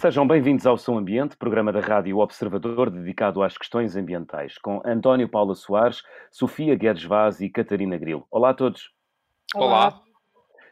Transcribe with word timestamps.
Sejam 0.00 0.26
bem-vindos 0.26 0.66
ao 0.66 0.78
Som 0.78 0.96
Ambiente, 0.96 1.36
programa 1.36 1.70
da 1.70 1.80
Rádio 1.80 2.20
Observador 2.20 2.88
dedicado 2.88 3.42
às 3.42 3.58
questões 3.58 3.96
ambientais, 3.96 4.56
com 4.56 4.80
António 4.82 5.28
Paula 5.28 5.54
Soares, 5.54 6.02
Sofia 6.30 6.74
Guedes 6.74 7.04
Vaz 7.04 7.42
e 7.42 7.50
Catarina 7.50 7.98
Grilo. 7.98 8.26
Olá 8.30 8.48
a 8.48 8.54
todos. 8.54 8.90
Olá. 9.54 10.00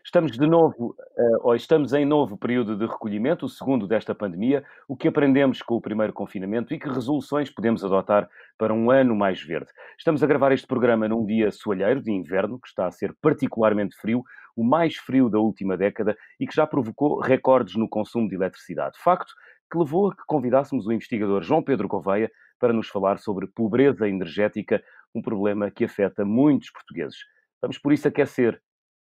Estamos 0.03 0.33
de 0.33 0.47
novo, 0.47 0.97
uh, 0.97 1.41
ou 1.43 1.55
estamos 1.55 1.93
em 1.93 2.07
novo 2.07 2.39
período 2.39 2.75
de 2.75 2.87
recolhimento, 2.87 3.45
o 3.45 3.49
segundo 3.51 3.87
desta 3.87 4.15
pandemia. 4.15 4.65
O 4.89 4.97
que 4.97 5.07
aprendemos 5.07 5.61
com 5.61 5.75
o 5.75 5.81
primeiro 5.83 6.15
confinamento 6.15 6.73
e 6.73 6.79
que 6.79 6.89
resoluções 6.89 7.51
podemos 7.51 7.85
adotar 7.85 8.31
para 8.57 8.73
um 8.73 8.91
ano 8.91 9.15
mais 9.15 9.43
verde? 9.43 9.71
Estamos 9.99 10.23
a 10.23 10.27
gravar 10.27 10.53
este 10.53 10.67
programa 10.67 11.07
num 11.07 11.27
dia 11.27 11.51
soalheiro 11.51 12.01
de 12.01 12.11
inverno, 12.11 12.59
que 12.59 12.69
está 12.69 12.87
a 12.87 12.91
ser 12.91 13.15
particularmente 13.21 13.95
frio, 14.01 14.25
o 14.59 14.65
mais 14.65 14.97
frio 14.97 15.31
da 15.31 15.39
última 15.39 15.77
década 15.77 16.19
e 16.41 16.45
que 16.45 16.55
já 16.55 16.67
provocou 16.67 17.21
recordes 17.21 17.77
no 17.77 17.89
consumo 17.89 18.29
de 18.29 18.35
eletricidade. 18.35 18.99
Facto 18.99 19.33
que 19.71 19.79
levou 19.79 20.09
a 20.09 20.17
que 20.17 20.23
convidássemos 20.27 20.85
o 20.85 20.93
investigador 20.93 21.45
João 21.45 21.63
Pedro 21.63 21.87
Gouveia 21.87 22.29
para 22.59 22.73
nos 22.73 22.89
falar 22.89 23.19
sobre 23.19 23.47
pobreza 23.47 24.09
energética, 24.09 24.83
um 25.15 25.23
problema 25.23 25.71
que 25.71 25.85
afeta 25.85 26.25
muitos 26.25 26.71
portugueses. 26.71 27.19
Vamos 27.63 27.79
por 27.79 27.93
isso 27.93 28.09
aquecer 28.09 28.61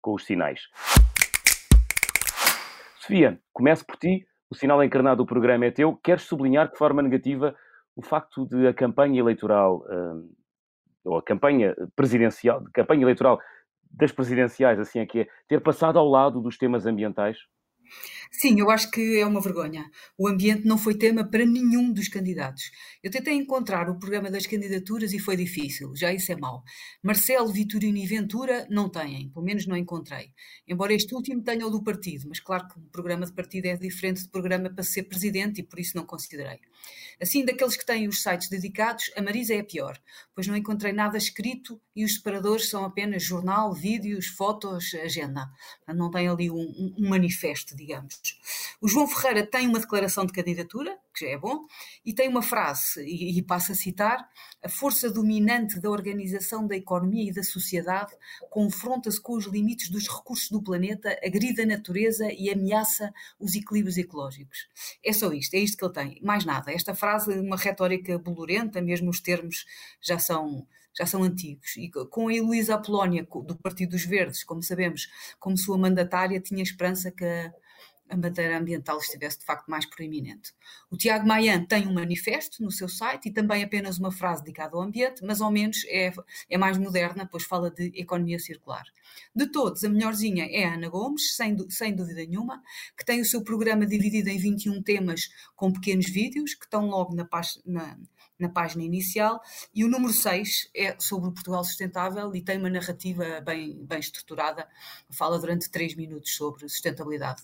com 0.03 0.13
os 0.13 0.27
sinais. 0.27 0.69
Sofia, 2.97 3.41
começo 3.51 3.87
por 3.87 3.97
ti. 3.97 4.27
O 4.51 4.55
sinal 4.55 4.85
encarnado 4.85 5.23
do 5.23 5.27
programa 5.27 5.65
é 5.65 5.71
teu. 5.71 5.97
Queres 5.97 6.25
sublinhar 6.25 6.71
de 6.71 6.77
forma 6.77 7.01
negativa 7.01 7.57
o 7.97 8.02
facto 8.02 8.47
de 8.47 8.66
a 8.66 8.75
campanha 8.75 9.21
eleitoral, 9.21 9.87
hum, 9.88 10.35
ou 11.02 11.16
a 11.16 11.23
campanha 11.23 11.75
presidencial, 11.97 12.63
campanha 12.75 13.02
eleitoral 13.02 13.41
das 13.91 14.13
presidenciais, 14.13 14.79
assim 14.79 15.01
é 15.01 15.07
que 15.07 15.21
é, 15.21 15.29
ter 15.49 15.60
passado 15.60 15.99
ao 15.99 16.09
lado 16.09 16.41
dos 16.41 16.57
temas 16.57 16.87
ambientais? 16.87 17.38
Sim, 18.30 18.60
eu 18.60 18.71
acho 18.71 18.91
que 18.91 19.19
é 19.19 19.27
uma 19.27 19.41
vergonha. 19.41 19.91
O 20.16 20.29
ambiente 20.29 20.66
não 20.66 20.79
foi 20.79 20.95
tema 20.95 21.24
para 21.24 21.45
nenhum 21.45 21.93
dos 21.93 22.09
candidatos. 22.09 22.71
Eu 23.02 23.10
tentei 23.10 23.35
encontrar 23.35 23.88
o 23.88 23.99
programa 23.99 24.30
das 24.30 24.47
candidaturas 24.47 25.13
e 25.13 25.19
foi 25.19 25.37
difícil, 25.37 25.95
já 25.97 26.13
isso 26.13 26.30
é 26.32 26.37
mau. 26.37 26.63
Marcelo, 27.02 27.52
Vitorino 27.52 27.99
e 27.99 28.07
Ventura 28.07 28.66
não 28.71 28.88
têm, 28.88 29.30
pelo 29.30 29.45
menos 29.45 29.66
não 29.66 29.77
encontrei. 29.77 30.32
Embora 30.66 30.95
este 30.95 31.15
último 31.15 31.43
tenha 31.43 31.66
o 31.66 31.71
do 31.71 31.82
partido, 31.82 32.29
mas 32.29 32.41
claro 32.41 32.69
que 32.69 32.79
o 32.79 32.82
programa 32.91 33.27
de 33.27 33.32
partido 33.32 33.66
é 33.66 33.77
diferente 33.77 34.23
do 34.25 34.30
programa 34.30 34.71
para 34.71 34.85
ser 34.85 35.04
presidente 35.04 35.60
e 35.60 35.65
por 35.65 35.79
isso 35.79 35.97
não 35.97 36.04
considerei. 36.04 36.60
Assim, 37.21 37.45
daqueles 37.45 37.77
que 37.77 37.85
têm 37.85 38.09
os 38.09 38.23
sites 38.23 38.49
dedicados, 38.49 39.10
a 39.15 39.21
Marisa 39.21 39.54
é 39.54 39.60
a 39.60 39.65
pior, 39.65 40.01
pois 40.35 40.47
não 40.47 40.57
encontrei 40.57 40.93
nada 40.93 41.19
escrito 41.19 41.80
e 41.95 42.04
os 42.04 42.15
separadores 42.15 42.71
são 42.71 42.85
apenas 42.85 43.23
jornal, 43.23 43.75
vídeos, 43.75 44.27
fotos, 44.27 44.95
agenda. 44.95 45.47
Não 45.88 46.10
tem 46.10 46.29
ali 46.29 46.51
um, 46.51 46.95
um 46.99 47.09
manifesto, 47.09 47.77
digamos. 47.80 48.20
O 48.80 48.88
João 48.88 49.09
Ferreira 49.09 49.46
tem 49.46 49.66
uma 49.66 49.80
declaração 49.80 50.26
de 50.26 50.32
candidatura, 50.32 50.98
que 51.14 51.24
já 51.24 51.32
é 51.32 51.38
bom, 51.38 51.64
e 52.04 52.12
tem 52.12 52.28
uma 52.28 52.42
frase, 52.42 53.02
e, 53.02 53.38
e 53.38 53.42
passo 53.42 53.73
a 53.73 53.74
citar: 53.74 54.28
a 54.62 54.68
força 54.68 55.10
dominante 55.10 55.80
da 55.80 55.90
organização 55.90 56.66
da 56.66 56.76
economia 56.76 57.30
e 57.30 57.32
da 57.32 57.42
sociedade 57.42 58.12
confronta-se 58.51 59.20
com 59.20 59.34
os 59.34 59.46
limites 59.46 59.88
dos 59.88 60.06
recursos 60.08 60.51
do 60.51 60.62
planeta, 60.62 61.18
agride 61.24 61.62
a 61.62 61.66
natureza 61.66 62.30
e 62.32 62.51
ameaça 62.51 63.12
os 63.38 63.54
equilíbrios 63.54 63.96
ecológicos. 63.96 64.69
É 65.04 65.12
só 65.12 65.32
isto, 65.32 65.54
é 65.54 65.58
isto 65.58 65.76
que 65.76 65.84
ele 65.84 65.92
tem, 65.92 66.20
mais 66.22 66.44
nada. 66.44 66.72
Esta 66.72 66.94
frase, 66.94 67.38
uma 67.38 67.56
retórica 67.56 68.19
bolorenta, 68.19 68.81
mesmo 68.81 69.10
os 69.10 69.20
termos 69.20 69.64
já 70.00 70.19
são 70.19 70.66
já 70.97 71.06
são 71.06 71.22
antigos. 71.22 71.76
E 71.76 71.88
com 71.88 72.28
a 72.28 72.34
Heloísa 72.34 72.75
Apolónia, 72.75 73.22
do 73.22 73.56
Partido 73.56 73.91
dos 73.91 74.04
Verdes, 74.04 74.44
como 74.44 74.62
sabemos, 74.62 75.08
como 75.38 75.56
sua 75.56 75.78
mandatária, 75.78 76.40
tinha 76.40 76.62
esperança 76.62 77.10
que 77.10 77.24
a 77.24 77.52
bandeira 78.16 78.59
ambiental 78.59 78.98
estivesse 78.98 79.41
de 79.41 79.44
facto 79.44 79.69
mais 79.69 79.87
proeminente. 79.87 80.53
O 80.91 80.97
Tiago 80.97 81.26
Mayan 81.26 81.65
tem 81.65 81.87
um 81.87 81.94
manifesto 81.94 82.62
no 82.62 82.71
seu 82.71 82.88
site 82.88 83.28
e 83.28 83.32
também 83.32 83.62
apenas 83.62 83.98
uma 83.98 84.10
frase 84.10 84.43
dedicada 84.43 84.76
ao 84.76 84.82
ambiente, 84.82 85.25
mas 85.25 85.41
ao 85.41 85.50
menos 85.50 85.84
é, 85.87 86.12
é 86.49 86.59
mais 86.59 86.78
moderna, 86.78 87.28
pois 87.31 87.44
fala 87.44 87.70
de 87.70 87.93
economia 87.94 88.38
circular. 88.38 88.84
De 89.34 89.47
todos, 89.47 89.84
a 89.84 89.88
melhorzinha 89.88 90.47
é 90.50 90.65
a 90.65 90.75
Ana 90.75 90.88
Gomes, 90.88 91.34
sem, 91.37 91.56
sem 91.69 91.94
dúvida 91.94 92.25
nenhuma, 92.25 92.62
que 92.97 93.04
tem 93.04 93.20
o 93.20 93.25
seu 93.25 93.43
programa 93.43 93.87
dividido 93.87 94.28
em 94.28 94.38
21 94.38 94.82
temas 94.82 95.31
com 95.54 95.72
pequenos 95.72 96.09
vídeos 96.10 96.54
que 96.54 96.65
estão 96.65 96.87
logo 96.87 97.15
na, 97.15 97.28
na, 97.66 97.99
na 98.40 98.48
página 98.48 98.82
inicial, 98.82 99.40
e 99.74 99.84
o 99.84 99.88
número 99.88 100.12
6 100.12 100.70
é 100.74 100.96
sobre 100.98 101.28
o 101.28 101.32
Portugal 101.32 101.64
sustentável 101.64 102.34
e 102.34 102.42
tem 102.42 102.58
uma 102.58 102.70
narrativa 102.70 103.40
bem, 103.40 103.78
bem 103.84 103.98
estruturada, 103.98 104.66
fala 105.10 105.38
durante 105.38 105.70
3 105.70 105.94
minutos 105.94 106.34
sobre 106.34 106.68
sustentabilidade. 106.68 107.42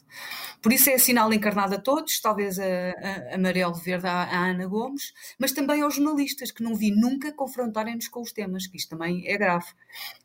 Por 0.62 0.72
isso 0.72 0.90
é 0.90 0.98
sinal 0.98 1.32
encarnado 1.32 1.74
a 1.74 1.78
todos, 1.78 2.20
talvez 2.20 2.58
a, 2.58 2.64
a, 2.64 3.34
amarelo 3.34 3.74
verde 3.74 4.06
à, 4.06 4.22
à, 4.24 4.50
Ana 4.50 4.66
Gomes, 4.66 5.12
mas 5.38 5.52
também 5.52 5.82
aos 5.82 5.94
jornalistas, 5.94 6.50
que 6.50 6.62
não 6.62 6.74
vi 6.74 6.90
nunca 6.90 7.32
confrontarem-nos 7.32 8.08
com 8.08 8.20
os 8.20 8.32
temas, 8.32 8.66
que 8.66 8.76
isto 8.76 8.90
também 8.90 9.26
é 9.26 9.36
grave. 9.36 9.66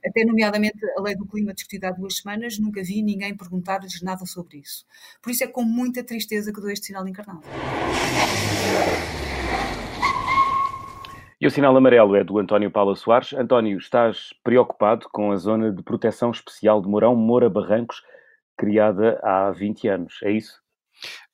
Até 0.05 0.25
nomeadamente 0.25 0.79
a 0.97 1.01
lei 1.01 1.15
do 1.15 1.25
clima 1.25 1.53
discutida 1.53 1.89
há 1.89 1.91
duas 1.91 2.17
semanas, 2.17 2.57
nunca 2.59 2.83
vi 2.83 3.01
ninguém 3.01 3.35
perguntar-lhes 3.35 4.01
nada 4.01 4.25
sobre 4.25 4.59
isso. 4.59 4.85
Por 5.21 5.31
isso 5.31 5.43
é 5.43 5.47
com 5.47 5.63
muita 5.63 6.03
tristeza 6.03 6.51
que 6.51 6.61
dou 6.61 6.69
este 6.69 6.87
sinal 6.87 7.07
encarnado. 7.07 7.41
E 11.41 11.47
o 11.47 11.49
sinal 11.49 11.75
amarelo 11.75 12.15
é 12.15 12.23
do 12.23 12.37
António 12.37 12.69
Paula 12.69 12.95
Soares. 12.95 13.33
António, 13.33 13.75
estás 13.79 14.31
preocupado 14.43 15.07
com 15.11 15.31
a 15.31 15.35
zona 15.37 15.71
de 15.71 15.81
proteção 15.81 16.29
especial 16.29 16.79
de 16.79 16.87
Mourão 16.87 17.15
Moura 17.15 17.49
Barrancos, 17.49 18.03
criada 18.55 19.19
há 19.23 19.49
20 19.49 19.87
anos, 19.87 20.19
é 20.21 20.29
isso? 20.29 20.60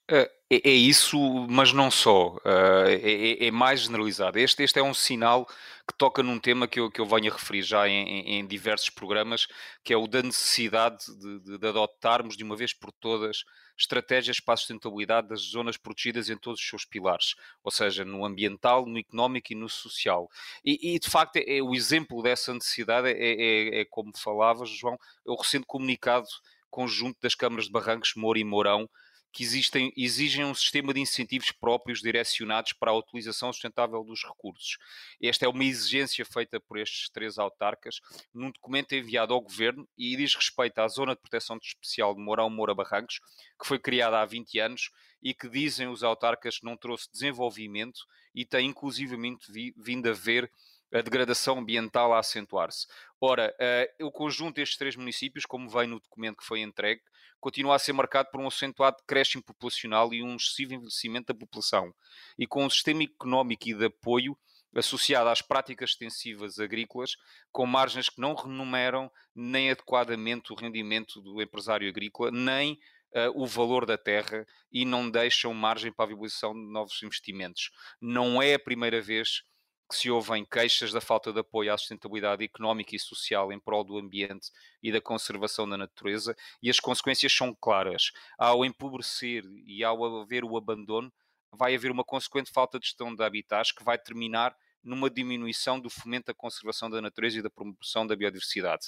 Uh, 0.09 0.37
é, 0.49 0.69
é, 0.69 0.71
isso, 0.71 1.19
mas 1.49 1.73
não 1.73 1.91
só. 1.91 2.35
Uh, 2.37 2.87
é, 2.87 3.47
é, 3.47 3.51
mais 3.51 3.81
generalizado. 3.81 4.39
Este, 4.39 4.63
este 4.63 4.79
é 4.79 4.83
um 4.83 4.93
sinal 4.93 5.45
que 5.45 5.97
toca 5.97 6.23
num 6.23 6.39
tema 6.39 6.67
que 6.67 6.79
eu, 6.79 6.89
que 6.89 7.01
eu 7.01 7.05
venho 7.05 7.31
a 7.31 7.35
referir 7.35 7.61
já 7.61 7.87
em, 7.87 8.39
em 8.39 8.47
diversos 8.47 8.89
programas, 8.89 9.47
que 9.83 9.93
é 9.93 9.97
o 9.97 10.07
da 10.07 10.23
necessidade 10.23 11.05
de, 11.19 11.39
de, 11.39 11.57
de, 11.57 11.67
adotarmos 11.67 12.37
de 12.37 12.43
uma 12.45 12.55
vez 12.55 12.73
por 12.73 12.91
todas 12.93 13.43
estratégias 13.77 14.39
para 14.39 14.53
a 14.53 14.57
sustentabilidade 14.57 15.27
das 15.27 15.41
zonas 15.41 15.75
protegidas 15.75 16.29
em 16.29 16.37
todos 16.37 16.61
os 16.61 16.67
seus 16.67 16.85
pilares, 16.85 17.35
ou 17.61 17.71
seja, 17.71 18.05
no 18.05 18.25
ambiental, 18.25 18.85
no 18.85 18.97
económico 18.97 19.51
e 19.51 19.55
no 19.55 19.67
social. 19.67 20.29
E, 20.63 20.95
e 20.95 20.99
de 20.99 21.09
facto, 21.09 21.37
é, 21.37 21.57
é, 21.57 21.61
o 21.61 21.75
exemplo 21.75 22.23
dessa 22.23 22.53
necessidade 22.53 23.09
é, 23.09 23.13
é, 23.13 23.81
é, 23.81 23.85
como 23.85 24.17
falavas, 24.17 24.69
João, 24.69 24.95
é 24.95 25.31
o 25.31 25.35
recente 25.35 25.65
comunicado 25.67 26.27
conjunto 26.69 27.17
das 27.21 27.35
câmaras 27.35 27.65
de 27.65 27.71
Barrancos, 27.71 28.13
Moura 28.15 28.39
e 28.39 28.43
Mourão, 28.43 28.89
que 29.31 29.43
existem, 29.43 29.93
exigem 29.95 30.45
um 30.45 30.53
sistema 30.53 30.93
de 30.93 30.99
incentivos 30.99 31.51
próprios 31.51 32.01
direcionados 32.01 32.73
para 32.73 32.91
a 32.91 32.97
utilização 32.97 33.51
sustentável 33.51 34.03
dos 34.03 34.23
recursos. 34.23 34.77
Esta 35.21 35.45
é 35.45 35.47
uma 35.47 35.63
exigência 35.63 36.25
feita 36.25 36.59
por 36.59 36.77
estes 36.77 37.09
três 37.09 37.37
autarcas 37.37 37.99
num 38.33 38.51
documento 38.51 38.93
enviado 38.93 39.33
ao 39.33 39.41
Governo 39.41 39.87
e 39.97 40.15
diz 40.15 40.33
respeito 40.35 40.79
à 40.79 40.87
Zona 40.87 41.15
de 41.15 41.21
Proteção 41.21 41.57
Especial 41.61 42.15
de 42.15 42.21
Mourão 42.21 42.49
Moura 42.49 42.73
Barrancos, 42.73 43.19
que 43.59 43.67
foi 43.67 43.79
criada 43.79 44.19
há 44.19 44.25
20 44.25 44.59
anos 44.59 44.89
e 45.21 45.33
que 45.33 45.49
dizem 45.49 45.87
os 45.87 46.03
autarcas 46.03 46.59
que 46.59 46.65
não 46.65 46.77
trouxe 46.77 47.11
desenvolvimento 47.11 48.01
e 48.33 48.45
tem 48.45 48.67
inclusivamente 48.67 49.51
vindo 49.75 50.09
a 50.09 50.13
ver 50.13 50.51
a 50.93 51.01
degradação 51.01 51.59
ambiental 51.59 52.13
a 52.13 52.19
acentuar-se. 52.19 52.87
Ora, 53.19 53.55
uh, 53.99 54.05
o 54.05 54.11
conjunto 54.11 54.55
destes 54.55 54.77
três 54.77 54.95
municípios, 54.95 55.45
como 55.45 55.69
vem 55.69 55.87
no 55.87 55.99
documento 55.99 56.37
que 56.37 56.45
foi 56.45 56.61
entregue, 56.61 57.01
continua 57.39 57.75
a 57.75 57.79
ser 57.79 57.93
marcado 57.93 58.29
por 58.31 58.39
um 58.39 58.47
acentuado 58.47 58.97
decréscimo 58.97 59.43
populacional 59.43 60.13
e 60.13 60.21
um 60.21 60.35
excessivo 60.35 60.73
envelhecimento 60.73 61.33
da 61.33 61.39
população. 61.39 61.93
E 62.37 62.45
com 62.45 62.65
um 62.65 62.69
sistema 62.69 63.03
económico 63.03 63.69
e 63.69 63.73
de 63.73 63.85
apoio 63.85 64.37
associado 64.75 65.29
às 65.29 65.41
práticas 65.41 65.91
extensivas 65.91 66.59
agrícolas, 66.59 67.15
com 67.51 67.65
margens 67.65 68.09
que 68.09 68.21
não 68.21 68.35
remuneram 68.35 69.11
nem 69.33 69.71
adequadamente 69.71 70.53
o 70.53 70.55
rendimento 70.55 71.19
do 71.21 71.41
empresário 71.41 71.89
agrícola, 71.89 72.29
nem 72.31 72.73
uh, 72.73 73.31
o 73.41 73.47
valor 73.47 73.85
da 73.85 73.97
terra 73.97 74.45
e 74.71 74.85
não 74.85 75.09
deixam 75.09 75.53
margem 75.53 75.91
para 75.91 76.05
a 76.05 76.07
viabilização 76.09 76.53
de 76.53 76.71
novos 76.71 77.01
investimentos. 77.01 77.71
Não 77.99 78.41
é 78.41 78.53
a 78.53 78.59
primeira 78.59 79.01
vez 79.01 79.43
que 79.89 79.95
se 79.95 80.09
ouvem 80.11 80.45
queixas 80.45 80.91
da 80.91 80.99
falta 80.99 81.31
de 81.31 81.39
apoio 81.39 81.73
à 81.73 81.77
sustentabilidade 81.77 82.43
económica 82.43 82.95
e 82.95 82.99
social 82.99 83.51
em 83.51 83.59
prol 83.59 83.83
do 83.83 83.97
ambiente 83.97 84.49
e 84.83 84.91
da 84.91 84.99
conservação 84.99 85.67
da 85.67 85.77
natureza, 85.77 86.35
e 86.61 86.69
as 86.69 86.79
consequências 86.79 87.31
são 87.31 87.55
claras. 87.55 88.11
Ao 88.37 88.65
empobrecer 88.65 89.43
e 89.65 89.83
ao 89.83 90.21
haver 90.21 90.43
o 90.43 90.57
abandono, 90.57 91.11
vai 91.53 91.75
haver 91.75 91.91
uma 91.91 92.03
consequente 92.03 92.51
falta 92.51 92.79
de 92.79 92.85
gestão 92.85 93.15
de 93.15 93.23
habitats 93.23 93.71
que 93.71 93.83
vai 93.83 93.97
terminar 93.97 94.55
numa 94.83 95.09
diminuição 95.09 95.79
do 95.79 95.89
fomento 95.89 96.27
da 96.27 96.33
conservação 96.33 96.89
da 96.89 97.01
natureza 97.01 97.39
e 97.39 97.41
da 97.41 97.49
promoção 97.49 98.05
da 98.07 98.15
biodiversidade. 98.15 98.87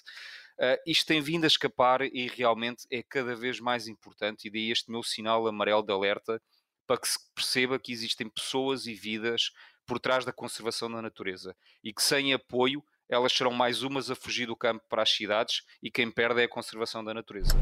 Uh, 0.57 0.78
isto 0.86 1.06
tem 1.06 1.22
vindo 1.22 1.44
a 1.44 1.48
escapar 1.48 2.02
e 2.02 2.28
realmente 2.28 2.86
é 2.92 3.04
cada 3.04 3.36
vez 3.36 3.60
mais 3.60 3.88
importante, 3.88 4.48
e 4.48 4.52
daí 4.52 4.72
este 4.72 4.92
meu 4.92 5.04
sinal 5.04 5.48
amarelo 5.48 5.84
de 5.84 5.92
alerta 5.92 6.42
para 6.88 6.98
que 6.98 7.07
se 7.07 7.19
perceba 7.36 7.78
que 7.78 7.92
existem 7.92 8.30
pessoas 8.30 8.88
e 8.88 8.94
vidas 8.94 9.52
por 9.90 10.00
trás 10.00 10.24
da 10.24 10.32
conservação 10.32 10.90
da 10.90 11.02
natureza 11.02 11.56
e 11.84 11.92
que 11.92 12.04
sem 12.04 12.32
apoio 12.32 12.84
elas 13.10 13.34
serão 13.34 13.52
mais 13.52 13.82
umas 13.82 14.12
a 14.12 14.16
fugir 14.16 14.46
do 14.46 14.56
campo 14.56 14.84
para 14.88 15.02
as 15.02 15.10
cidades 15.10 15.64
e 15.82 15.90
quem 15.90 16.12
perde 16.12 16.42
é 16.42 16.44
a 16.44 16.48
conservação 16.48 17.04
da 17.04 17.12
natureza. 17.12 17.54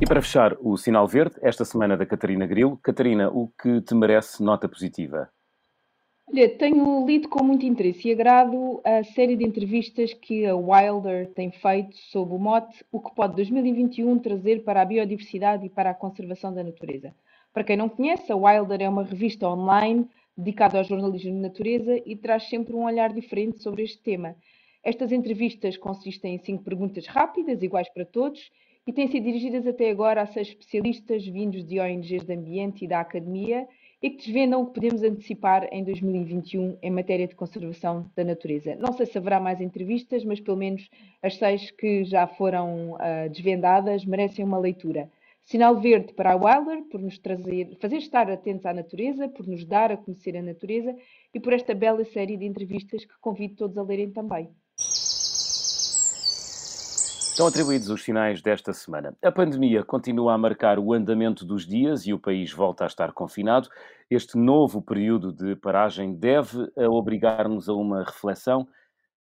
E 0.00 0.06
para 0.06 0.22
fechar 0.22 0.56
o 0.60 0.76
sinal 0.76 1.08
verde, 1.08 1.34
esta 1.42 1.64
semana 1.64 1.96
da 1.96 2.06
Catarina 2.06 2.46
Grilo. 2.46 2.76
Catarina, 2.76 3.28
o 3.28 3.48
que 3.60 3.80
te 3.80 3.92
merece 3.94 4.40
nota 4.40 4.68
positiva? 4.68 5.28
Olha, 6.28 6.48
tenho 6.56 7.04
lido 7.04 7.28
com 7.28 7.42
muito 7.42 7.66
interesse 7.66 8.08
e 8.08 8.12
agrado 8.12 8.80
a 8.84 9.02
série 9.02 9.34
de 9.34 9.44
entrevistas 9.44 10.14
que 10.14 10.46
a 10.46 10.54
Wilder 10.54 11.32
tem 11.34 11.50
feito 11.50 11.96
sob 11.96 12.32
o 12.32 12.38
mote 12.38 12.84
O 12.92 13.00
que 13.00 13.12
pode 13.14 13.34
2021 13.34 14.18
trazer 14.20 14.62
para 14.62 14.80
a 14.80 14.84
biodiversidade 14.84 15.66
e 15.66 15.70
para 15.70 15.90
a 15.90 15.94
conservação 15.94 16.54
da 16.54 16.62
natureza. 16.62 17.12
Para 17.52 17.64
quem 17.64 17.76
não 17.76 17.88
conhece, 17.88 18.32
a 18.32 18.36
Wilder 18.36 18.80
é 18.80 18.88
uma 18.88 19.04
revista 19.04 19.46
online 19.46 20.08
dedicada 20.36 20.78
ao 20.78 20.84
jornalismo 20.84 21.32
de 21.32 21.38
natureza 21.38 22.00
e 22.06 22.16
traz 22.16 22.48
sempre 22.48 22.74
um 22.74 22.84
olhar 22.84 23.12
diferente 23.12 23.62
sobre 23.62 23.82
este 23.82 23.98
tema. 23.98 24.34
Estas 24.82 25.12
entrevistas 25.12 25.76
consistem 25.76 26.34
em 26.34 26.38
cinco 26.38 26.64
perguntas 26.64 27.06
rápidas, 27.06 27.62
iguais 27.62 27.88
para 27.90 28.06
todos, 28.06 28.50
e 28.86 28.92
têm 28.92 29.06
sido 29.06 29.24
dirigidas 29.24 29.66
até 29.66 29.90
agora 29.90 30.22
a 30.22 30.26
seis 30.26 30.48
especialistas 30.48 31.24
vindos 31.26 31.64
de 31.64 31.78
ONGs 31.78 32.24
de 32.24 32.32
ambiente 32.32 32.84
e 32.84 32.88
da 32.88 33.00
academia 33.00 33.68
e 34.02 34.10
que 34.10 34.16
desvendam 34.16 34.62
o 34.62 34.66
que 34.66 34.74
podemos 34.74 35.02
antecipar 35.02 35.68
em 35.70 35.84
2021 35.84 36.78
em 36.82 36.90
matéria 36.90 37.28
de 37.28 37.36
conservação 37.36 38.10
da 38.16 38.24
natureza. 38.24 38.74
Não 38.76 38.92
sei 38.92 39.06
se 39.06 39.16
haverá 39.16 39.38
mais 39.38 39.60
entrevistas, 39.60 40.24
mas 40.24 40.40
pelo 40.40 40.56
menos 40.56 40.88
as 41.22 41.36
seis 41.36 41.70
que 41.70 42.02
já 42.04 42.26
foram 42.26 42.94
uh, 42.94 43.28
desvendadas 43.30 44.04
merecem 44.04 44.44
uma 44.44 44.58
leitura. 44.58 45.08
Sinal 45.44 45.80
verde 45.80 46.14
para 46.14 46.32
a 46.32 46.36
Wilder, 46.36 46.84
por 46.90 47.00
nos 47.00 47.18
trazer, 47.18 47.76
fazer 47.80 47.96
estar 47.96 48.30
atentos 48.30 48.64
à 48.64 48.72
natureza, 48.72 49.28
por 49.28 49.46
nos 49.46 49.64
dar 49.64 49.90
a 49.90 49.96
conhecer 49.96 50.36
a 50.36 50.42
natureza 50.42 50.94
e 51.34 51.40
por 51.40 51.52
esta 51.52 51.74
bela 51.74 52.04
série 52.04 52.36
de 52.36 52.46
entrevistas 52.46 53.04
que 53.04 53.12
convido 53.20 53.56
todos 53.56 53.76
a 53.76 53.82
lerem 53.82 54.10
também. 54.12 54.48
Estão 57.32 57.46
atribuídos 57.46 57.88
os 57.88 58.02
finais 58.02 58.42
desta 58.42 58.72
semana. 58.72 59.16
A 59.22 59.32
pandemia 59.32 59.82
continua 59.82 60.34
a 60.34 60.38
marcar 60.38 60.78
o 60.78 60.92
andamento 60.92 61.44
dos 61.44 61.66
dias 61.66 62.06
e 62.06 62.12
o 62.12 62.18
país 62.18 62.52
volta 62.52 62.84
a 62.84 62.86
estar 62.86 63.12
confinado. 63.12 63.68
Este 64.10 64.36
novo 64.36 64.82
período 64.82 65.32
de 65.32 65.56
paragem 65.56 66.14
deve 66.14 66.70
obrigar-nos 66.76 67.68
a 67.68 67.74
uma 67.74 68.04
reflexão. 68.04 68.68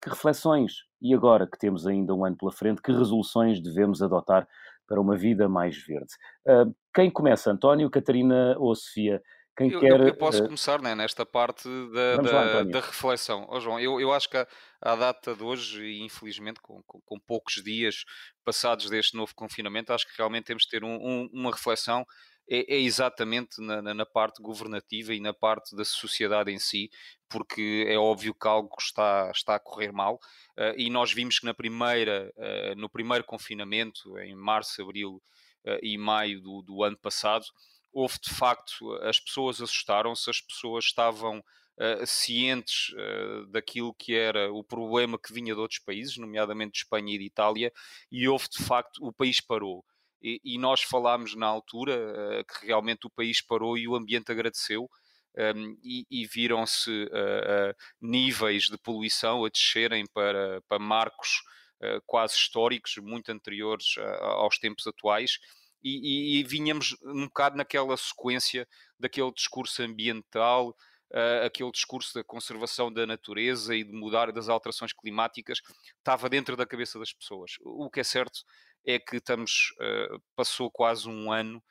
Que 0.02 0.10
reflexões, 0.10 0.86
e 1.02 1.14
agora 1.14 1.46
que 1.46 1.58
temos 1.58 1.86
ainda 1.86 2.14
um 2.14 2.24
ano 2.24 2.38
pela 2.38 2.52
frente, 2.52 2.82
que 2.82 2.92
resoluções 2.92 3.60
devemos 3.60 4.02
adotar 4.02 4.48
para 4.88 5.02
uma 5.02 5.18
vida 5.18 5.50
mais 5.50 5.78
verde? 5.78 6.14
Ah, 6.48 6.66
quem 6.94 7.12
começa, 7.12 7.52
António, 7.52 7.90
Catarina 7.90 8.56
ou 8.58 8.74
Sofia? 8.76 9.22
Quem 9.58 9.72
eu, 9.72 9.80
quer, 9.80 10.00
eu, 10.00 10.16
posso 10.16 10.44
uh... 10.44 10.46
começar 10.46 10.80
né, 10.82 10.94
nesta 10.94 11.26
parte 11.26 11.68
da, 11.92 12.18
da, 12.18 12.32
lá, 12.32 12.64
da 12.64 12.80
reflexão. 12.80 13.48
Oh, 13.50 13.60
João, 13.60 13.80
eu, 13.80 14.00
eu 14.00 14.14
acho 14.14 14.30
que 14.30 14.38
à 14.80 14.96
data 14.96 15.34
de 15.36 15.44
hoje, 15.44 15.84
e 15.84 16.06
infelizmente 16.06 16.62
com, 16.62 16.84
com, 16.86 17.02
com, 17.02 17.20
poucos 17.20 17.56
dias 17.64 18.06
passados 18.46 18.88
deste 18.88 19.18
novo 19.18 19.34
confinamento, 19.36 19.92
acho 19.92 20.08
que 20.08 20.16
realmente 20.16 20.46
temos 20.46 20.64
de 20.64 20.70
ter 20.70 20.84
um, 20.84 20.96
um, 20.96 21.30
uma 21.34 21.52
reflexão 21.52 22.06
é, 22.50 22.76
é 22.76 22.80
exatamente 22.80 23.62
na, 23.62 23.82
na, 23.94 24.06
parte 24.06 24.42
governativa 24.42 25.14
e 25.14 25.20
na 25.20 25.34
parte 25.34 25.76
da 25.76 25.84
sociedade 25.84 26.52
em 26.52 26.60
si, 26.60 26.90
porque 27.30 27.86
é 27.88 27.98
óbvio 27.98 28.34
que 28.34 28.48
algo 28.48 28.74
está, 28.80 29.30
está 29.34 29.56
a 29.56 29.60
correr 29.60 29.92
mal. 29.92 30.16
Uh, 30.58 30.74
e 30.78 30.90
nós 30.90 31.12
vimos 31.12 31.40
que 31.40 31.46
na 31.46 31.54
primeira, 31.54 32.34
uh, 32.38 32.76
no 32.76 32.90
primeiro 32.90 33.24
confinamento, 33.24 34.18
em 34.20 34.36
março, 34.36 34.82
abril 34.82 35.22
uh, 35.66 35.80
e 35.82 35.98
maio 35.98 36.42
do, 36.42 36.62
do 36.62 36.84
ano 36.84 36.98
passado, 36.98 37.46
houve 37.92 38.16
de 38.22 38.34
facto, 38.34 38.94
as 39.02 39.20
pessoas 39.20 39.62
assustaram-se, 39.62 40.30
as 40.30 40.40
pessoas 40.40 40.86
estavam 40.86 41.40
uh, 41.40 42.06
cientes 42.06 42.90
uh, 42.90 43.48
daquilo 43.48 43.94
que 43.94 44.16
era 44.16 44.52
o 44.52 44.64
problema 44.64 45.18
que 45.18 45.34
vinha 45.34 45.54
de 45.54 45.60
outros 45.60 45.80
países, 45.80 46.18
nomeadamente 46.18 46.74
de 46.74 46.78
Espanha 46.80 47.16
e 47.16 47.18
de 47.18 47.26
Itália, 47.26 47.72
e 48.12 48.28
houve 48.28 48.48
de 48.50 48.64
facto, 48.64 49.04
o 49.06 49.12
país 49.12 49.42
parou. 49.42 49.84
E, 50.22 50.40
e 50.44 50.58
nós 50.58 50.82
falámos 50.82 51.36
na 51.36 51.48
altura 51.48 51.94
uh, 51.96 52.46
que 52.46 52.68
realmente 52.68 53.06
o 53.06 53.10
país 53.10 53.42
parou 53.42 53.78
e 53.78 53.88
o 53.88 53.96
ambiente 53.96 54.32
agradeceu. 54.32 54.90
Um, 55.38 55.42
ehm, 55.42 55.78
e, 55.84 56.06
e 56.10 56.26
viram-se 56.26 57.08
níveis 58.02 58.64
de 58.64 58.78
poluição 58.80 59.46
a 59.46 59.50
descerem 59.50 60.04
para, 60.12 60.62
para 60.68 60.80
marcos 60.80 61.44
quase 62.08 62.34
históricos, 62.34 62.96
muito 62.98 63.32
anteriores 63.32 64.00
aos 64.20 64.58
tempos 64.58 64.88
atuais, 64.88 65.38
e, 65.84 66.38
e, 66.38 66.40
e 66.40 66.44
vinhamos 66.44 66.96
um 67.04 67.26
bocado 67.26 67.56
naquela 67.56 67.96
sequência 67.96 68.68
daquele 69.00 69.32
discurso 69.32 69.84
ambiental, 69.84 70.76
uh, 71.12 71.46
aquele 71.46 71.72
discurso 71.72 72.14
da 72.14 72.24
conservação 72.24 72.92
da 72.92 73.06
natureza 73.06 73.76
e 73.76 73.84
de 73.84 73.92
mudar 73.92 74.32
das 74.32 74.50
alterações 74.50 74.94
climáticas, 74.94 75.60
estava 75.98 76.30
dentro 76.30 76.56
da 76.56 76.66
cabeça 76.66 77.00
das 77.00 77.14
pessoas. 77.14 77.52
O 77.62 77.90
que 77.90 78.00
é 78.00 78.04
certo 78.04 78.40
é 78.86 79.00
que 79.00 79.18
estamos, 79.18 79.74
uh, 79.82 80.22
passou 80.36 80.72
quase 80.72 81.08
um 81.10 81.32
ano 81.32 81.62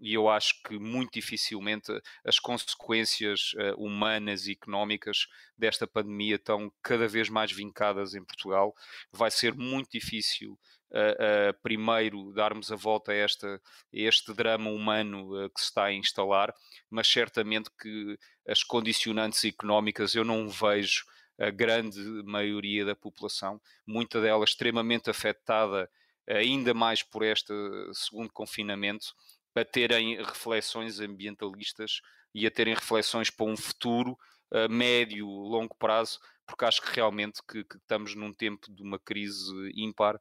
e 0.00 0.14
eu 0.14 0.28
acho 0.30 0.62
que 0.62 0.78
muito 0.78 1.12
dificilmente 1.12 1.92
as 2.24 2.38
consequências 2.38 3.52
uh, 3.52 3.74
humanas 3.76 4.46
e 4.46 4.52
económicas 4.52 5.26
desta 5.56 5.86
pandemia 5.86 6.36
estão 6.36 6.72
cada 6.82 7.06
vez 7.06 7.28
mais 7.28 7.52
vincadas 7.52 8.14
em 8.14 8.24
Portugal. 8.24 8.74
Vai 9.12 9.30
ser 9.30 9.54
muito 9.54 9.90
difícil 9.90 10.58
uh, 10.90 11.50
uh, 11.50 11.62
primeiro 11.62 12.32
darmos 12.32 12.70
a 12.70 12.76
volta 12.76 13.12
a, 13.12 13.14
esta, 13.14 13.54
a 13.56 13.60
este 13.92 14.32
drama 14.32 14.70
humano 14.70 15.44
uh, 15.44 15.50
que 15.50 15.60
se 15.60 15.66
está 15.66 15.84
a 15.84 15.92
instalar, 15.92 16.54
mas 16.88 17.06
certamente 17.06 17.70
que 17.80 18.18
as 18.46 18.62
condicionantes 18.62 19.44
económicas 19.44 20.14
eu 20.14 20.24
não 20.24 20.48
vejo 20.48 21.04
a 21.38 21.50
grande 21.50 22.00
maioria 22.24 22.84
da 22.84 22.94
população, 22.94 23.60
muita 23.86 24.20
dela 24.20 24.44
extremamente 24.44 25.08
afetada 25.08 25.88
ainda 26.28 26.74
mais 26.74 27.02
por 27.02 27.24
este 27.24 27.52
segundo 27.92 28.30
confinamento, 28.32 29.14
a 29.54 29.64
terem 29.64 30.16
reflexões 30.22 31.00
ambientalistas 31.00 32.00
e 32.34 32.46
a 32.46 32.50
terem 32.50 32.74
reflexões 32.74 33.30
para 33.30 33.46
um 33.46 33.56
futuro 33.56 34.16
uh, 34.52 34.68
médio, 34.70 35.26
longo 35.26 35.74
prazo, 35.76 36.20
porque 36.46 36.64
acho 36.64 36.82
que 36.82 36.94
realmente 36.94 37.40
que, 37.48 37.64
que, 37.64 37.76
estamos 37.76 38.14
num 38.14 38.32
tempo 38.32 38.72
de 38.72 38.82
uma 38.82 38.98
crise 38.98 39.52
ímpar 39.74 40.20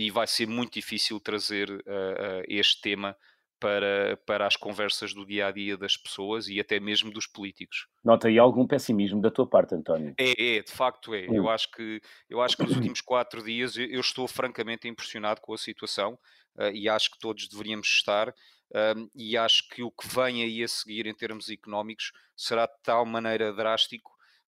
e 0.00 0.10
vai 0.10 0.26
ser 0.26 0.46
muito 0.46 0.74
difícil 0.74 1.20
trazer 1.20 1.70
uh, 1.70 2.42
este 2.48 2.80
tema 2.80 3.16
para, 3.60 4.16
para 4.24 4.46
as 4.46 4.56
conversas 4.56 5.12
do 5.12 5.26
dia 5.26 5.46
a 5.46 5.50
dia 5.52 5.76
das 5.76 5.96
pessoas 5.96 6.48
e 6.48 6.58
até 6.58 6.80
mesmo 6.80 7.12
dos 7.12 7.26
políticos. 7.26 7.86
Nota 8.02 8.28
aí 8.28 8.38
algum 8.38 8.66
pessimismo 8.66 9.20
da 9.20 9.30
tua 9.30 9.46
parte, 9.46 9.74
António? 9.74 10.14
É, 10.18 10.56
é 10.56 10.62
de 10.62 10.70
facto 10.72 11.14
é. 11.14 11.26
Eu 11.26 11.48
acho 11.50 11.70
que, 11.70 12.00
eu 12.28 12.40
acho 12.40 12.56
que 12.56 12.62
nos 12.62 12.72
últimos 12.76 13.02
quatro 13.02 13.42
dias 13.44 13.76
eu, 13.76 14.00
estou 14.00 14.26
francamente 14.26 14.88
impressionado 14.88 15.42
com 15.42 15.52
a 15.52 15.58
situação 15.58 16.18
uh, 16.56 16.70
e 16.72 16.88
acho 16.88 17.10
que 17.10 17.18
todos 17.18 17.46
deveríamos 17.46 17.86
estar. 17.86 18.34
Um, 18.72 19.10
e 19.16 19.36
acho 19.36 19.68
que 19.68 19.82
o 19.82 19.90
que 19.90 20.06
vem 20.06 20.44
aí 20.44 20.62
a 20.62 20.68
seguir 20.68 21.04
em 21.06 21.14
termos 21.14 21.50
económicos 21.50 22.12
será 22.36 22.66
de 22.66 22.82
tal 22.84 23.04
maneira 23.04 23.52
drástico 23.52 24.12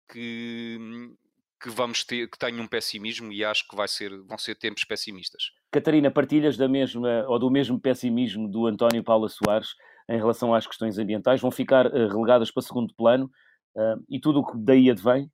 que 0.09 0.79
hum, 0.81 1.17
que 1.65 1.71
vamos 1.71 2.05
ter, 2.05 2.29
que 2.29 2.39
tenho 2.39 2.63
um 2.63 2.67
pessimismo 2.67 3.33
e 3.33 3.43
acho 3.43 3.67
que 3.67 3.75
vai 3.75 3.89
ser, 3.89 4.11
vão 4.25 4.37
ser 4.37 4.55
tempos 4.55 4.85
pessimistas. 4.85 5.45
Catarina, 5.73 6.11
partilhas 6.11 6.59
da 6.59 6.69
mesma 6.69 7.25
ou 7.27 7.39
do 7.39 7.51
mesmo 7.51 7.81
pessimismo 7.81 8.47
do 8.47 8.67
António 8.67 9.03
Paula 9.03 9.31
Soares 9.31 9.69
em 10.11 10.19
relação 10.19 10.53
às 10.53 10.67
questões 10.67 10.99
ambientais? 10.99 11.41
Vão 11.41 11.51
ficar 11.51 11.87
uh, 11.87 12.09
relegadas 12.09 12.51
para 12.51 12.63
segundo 12.63 12.95
plano 12.95 13.31
uh, 13.75 14.05
e 14.11 14.21
tudo 14.21 14.41
o 14.41 14.47
que 14.47 14.59
daí 14.59 14.91
advém? 14.91 15.31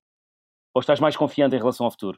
Ou 0.73 0.79
estás 0.79 1.01
mais 1.01 1.17
confiante 1.17 1.57
em 1.57 1.59
relação 1.59 1.85
ao 1.85 1.91
futuro? 1.91 2.17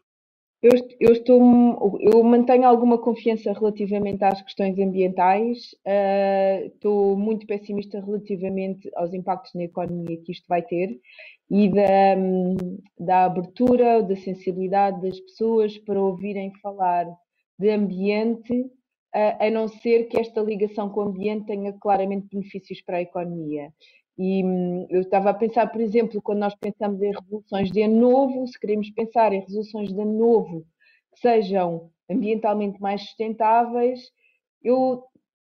Eu, 0.62 0.73
eu, 1.00 1.12
estou, 1.12 1.99
eu 2.00 2.23
mantenho 2.23 2.69
alguma 2.69 2.99
confiança 2.99 3.50
relativamente 3.50 4.23
às 4.23 4.42
questões 4.42 4.78
ambientais. 4.78 5.73
Uh, 5.87 6.66
estou 6.66 7.16
muito 7.16 7.47
pessimista 7.47 7.99
relativamente 7.99 8.90
aos 8.95 9.14
impactos 9.14 9.54
na 9.54 9.64
economia 9.64 10.21
que 10.23 10.33
isto 10.33 10.47
vai 10.47 10.61
ter 10.61 11.00
e 11.52 11.68
da, 11.68 12.16
da 12.99 13.25
abertura, 13.26 14.02
da 14.02 14.16
sensibilidade 14.16 15.02
das 15.02 15.21
pessoas 15.21 15.76
para 15.76 16.00
ouvirem 16.00 16.50
falar 16.62 17.06
de 17.59 17.68
ambiente, 17.68 18.71
a 19.12 19.50
não 19.50 19.68
ser 19.68 20.04
que 20.04 20.18
esta 20.18 20.40
ligação 20.40 20.88
com 20.88 21.00
o 21.00 21.09
ambiente 21.09 21.44
tenha 21.49 21.75
claramente 21.75 22.26
benefícios 22.32 22.80
para 22.80 22.97
a 22.97 23.02
economia. 23.02 23.71
E 24.16 24.42
hum, 24.42 24.87
eu 24.88 25.02
estava 25.02 25.28
a 25.28 25.35
pensar, 25.35 25.66
por 25.71 25.82
exemplo, 25.82 26.23
quando 26.23 26.38
nós 26.38 26.54
pensamos 26.54 27.02
em 27.02 27.12
resoluções 27.12 27.71
de 27.71 27.82
ano 27.82 28.00
novo, 28.00 28.47
se 28.47 28.59
queremos 28.59 28.88
pensar 28.90 29.35
em 29.35 29.40
resoluções 29.40 29.92
de 29.92 30.00
ano 30.00 30.18
novo 30.18 30.64
que 31.14 31.21
sejam 31.21 31.90
ambientalmente 32.11 32.80
mais 32.80 33.02
sustentáveis, 33.02 34.00
eu 34.64 35.04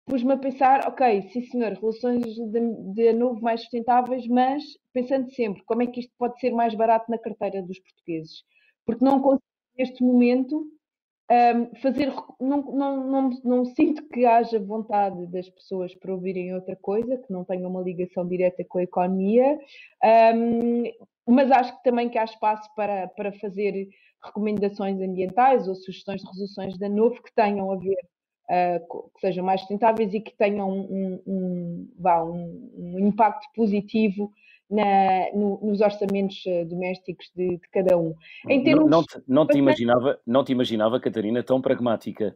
pus-me 0.06 0.34
a 0.34 0.38
pensar, 0.38 0.88
ok, 0.88 1.30
sim 1.34 1.44
senhor, 1.44 1.74
relações 1.74 2.24
de, 2.24 2.94
de 2.94 3.14
novo 3.14 3.42
mais 3.42 3.62
sustentáveis, 3.62 4.26
mas 4.28 4.64
pensando 4.94 5.30
sempre 5.32 5.64
como 5.64 5.84
é 5.84 5.88
que 5.88 6.00
isto 6.00 6.14
pode 6.18 6.40
ser 6.40 6.52
mais 6.52 6.74
barato 6.76 7.10
na 7.10 7.18
carteira 7.18 7.62
dos 7.62 7.80
portugueses. 7.80 8.44
Porque 8.86 9.04
não 9.04 9.22
consigo, 9.22 9.44
neste 9.78 10.04
momento, 10.04 10.68
um, 11.32 11.76
fazer. 11.76 12.12
Não, 12.40 12.62
não, 12.64 13.08
não, 13.08 13.30
não 13.44 13.66
sinto 13.66 14.08
que 14.10 14.26
haja 14.26 14.60
vontade 14.60 15.28
das 15.28 15.48
pessoas 15.50 15.94
para 15.96 16.14
ouvirem 16.14 16.54
outra 16.56 16.76
coisa, 16.76 17.18
que 17.18 17.32
não 17.32 17.46
tenha 17.46 17.68
uma 17.68 17.82
ligação 17.82 18.28
direta 18.28 18.64
com 18.68 18.80
a 18.80 18.84
economia, 18.84 19.60
um, 20.36 20.84
mas 21.28 21.52
acho 21.52 21.78
que 21.78 21.84
também 21.84 22.10
que 22.10 22.18
há 22.18 22.24
espaço 22.24 22.68
para, 22.76 23.08
para 23.10 23.32
fazer 23.34 23.88
recomendações 24.24 25.00
ambientais 25.00 25.68
ou 25.68 25.76
sugestões 25.76 26.22
de 26.22 26.28
resoluções 26.28 26.78
da 26.78 26.90
novo 26.90 27.22
que 27.22 27.34
tenham 27.34 27.72
a 27.72 27.76
ver 27.76 28.00
uh, 28.50 29.10
que 29.14 29.22
sejam 29.22 29.46
mais 29.46 29.62
sustentáveis 29.62 30.14
e 30.14 30.20
que 30.20 30.36
tenham 30.36 30.70
um, 30.70 31.22
um, 31.26 31.94
vá, 31.98 32.24
um, 32.24 32.72
um 32.76 33.00
impacto 33.00 33.48
positivo 33.56 34.32
na, 34.70 35.32
no, 35.34 35.60
nos 35.64 35.82
orçamentos 35.82 36.44
domésticos 36.68 37.32
de, 37.36 37.58
de 37.58 37.70
cada 37.72 37.98
um. 37.98 38.14
Não, 38.46 38.88
não, 38.88 39.04
te, 39.04 39.22
não, 39.28 39.48
te 39.48 39.58
imaginava, 39.58 40.20
não 40.26 40.44
te 40.44 40.52
imaginava, 40.52 41.00
Catarina, 41.00 41.44
tão 41.44 41.62
pragmática. 41.62 42.36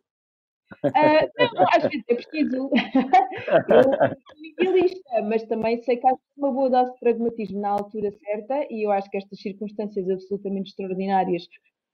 Uh, 0.84 1.54
não, 1.56 1.66
às 1.74 1.84
vezes 1.84 2.04
é 2.08 2.16
preciso. 2.16 2.70
eu 3.70 3.84
sou 3.84 4.46
idealista, 4.60 5.22
mas 5.24 5.44
também 5.44 5.82
sei 5.84 5.98
que 5.98 6.08
há 6.08 6.14
uma 6.38 6.52
boa 6.52 6.70
dose 6.70 6.94
de 6.94 7.00
pragmatismo 7.00 7.60
na 7.60 7.70
altura 7.70 8.12
certa 8.12 8.66
e 8.70 8.86
eu 8.86 8.92
acho 8.92 9.10
que 9.10 9.18
estas 9.18 9.40
circunstâncias 9.40 10.10
absolutamente 10.10 10.70
extraordinárias 10.70 11.48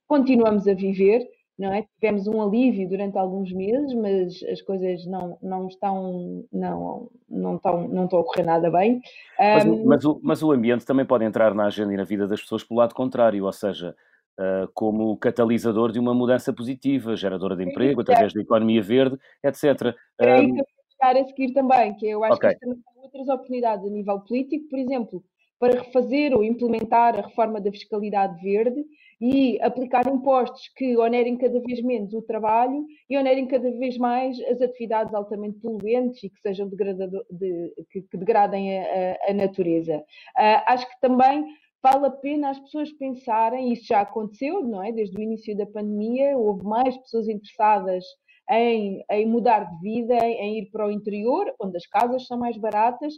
continuamos 0.08 0.68
a 0.68 0.74
viver. 0.74 1.28
Não 1.60 1.74
é? 1.74 1.86
Tivemos 2.00 2.26
um 2.26 2.42
alívio 2.42 2.88
durante 2.88 3.18
alguns 3.18 3.52
meses, 3.52 3.94
mas 3.94 4.42
as 4.50 4.62
coisas 4.62 5.06
não, 5.06 5.38
não 5.42 5.68
estão 5.68 6.46
não, 6.54 7.10
não, 7.30 7.58
estão, 7.58 7.88
não 7.90 8.06
estão 8.06 8.20
a 8.20 8.24
correr 8.24 8.44
nada 8.44 8.72
bem. 8.72 9.02
Mas, 9.38 9.66
um, 9.66 9.86
mas, 9.86 10.06
o, 10.06 10.20
mas 10.24 10.42
o 10.42 10.54
ambiente 10.54 10.86
também 10.86 11.06
pode 11.06 11.26
entrar 11.26 11.54
na 11.54 11.66
agenda 11.66 11.94
e 11.94 11.98
na 11.98 12.06
vida 12.06 12.26
das 12.26 12.42
pessoas 12.42 12.64
pelo 12.64 12.80
lado 12.80 12.96
contrário, 12.96 13.44
ou 13.44 13.52
seja, 13.52 13.94
uh, 14.40 14.72
como 14.74 15.18
catalisador 15.18 15.92
de 15.92 16.00
uma 16.00 16.14
mudança 16.14 16.54
positiva, 16.54 17.18
geradora 17.18 17.58
de 17.58 17.66
emprego, 17.66 18.00
através 18.00 18.32
da 18.32 18.42
economia 18.42 18.82
verde, 18.82 19.20
etc. 19.44 19.94
É 20.18 20.32
aí 20.32 20.54
que 20.54 20.62
eu 20.62 20.66
a 21.02 21.26
seguir 21.26 21.52
também, 21.52 21.94
que 21.96 22.08
eu 22.08 22.24
acho 22.24 22.36
okay. 22.36 22.52
que 22.52 22.60
também 22.60 22.80
há 22.88 23.02
outras 23.04 23.28
oportunidades 23.28 23.86
a 23.86 23.90
nível 23.90 24.22
político, 24.22 24.70
por 24.70 24.80
exemplo, 24.80 25.24
para 25.60 25.82
refazer 25.82 26.34
ou 26.34 26.42
implementar 26.42 27.20
a 27.20 27.28
reforma 27.28 27.60
da 27.60 27.70
fiscalidade 27.70 28.42
verde 28.42 28.86
e 29.22 29.62
aplicar 29.62 30.08
impostos 30.08 30.70
que 30.76 30.96
onerem 30.98 31.38
cada 31.38 31.60
vez 31.60 31.82
menos 31.82 32.14
o 32.14 32.22
trabalho 32.22 32.86
e 33.10 33.18
onerem 33.18 33.48
cada 33.48 33.70
vez 33.72 33.98
mais 33.98 34.40
as 34.42 34.62
atividades 34.62 35.14
altamente 35.14 35.60
poluentes 35.60 36.24
e 36.24 36.30
que 36.30 36.40
sejam 36.42 36.70
de, 36.70 37.74
que, 37.92 38.02
que, 38.04 38.18
degradem 38.18 38.80
a, 38.80 39.18
a, 39.28 39.34
natureza. 39.34 39.98
Uh, 39.98 40.64
acho 40.68 40.88
que 40.90 41.00
também 41.02 41.46
vale 41.84 42.08
a 42.08 42.12
pena 42.12 42.50
as 42.50 42.60
pessoas 42.60 42.92
pensarem, 42.94 43.74
isso 43.74 43.88
já 43.88 44.02
aconteceu, 44.02 44.62
não 44.64 44.84
é? 44.84 44.92
Desde 44.92 45.18
o 45.18 45.22
início 45.22 45.56
da 45.58 45.66
pandemia, 45.66 46.38
houve 46.38 46.64
mais 46.64 46.98
pessoas 46.98 47.28
interessadas 47.28 48.04
em, 48.50 49.04
em 49.12 49.26
mudar 49.26 49.64
de 49.66 49.82
vida, 49.82 50.16
em, 50.26 50.60
ir 50.60 50.72
para 50.72 50.88
o 50.88 50.92
interior, 50.92 51.54
onde 51.60 51.78
as 51.78 51.86
casas 51.86 52.26
são 52.26 52.38
mais 52.38 52.58
baratas. 52.58 53.14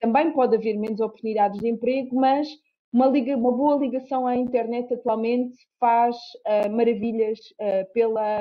Também 0.00 0.32
pode 0.32 0.56
haver 0.56 0.76
menos 0.76 1.00
oportunidades 1.00 1.58
de 1.60 1.68
emprego, 1.68 2.14
mas 2.14 2.48
uma, 2.94 3.08
liga, 3.08 3.36
uma 3.36 3.50
boa 3.50 3.76
ligação 3.76 4.24
à 4.24 4.36
internet 4.36 4.94
atualmente 4.94 5.56
faz 5.80 6.16
uh, 6.46 6.70
maravilhas 6.70 7.40
uh, 7.60 7.92
pela, 7.92 8.40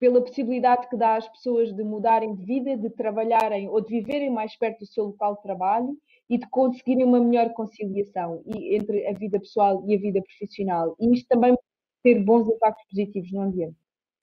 pela 0.00 0.20
possibilidade 0.20 0.88
que 0.88 0.96
dá 0.96 1.14
às 1.14 1.28
pessoas 1.28 1.72
de 1.72 1.84
mudarem 1.84 2.34
de 2.34 2.44
vida, 2.44 2.76
de 2.76 2.90
trabalharem 2.90 3.68
ou 3.68 3.80
de 3.80 3.90
viverem 3.90 4.30
mais 4.30 4.58
perto 4.58 4.80
do 4.80 4.86
seu 4.86 5.04
local 5.04 5.36
de 5.36 5.42
trabalho 5.42 5.96
e 6.28 6.36
de 6.36 6.48
conseguirem 6.50 7.04
uma 7.04 7.20
melhor 7.20 7.50
conciliação 7.52 8.42
entre 8.46 9.06
a 9.06 9.12
vida 9.12 9.38
pessoal 9.38 9.84
e 9.86 9.94
a 9.94 10.00
vida 10.00 10.20
profissional. 10.22 10.96
E 10.98 11.12
isto 11.12 11.28
também 11.28 11.54
ter 12.02 12.18
bons 12.18 12.48
impactos 12.48 12.84
positivos 12.90 13.30
no 13.30 13.42
ambiente. 13.42 13.76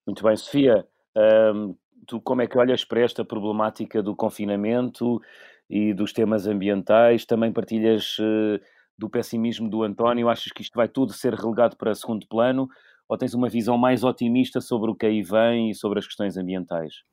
Muito 0.06 0.22
bem, 0.22 0.36
Sofia. 0.36 0.86
Tu 2.08 2.20
como 2.22 2.42
é 2.42 2.48
que 2.48 2.58
olhas 2.58 2.84
para 2.84 3.02
esta 3.02 3.24
problemática 3.24 4.02
do 4.02 4.16
confinamento 4.16 5.22
e 5.70 5.94
dos 5.94 6.12
temas 6.12 6.48
ambientais? 6.48 7.24
Também 7.26 7.54
partilhas 7.54 8.18
uh, 8.18 8.60
do 8.98 9.10
pessimismo 9.10 9.70
do 9.70 9.84
António? 9.84 10.30
Achas 10.30 10.52
que 10.52 10.62
isto 10.62 10.76
vai 10.76 10.88
tudo 10.88 11.14
ser 11.14 11.34
relegado 11.34 11.78
para 11.78 11.96
segundo 11.96 12.28
plano? 12.28 12.68
Ou 13.08 13.18
tens 13.18 13.34
uma 13.34 13.50
visão 13.50 13.78
mais 13.78 14.04
otimista 14.04 14.62
sobre 14.62 14.90
o 14.92 14.96
que 14.96 15.06
aí 15.06 15.22
vem 15.22 15.70
e 15.72 15.76
sobre 15.76 16.00
as 16.00 16.06
questões 16.06 16.38
ambientais? 16.38 17.04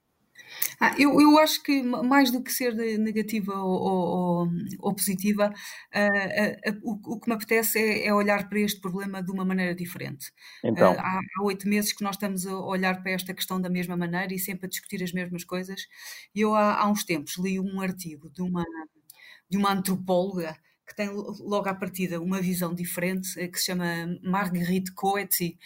Ah, 0.80 0.94
eu, 0.98 1.20
eu 1.20 1.38
acho 1.38 1.62
que 1.62 1.82
mais 1.82 2.30
do 2.30 2.42
que 2.42 2.52
ser 2.52 2.74
negativa 2.98 3.54
ou, 3.54 3.80
ou, 3.80 4.48
ou 4.80 4.94
positiva, 4.94 5.52
uh, 5.94 6.70
uh, 6.70 6.72
uh, 6.72 6.80
o, 6.82 7.14
o, 7.14 7.20
que 7.20 7.28
me 7.28 7.34
apetece 7.34 7.78
é, 7.78 8.06
é, 8.06 8.14
olhar 8.14 8.48
para 8.48 8.60
este 8.60 8.80
problema 8.80 9.22
de 9.22 9.30
uma 9.30 9.44
maneira 9.44 9.74
diferente. 9.74 10.32
Então. 10.64 10.94
há 10.98 11.20
oito 11.42 11.68
meses 11.68 11.92
que 11.92 12.02
nós 12.02 12.16
estamos 12.16 12.46
a 12.46 12.56
olhar 12.58 13.02
para 13.02 13.12
esta 13.12 13.34
questão 13.34 13.60
da 13.60 13.68
mesma 13.68 13.96
maneira 13.96 14.32
e 14.32 14.38
sempre 14.38 14.66
a 14.66 14.68
discutir 14.68 15.02
as 15.02 15.12
mesmas 15.12 15.44
coisas. 15.44 15.86
E 16.34 16.40
eu 16.40 16.54
há, 16.54 16.80
há 16.80 16.88
uns 16.88 17.04
tempos 17.04 17.36
li 17.38 17.58
um 17.60 17.80
artigo 17.80 18.30
de 18.30 18.42
uma, 18.42 18.64
de 19.50 19.58
uma 19.58 19.72
antropóloga 19.72 20.56
que 20.88 20.96
tem 20.96 21.10
logo 21.10 21.68
à 21.68 21.74
partida 21.74 22.20
uma 22.20 22.40
visão 22.40 22.74
diferente, 22.74 23.46
que 23.48 23.58
se 23.58 23.66
chama 23.66 23.84
Marguerite 24.22 24.92
Coetzee, 24.92 25.58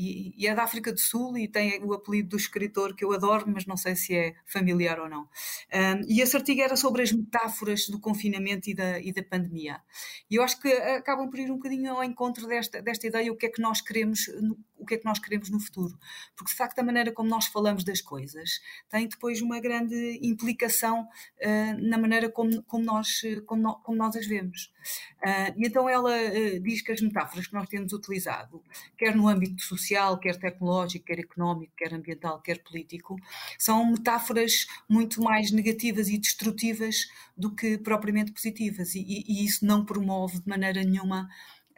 e, 0.00 0.34
e, 0.36 0.46
é 0.46 0.54
da 0.54 0.62
África 0.62 0.92
do 0.92 0.98
Sul 0.98 1.36
e 1.36 1.46
tem 1.46 1.82
o 1.84 1.92
apelido 1.92 2.30
do 2.30 2.36
escritor 2.36 2.94
que 2.94 3.04
eu 3.04 3.12
adoro, 3.12 3.44
mas 3.46 3.66
não 3.66 3.76
sei 3.76 3.94
se 3.94 4.14
é 4.14 4.34
familiar 4.46 4.98
ou 4.98 5.08
não. 5.08 5.22
Um, 5.22 6.04
e 6.08 6.22
esse 6.22 6.34
artigo 6.34 6.62
era 6.62 6.74
sobre 6.74 7.02
as 7.02 7.12
metáforas 7.12 7.86
do 7.86 8.00
confinamento 8.00 8.70
e 8.70 8.74
da, 8.74 8.98
e 8.98 9.12
da 9.12 9.22
pandemia. 9.22 9.80
E 10.30 10.36
eu 10.36 10.42
acho 10.42 10.58
que 10.60 10.68
acabam 10.72 11.28
por 11.28 11.38
ir 11.38 11.50
um 11.50 11.56
bocadinho 11.56 11.92
ao 11.92 12.02
encontro 12.02 12.46
desta, 12.46 12.80
desta 12.80 13.06
ideia, 13.06 13.30
o 13.30 13.36
que 13.36 13.46
é 13.46 13.48
que 13.50 13.60
nós 13.60 13.82
queremos, 13.82 14.28
o 14.78 14.86
que 14.86 14.94
é 14.94 14.98
que 14.98 15.04
nós 15.04 15.18
queremos 15.18 15.50
no 15.50 15.60
futuro. 15.60 15.98
Porque 16.34 16.50
de 16.52 16.56
facto 16.56 16.78
a 16.78 16.82
maneira 16.82 17.12
como 17.12 17.28
nós 17.28 17.46
falamos 17.46 17.84
das 17.84 18.00
coisas 18.00 18.60
tem 18.88 19.06
depois 19.06 19.42
uma 19.42 19.60
grande 19.60 20.18
implicação 20.22 21.02
uh, 21.02 21.88
na 21.88 21.98
maneira 21.98 22.30
como, 22.30 22.62
como, 22.62 22.84
nós, 22.84 23.20
como, 23.46 23.62
no, 23.62 23.74
como 23.80 23.98
nós 23.98 24.16
as 24.16 24.26
vemos. 24.26 24.72
Uh, 25.22 25.52
e 25.58 25.66
então 25.66 25.88
ela 25.88 26.10
uh, 26.10 26.60
diz 26.60 26.80
que 26.80 26.92
as 26.92 27.00
metáforas 27.00 27.46
que 27.46 27.52
nós 27.52 27.68
temos 27.68 27.92
utilizado, 27.92 28.62
quer 28.96 29.14
no 29.14 29.28
âmbito 29.28 29.62
social, 29.62 29.89
social, 29.90 30.18
quer 30.18 30.36
tecnológico, 30.38 31.04
quer 31.06 31.18
económico, 31.18 31.72
quer 31.76 31.92
ambiental, 31.92 32.40
quer 32.40 32.62
político, 32.62 33.16
são 33.58 33.84
metáforas 33.90 34.66
muito 34.88 35.22
mais 35.22 35.50
negativas 35.50 36.08
e 36.08 36.18
destrutivas 36.18 37.08
do 37.36 37.54
que 37.54 37.76
propriamente 37.78 38.32
positivas, 38.32 38.94
e, 38.94 39.24
e 39.26 39.44
isso 39.44 39.64
não 39.64 39.84
promove 39.84 40.40
de 40.40 40.48
maneira 40.48 40.82
nenhuma 40.82 41.28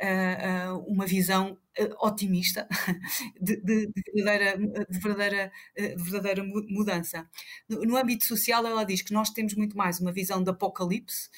uh, 0.00 0.74
uh, 0.74 0.78
uma 0.86 1.06
visão 1.06 1.58
uh, 1.78 2.06
otimista 2.06 2.68
de, 3.40 3.56
de, 3.56 3.86
de, 3.86 4.02
verdadeira, 4.14 4.58
de, 4.58 4.98
verdadeira, 4.98 5.52
de 5.76 5.96
verdadeira 5.96 6.44
mudança. 6.44 7.28
No, 7.68 7.82
no 7.82 7.96
âmbito 7.96 8.26
social, 8.26 8.66
ela 8.66 8.84
diz 8.84 9.02
que 9.02 9.12
nós 9.12 9.30
temos 9.30 9.54
muito 9.54 9.76
mais 9.76 10.00
uma 10.00 10.12
visão 10.12 10.42
de 10.42 10.50
apocalipse 10.50 11.30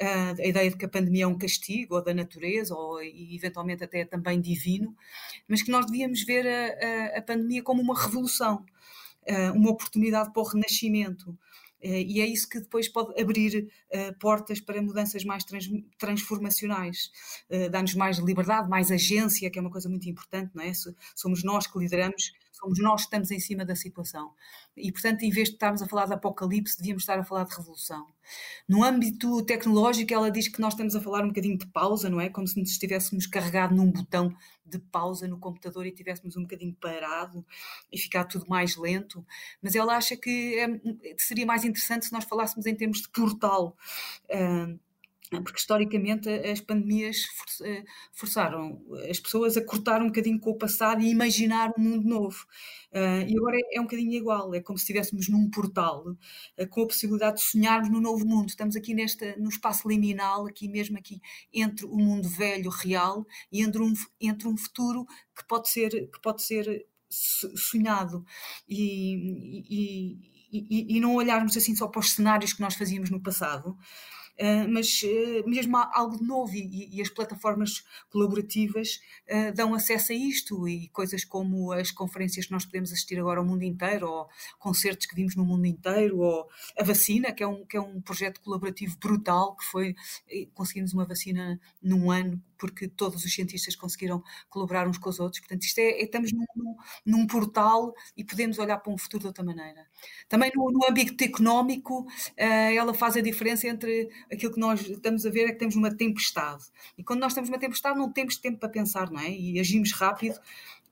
a 0.00 0.46
ideia 0.46 0.70
de 0.70 0.76
que 0.76 0.84
a 0.84 0.88
pandemia 0.88 1.24
é 1.24 1.26
um 1.26 1.38
castigo 1.38 1.94
ou 1.94 2.02
da 2.02 2.12
natureza 2.12 2.74
ou 2.74 3.02
eventualmente 3.02 3.84
até 3.84 4.04
também 4.04 4.40
divino, 4.40 4.94
mas 5.46 5.62
que 5.62 5.70
nós 5.70 5.86
devíamos 5.86 6.22
ver 6.24 6.46
a, 6.46 7.14
a, 7.14 7.18
a 7.18 7.22
pandemia 7.22 7.62
como 7.62 7.80
uma 7.80 8.00
revolução, 8.00 8.64
uma 9.54 9.70
oportunidade 9.70 10.32
para 10.32 10.42
o 10.42 10.46
renascimento. 10.46 11.36
E 11.80 12.20
é 12.22 12.26
isso 12.26 12.48
que 12.48 12.60
depois 12.60 12.88
pode 12.88 13.20
abrir 13.20 13.68
portas 14.18 14.58
para 14.58 14.80
mudanças 14.80 15.22
mais 15.22 15.44
trans, 15.44 15.68
transformacionais, 15.98 17.10
dá-nos 17.70 17.94
mais 17.94 18.18
liberdade, 18.18 18.70
mais 18.70 18.90
agência, 18.90 19.50
que 19.50 19.58
é 19.58 19.62
uma 19.62 19.70
coisa 19.70 19.88
muito 19.88 20.08
importante, 20.08 20.50
não 20.54 20.64
é? 20.64 20.72
Somos 21.14 21.44
nós 21.44 21.66
que 21.66 21.78
lideramos 21.78 22.32
somos 22.54 22.78
nós 22.78 23.02
que 23.02 23.06
estamos 23.06 23.30
em 23.30 23.40
cima 23.40 23.64
da 23.64 23.74
situação. 23.74 24.32
E, 24.76 24.90
portanto, 24.92 25.22
em 25.22 25.30
vez 25.30 25.48
de 25.48 25.54
estarmos 25.54 25.82
a 25.82 25.86
falar 25.86 26.06
de 26.06 26.14
apocalipse, 26.14 26.78
devíamos 26.78 27.02
estar 27.02 27.18
a 27.18 27.24
falar 27.24 27.44
de 27.44 27.54
revolução. 27.54 28.06
No 28.68 28.82
âmbito 28.84 29.42
tecnológico, 29.44 30.14
ela 30.14 30.30
diz 30.30 30.48
que 30.48 30.60
nós 30.60 30.72
estamos 30.72 30.94
a 30.94 31.00
falar 31.00 31.24
um 31.24 31.28
bocadinho 31.28 31.58
de 31.58 31.66
pausa, 31.66 32.08
não 32.08 32.20
é? 32.20 32.28
Como 32.30 32.46
se 32.46 32.58
nos 32.58 32.70
estivéssemos 32.70 33.26
carregado 33.26 33.74
num 33.74 33.90
botão 33.90 34.34
de 34.64 34.78
pausa 34.78 35.28
no 35.28 35.38
computador 35.38 35.84
e 35.84 35.90
estivéssemos 35.90 36.36
um 36.36 36.42
bocadinho 36.42 36.74
parado 36.80 37.44
e 37.92 37.98
ficar 37.98 38.24
tudo 38.24 38.46
mais 38.48 38.76
lento. 38.76 39.24
Mas 39.60 39.74
ela 39.74 39.96
acha 39.96 40.16
que 40.16 40.58
é, 40.58 41.14
seria 41.18 41.44
mais 41.44 41.64
interessante 41.64 42.06
se 42.06 42.12
nós 42.12 42.24
falássemos 42.24 42.66
em 42.66 42.74
termos 42.74 43.02
de 43.02 43.08
portal. 43.08 43.76
Uh, 44.24 44.78
porque 45.42 45.58
historicamente 45.58 46.28
as 46.28 46.60
pandemias 46.60 47.24
eh, 47.62 47.84
forçaram 48.12 48.82
as 49.10 49.18
pessoas 49.18 49.56
a 49.56 49.64
cortar 49.64 50.02
um 50.02 50.06
bocadinho 50.06 50.38
com 50.38 50.50
o 50.50 50.58
passado 50.58 51.02
e 51.02 51.10
imaginar 51.10 51.72
um 51.78 51.82
mundo 51.82 52.08
novo. 52.08 52.46
Uh, 52.92 53.26
e 53.26 53.36
agora 53.36 53.56
é, 53.56 53.76
é, 53.76 53.80
um 53.80 53.84
bocadinho 53.84 54.12
igual, 54.12 54.54
é 54.54 54.60
como 54.60 54.78
se 54.78 54.84
estivéssemos 54.84 55.28
num 55.28 55.50
portal, 55.50 56.06
uh, 56.06 56.68
com 56.68 56.82
a 56.82 56.86
possibilidade 56.86 57.38
de 57.38 57.42
sonharmos 57.42 57.90
no 57.90 58.00
novo 58.00 58.24
mundo. 58.24 58.48
Estamos 58.48 58.76
aqui 58.76 58.94
nesta, 58.94 59.36
no 59.36 59.48
espaço 59.48 59.88
liminal, 59.88 60.46
aqui 60.46 60.68
mesmo 60.68 60.96
aqui, 60.96 61.20
entre 61.52 61.86
o 61.86 61.96
mundo 61.96 62.28
velho, 62.28 62.70
real, 62.70 63.26
e 63.50 63.62
entre 63.62 63.82
um, 63.82 63.92
entre 64.20 64.46
um 64.46 64.56
futuro 64.56 65.04
que 65.36 65.44
pode 65.48 65.68
ser, 65.68 65.90
que 65.90 66.20
pode 66.22 66.42
ser 66.42 66.86
sonhado. 67.10 68.24
e, 68.68 69.66
e, 69.68 70.34
e, 70.54 70.96
e 70.96 71.00
não 71.00 71.16
olharmos 71.16 71.56
assim 71.56 71.74
só 71.74 71.88
para 71.88 72.00
os 72.00 72.12
cenários 72.12 72.52
que 72.52 72.60
nós 72.60 72.74
fazíamos 72.74 73.10
no 73.10 73.20
passado, 73.20 73.76
mas 74.68 75.02
uh, 75.02 75.48
mesmo 75.48 75.76
algo 75.76 76.22
novo 76.22 76.54
e, 76.54 76.96
e 76.96 77.00
as 77.00 77.08
plataformas 77.08 77.84
colaborativas 78.10 79.00
uh, 79.30 79.54
dão 79.54 79.74
acesso 79.74 80.12
a 80.12 80.14
isto 80.14 80.68
e 80.68 80.88
coisas 80.88 81.24
como 81.24 81.72
as 81.72 81.90
conferências 81.90 82.46
que 82.46 82.52
nós 82.52 82.64
podemos 82.64 82.92
assistir 82.92 83.18
agora 83.18 83.40
ao 83.40 83.46
mundo 83.46 83.62
inteiro, 83.62 84.08
ou 84.08 84.28
concertos 84.58 85.06
que 85.06 85.14
vimos 85.14 85.36
no 85.36 85.44
mundo 85.44 85.66
inteiro, 85.66 86.18
ou 86.18 86.48
a 86.78 86.82
vacina, 86.82 87.32
que 87.32 87.42
é 87.42 87.46
um, 87.46 87.64
que 87.64 87.76
é 87.76 87.80
um 87.80 88.00
projeto 88.00 88.40
colaborativo 88.40 88.96
brutal, 88.98 89.56
que 89.56 89.64
foi, 89.64 89.94
conseguimos 90.54 90.92
uma 90.92 91.04
vacina 91.04 91.60
num 91.82 92.10
ano 92.10 92.42
porque 92.64 92.88
todos 92.88 93.22
os 93.24 93.34
cientistas 93.34 93.76
conseguiram 93.76 94.22
colaborar 94.48 94.88
uns 94.88 94.96
com 94.96 95.10
os 95.10 95.20
outros. 95.20 95.40
Portanto, 95.40 95.64
isto 95.64 95.78
é, 95.78 96.00
é 96.00 96.04
estamos 96.04 96.32
num, 96.32 96.46
num, 97.04 97.26
portal 97.26 97.94
e 98.16 98.24
podemos 98.24 98.58
olhar 98.58 98.78
para 98.78 98.90
um 98.90 98.96
futuro 98.96 99.20
de 99.20 99.26
outra 99.26 99.44
maneira. 99.44 99.86
Também 100.28 100.50
no, 100.54 100.70
no 100.70 100.88
âmbito 100.88 101.22
económico, 101.22 102.00
uh, 102.00 102.74
ela 102.74 102.94
faz 102.94 103.18
a 103.18 103.20
diferença 103.20 103.68
entre 103.68 104.08
aquilo 104.32 104.52
que 104.52 104.60
nós 104.60 104.80
estamos 104.80 105.24
a 105.26 105.30
ver 105.30 105.48
é 105.48 105.52
que 105.52 105.58
temos 105.58 105.76
uma 105.76 105.94
tempestade. 105.94 106.64
E 106.96 107.04
quando 107.04 107.20
nós 107.20 107.34
temos 107.34 107.48
uma 107.48 107.58
tempestade, 107.58 107.98
não 107.98 108.10
temos 108.10 108.36
tempo 108.36 108.58
para 108.58 108.68
pensar, 108.68 109.10
não 109.10 109.20
é? 109.20 109.30
E 109.30 109.58
agimos 109.58 109.92
rápido. 109.92 110.38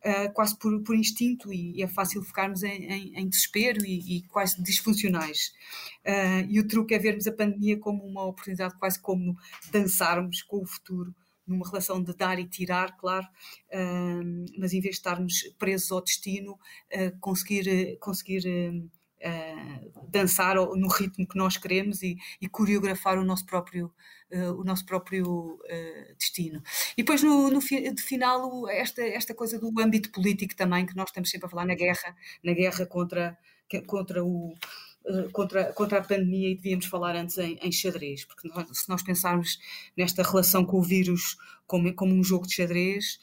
Uh, 0.04 0.32
quase 0.32 0.58
por, 0.58 0.82
por 0.82 0.96
instinto 0.96 1.52
e, 1.52 1.80
é 1.80 1.86
fácil 1.86 2.24
ficarmos 2.24 2.64
em, 2.64 2.86
em, 2.90 3.20
em 3.20 3.28
desespero 3.28 3.86
e, 3.86 4.16
e, 4.16 4.22
quase 4.22 4.60
disfuncionais. 4.60 5.54
Uh, 6.04 6.44
e 6.50 6.58
o 6.58 6.66
truque 6.66 6.92
é 6.92 6.98
vermos 6.98 7.24
a 7.28 7.32
pandemia 7.32 7.78
como 7.78 8.04
uma 8.04 8.24
oportunidade, 8.24 8.76
quase 8.80 9.00
como 9.00 9.36
dançarmos 9.70 10.42
com 10.42 10.60
o 10.60 10.66
futuro 10.66 11.14
numa 11.46 11.64
relação 11.64 12.02
de 12.02 12.16
dar 12.16 12.36
e 12.40 12.48
tirar, 12.48 12.96
claro, 12.96 13.24
uh, 13.72 14.44
mas 14.58 14.72
em 14.72 14.80
vez 14.80 14.94
de 14.94 14.98
estarmos 14.98 15.44
presos 15.56 15.92
ao 15.92 16.02
destino, 16.02 16.58
conseguir, 17.20 17.96
conseguir 18.00 18.42
uh, 19.24 20.08
dançar 20.10 20.56
no 20.56 20.88
ritmo 20.88 21.26
que 21.26 21.36
nós 21.36 21.56
queremos 21.56 22.02
e, 22.02 22.16
e 22.40 22.48
coreografar 22.48 23.18
o 23.18 23.24
nosso 23.24 23.46
próprio, 23.46 23.92
o 24.58 24.64
nosso 24.64 24.84
próprio 24.86 25.58
destino. 26.18 26.62
E 26.96 27.02
depois, 27.02 27.22
no, 27.22 27.50
no 27.50 27.60
de 27.60 28.02
final, 28.02 28.68
esta, 28.68 29.02
esta 29.02 29.34
coisa 29.34 29.58
do 29.58 29.72
âmbito 29.80 30.10
político 30.10 30.56
também, 30.56 30.86
que 30.86 30.96
nós 30.96 31.08
estamos 31.10 31.30
sempre 31.30 31.46
a 31.46 31.50
falar 31.50 31.66
na 31.66 31.74
guerra, 31.74 32.16
na 32.42 32.52
guerra 32.52 32.86
contra, 32.86 33.38
contra 33.86 34.24
o 34.24 34.54
eh, 35.04 35.28
contra, 35.32 35.72
contra 35.72 35.98
a 35.98 36.02
pandemia 36.02 36.50
e 36.50 36.54
devíamos 36.54 36.86
falar 36.86 37.16
antes 37.16 37.36
em, 37.38 37.58
em 37.60 37.72
xadrez, 37.72 38.24
porque 38.24 38.48
nós, 38.48 38.66
se 38.72 38.88
nós 38.88 39.02
pensarmos 39.02 39.58
nesta 39.96 40.22
relação 40.22 40.64
com 40.64 40.78
o 40.78 40.82
vírus 40.82 41.36
como, 41.66 41.92
como 41.94 42.14
um 42.14 42.22
jogo 42.22 42.46
de 42.46 42.54
xadrez, 42.54 43.18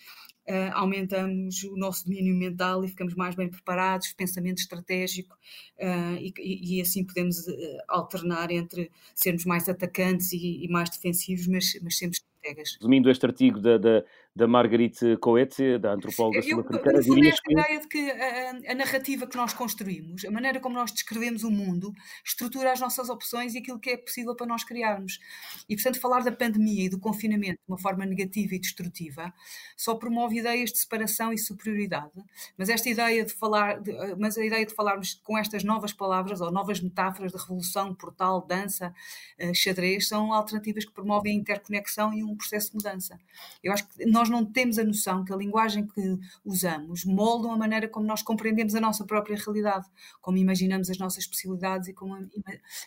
uh, 0.49 0.71
aumentamos 0.73 1.63
o 1.63 1.77
nosso 1.77 2.05
domínio 2.05 2.35
mental 2.35 2.83
e 2.83 2.87
ficamos 2.87 3.13
mais 3.13 3.35
bem 3.35 3.47
preparados, 3.47 4.11
pensamento 4.13 4.59
estratégico, 4.59 5.37
uh, 5.77 6.17
e, 6.19 6.77
e, 6.77 6.81
assim 6.81 7.03
podemos 7.03 7.47
uh, 7.47 7.53
alternar 7.87 8.51
entre 8.51 8.91
sermos 9.13 9.45
mais 9.45 9.69
atacantes 9.69 10.33
e, 10.33 10.65
e 10.65 10.67
mais 10.67 10.89
defensivos, 10.89 11.47
mas, 11.47 11.79
mas 11.81 11.97
sempre 11.97 12.17
estrategas. 12.17 12.75
Resumindo 12.79 13.09
este 13.09 13.25
artigo 13.25 13.59
da, 13.59 13.77
da, 13.77 14.03
da 14.35 14.47
Marguerite 14.47 15.17
Coetzee, 15.17 15.77
da 15.79 15.93
antropóloga 15.93 16.41
sul-africana, 16.41 17.01
dirias 17.01 17.39
que... 17.39 17.51
ideia 17.51 17.79
de 17.79 17.87
que 17.87 18.11
a, 18.11 18.71
a, 18.71 18.75
narrativa 18.75 19.27
que 19.27 19.35
nós 19.35 19.53
construímos, 19.53 20.23
a 20.23 20.31
maneira 20.31 20.59
como 20.59 20.75
nós 20.75 20.91
descrevemos 20.91 21.43
o 21.43 21.51
mundo, 21.51 21.91
estrutura 22.23 22.71
as 22.71 22.79
nossas 22.79 23.09
opções 23.09 23.53
e 23.53 23.57
aquilo 23.57 23.79
que 23.79 23.89
é 23.89 23.97
possível 23.97 24.35
para 24.35 24.47
nós 24.47 24.63
criarmos. 24.63 25.19
E, 25.67 25.75
portanto, 25.75 25.99
falar 25.99 26.23
da 26.23 26.31
pandemia 26.31 26.85
e 26.85 26.89
do 26.89 26.99
confinamento 26.99 27.57
de 27.57 27.67
uma 27.67 27.77
forma 27.77 28.05
negativa 28.05 28.55
e 28.55 28.59
destrutiva 28.59 29.33
só 29.75 29.95
promove 29.95 30.37
ideias 30.37 30.71
de 30.71 30.77
separação 30.77 31.33
e 31.33 31.37
superioridade. 31.37 32.11
Mas 32.57 32.69
esta 32.69 32.89
ideia 32.89 33.25
de 33.25 33.33
falar, 33.33 33.81
de, 33.81 33.91
mas 34.17 34.37
a 34.37 34.45
ideia 34.45 34.65
de 34.65 34.73
falarmos 34.73 35.15
com 35.23 35.37
estas 35.37 35.63
novas 35.63 35.91
palavras 35.91 36.39
ou 36.39 36.51
novas 36.51 36.79
metáforas 36.79 37.31
de 37.31 37.37
revolução, 37.37 37.93
portal, 37.95 38.45
dança, 38.45 38.93
uh, 39.39 39.55
xadrez, 39.55 40.07
são 40.07 40.31
alternativas 40.31 40.85
que 40.85 40.91
promovem 40.91 41.33
a 41.33 41.39
interconexão 41.39 42.13
e 42.13 42.23
um 42.23 42.35
processo 42.35 42.71
de 42.71 42.77
mudança. 42.77 43.19
Eu 43.63 43.73
acho 43.73 43.87
que 43.87 44.05
nós 44.19 44.29
não 44.29 44.45
temos 44.45 44.77
a 44.77 44.83
noção 44.83 45.23
que 45.23 45.31
a 45.31 45.35
linguagem 45.37 45.87
que 45.87 46.17
usamos 46.43 47.05
molda 47.05 47.49
a 47.49 47.57
maneira 47.57 47.87
como 47.87 48.05
nós 48.05 48.21
compreendemos 48.21 48.75
a 48.75 48.81
nossa 48.81 49.05
própria 49.05 49.37
realidade, 49.37 49.87
como 50.21 50.37
imaginamos 50.37 50.89
as 50.89 50.97
nossas 50.97 51.25
possibilidades 51.25 51.87
e 51.87 51.93
como 51.93 52.17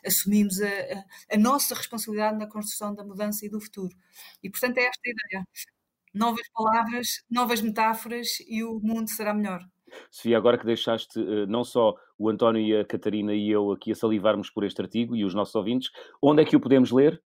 assumimos 0.05 0.61
a, 0.61 0.67
a, 0.69 1.35
a 1.35 1.39
nossa 1.39 1.75
responsabilidade 1.75 2.39
na 2.39 2.47
construção 2.47 2.95
da 2.95 3.03
mudança 3.03 3.47
e 3.47 3.49
do 3.49 3.61
futuro. 3.61 3.97
E, 4.43 4.51
portanto, 4.51 4.77
é 4.77 4.85
esta 4.85 5.01
a 5.07 5.11
ideia. 5.11 5.49
Novas 6.13 6.47
palavras, 6.53 7.25
novas 7.31 7.63
metáforas 7.63 8.29
e 8.47 8.63
o 8.63 8.79
mundo 8.81 9.09
será 9.09 9.33
melhor. 9.33 9.67
Sofia, 10.11 10.37
agora 10.37 10.59
que 10.59 10.67
deixaste 10.67 11.19
uh, 11.19 11.47
não 11.47 11.65
só 11.65 11.95
o 12.19 12.29
António 12.29 12.61
e 12.61 12.77
a 12.77 12.85
Catarina 12.85 13.35
e 13.35 13.51
eu 13.51 13.73
aqui 13.73 13.93
a 13.93 13.95
salivarmos 13.95 14.51
por 14.51 14.65
este 14.65 14.83
artigo 14.83 15.17
e 15.17 15.25
os 15.25 15.35
nossos 15.35 15.55
ouvintes, 15.55 15.91
onde 16.21 16.43
é 16.43 16.45
que 16.45 16.57
o 16.57 16.61
podemos 16.61 16.91
ler? 16.91 17.23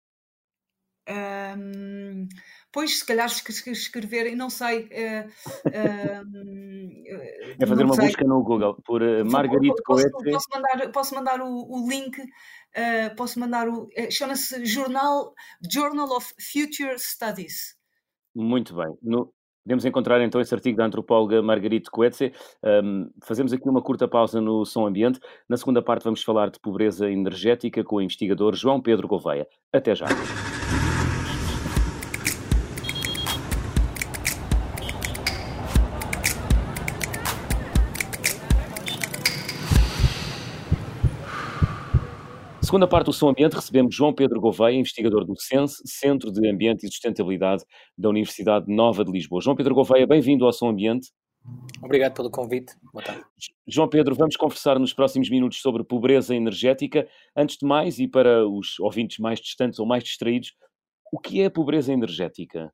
Um, 1.07 2.27
pois, 2.71 2.99
se 2.99 3.05
calhar 3.05 3.27
escrever, 3.27 4.35
não 4.35 4.49
sei. 4.49 4.83
Uh, 4.85 5.27
uh, 5.67 6.21
é 7.59 7.65
fazer 7.65 7.83
uma 7.83 7.95
sei. 7.95 8.07
busca 8.07 8.25
no 8.25 8.43
Google 8.43 8.75
por 8.85 9.01
uh, 9.01 9.25
Margarito 9.25 9.81
posso, 9.85 10.09
Coete. 10.09 10.31
Posso 10.31 10.47
mandar, 10.53 10.91
posso 10.91 11.15
mandar 11.15 11.41
o, 11.41 11.47
o 11.47 11.89
link, 11.89 12.17
posso 13.17 13.39
mandar 13.39 13.67
o. 13.67 13.89
Chama-se 14.09 14.65
Journal, 14.65 15.33
Journal 15.71 16.09
of 16.15 16.33
Future 16.39 16.97
Studies. 16.97 17.75
Muito 18.33 18.73
bem. 18.75 18.95
No, 19.01 19.33
podemos 19.63 19.85
encontrar 19.85 20.21
então 20.21 20.39
esse 20.39 20.53
artigo 20.53 20.77
da 20.77 20.85
antropóloga 20.85 21.41
Margarito 21.41 21.91
Coetze. 21.91 22.33
Um, 22.63 23.09
fazemos 23.23 23.53
aqui 23.53 23.67
uma 23.67 23.81
curta 23.81 24.07
pausa 24.07 24.39
no 24.39 24.65
som 24.65 24.87
ambiente. 24.87 25.19
Na 25.47 25.57
segunda 25.57 25.81
parte 25.81 26.03
vamos 26.03 26.23
falar 26.23 26.49
de 26.49 26.59
pobreza 26.59 27.09
energética 27.09 27.83
com 27.83 27.97
o 27.97 28.01
investigador 28.01 28.55
João 28.55 28.81
Pedro 28.81 29.07
Gouveia. 29.07 29.47
Até 29.73 29.93
já. 29.93 30.07
Segunda 42.71 42.87
parte 42.87 43.07
do 43.07 43.11
Som 43.11 43.27
Ambiente 43.27 43.51
recebemos 43.51 43.93
João 43.93 44.13
Pedro 44.13 44.39
Gouveia, 44.39 44.77
investigador 44.77 45.25
do 45.25 45.37
CENSE, 45.37 45.83
Centro 45.85 46.31
de 46.31 46.49
Ambiente 46.49 46.85
e 46.85 46.87
Sustentabilidade 46.87 47.65
da 47.97 48.07
Universidade 48.07 48.73
Nova 48.73 49.03
de 49.03 49.11
Lisboa. 49.11 49.41
João 49.41 49.57
Pedro 49.57 49.75
Gouveia, 49.75 50.07
bem-vindo 50.07 50.45
ao 50.45 50.53
Som 50.53 50.69
Ambiente. 50.69 51.09
Obrigado 51.83 52.13
pelo 52.13 52.31
convite. 52.31 52.73
Boa 52.93 53.03
tarde. 53.03 53.25
João 53.67 53.89
Pedro, 53.89 54.15
vamos 54.15 54.37
conversar 54.37 54.79
nos 54.79 54.93
próximos 54.93 55.29
minutos 55.29 55.59
sobre 55.59 55.83
pobreza 55.83 56.33
energética. 56.33 57.05
Antes 57.35 57.57
de 57.57 57.67
mais, 57.67 57.99
e 57.99 58.07
para 58.07 58.47
os 58.47 58.79
ouvintes 58.79 59.17
mais 59.17 59.41
distantes 59.41 59.77
ou 59.77 59.85
mais 59.85 60.01
distraídos, 60.01 60.53
o 61.11 61.19
que 61.19 61.41
é 61.41 61.47
a 61.47 61.51
pobreza 61.51 61.91
energética? 61.91 62.71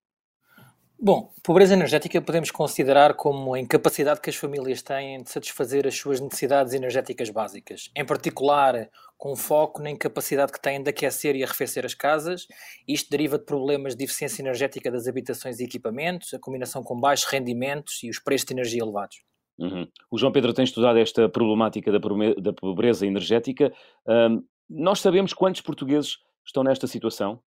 Bom, 1.00 1.32
pobreza 1.44 1.76
energética 1.76 2.20
podemos 2.20 2.50
considerar 2.50 3.14
como 3.14 3.54
a 3.54 3.60
incapacidade 3.60 4.20
que 4.20 4.32
as 4.32 4.36
famílias 4.36 4.82
têm 4.82 5.22
de 5.22 5.30
satisfazer 5.30 5.86
as 5.86 5.96
suas 5.96 6.20
necessidades 6.20 6.74
energéticas 6.74 7.30
básicas, 7.30 7.92
em 7.96 8.04
particular 8.04 8.90
com 9.16 9.36
foco 9.36 9.82
na 9.82 9.92
incapacidade 9.92 10.52
que 10.52 10.60
têm 10.60 10.82
de 10.82 10.90
aquecer 10.90 11.36
e 11.36 11.44
arrefecer 11.44 11.86
as 11.86 11.94
casas. 11.94 12.48
Isto 12.88 13.12
deriva 13.12 13.38
de 13.38 13.46
problemas 13.46 13.96
de 13.96 14.06
eficiência 14.06 14.42
energética 14.42 14.90
das 14.90 15.08
habitações 15.08 15.60
e 15.60 15.66
equipamentos, 15.66 16.34
a 16.34 16.40
combinação 16.40 16.82
com 16.82 17.00
baixos 17.00 17.30
rendimentos 17.30 18.02
e 18.02 18.10
os 18.10 18.18
preços 18.18 18.48
de 18.48 18.54
energia 18.54 18.82
elevados. 18.82 19.22
Uhum. 19.60 19.88
O 20.10 20.18
João 20.18 20.32
Pedro 20.32 20.52
tem 20.52 20.66
estudado 20.66 20.98
esta 20.98 21.30
problemática 21.30 21.92
da 21.92 22.54
pobreza 22.54 23.06
energética. 23.06 23.72
Um, 24.08 24.44
nós 24.68 25.00
sabemos 25.00 25.32
quantos 25.34 25.62
portugueses 25.62 26.18
estão 26.46 26.64
nesta 26.64 26.88
situação? 26.88 27.40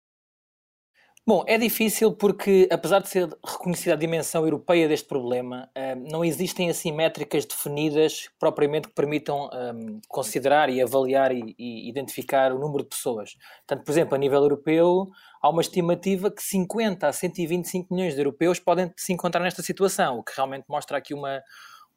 Bom, 1.31 1.45
é 1.47 1.57
difícil 1.57 2.11
porque, 2.11 2.69
apesar 2.73 2.99
de 2.99 3.09
ser 3.09 3.29
reconhecida 3.47 3.95
a 3.95 3.97
dimensão 3.97 4.43
europeia 4.43 4.89
deste 4.89 5.07
problema, 5.07 5.71
eh, 5.77 5.95
não 5.95 6.25
existem 6.25 6.69
assim 6.69 6.91
métricas 6.91 7.47
definidas 7.47 8.29
propriamente 8.37 8.89
que 8.89 8.95
permitam 8.95 9.49
ehm, 9.53 10.01
considerar 10.09 10.69
e 10.69 10.83
avaliar 10.83 11.31
e, 11.31 11.55
identificar 11.89 12.53
o 12.53 12.59
número 12.59 12.83
de 12.83 12.89
pessoas. 12.89 13.37
Portanto, 13.59 13.85
por 13.85 13.93
exemplo, 13.93 14.17
a 14.17 14.19
nível 14.19 14.43
europeu, 14.43 15.09
há 15.41 15.49
uma 15.49 15.61
estimativa 15.63 16.33
que 16.33 16.43
50 16.43 17.07
a 17.07 17.13
125 17.13 17.95
milhões 17.95 18.15
de 18.15 18.21
europeus 18.21 18.59
podem 18.59 18.93
se 18.97 19.13
encontrar 19.13 19.41
nesta 19.41 19.63
situação, 19.63 20.19
o 20.19 20.25
que 20.25 20.33
realmente 20.35 20.65
mostra 20.69 20.99
aqui 20.99 21.15
uma, 21.15 21.41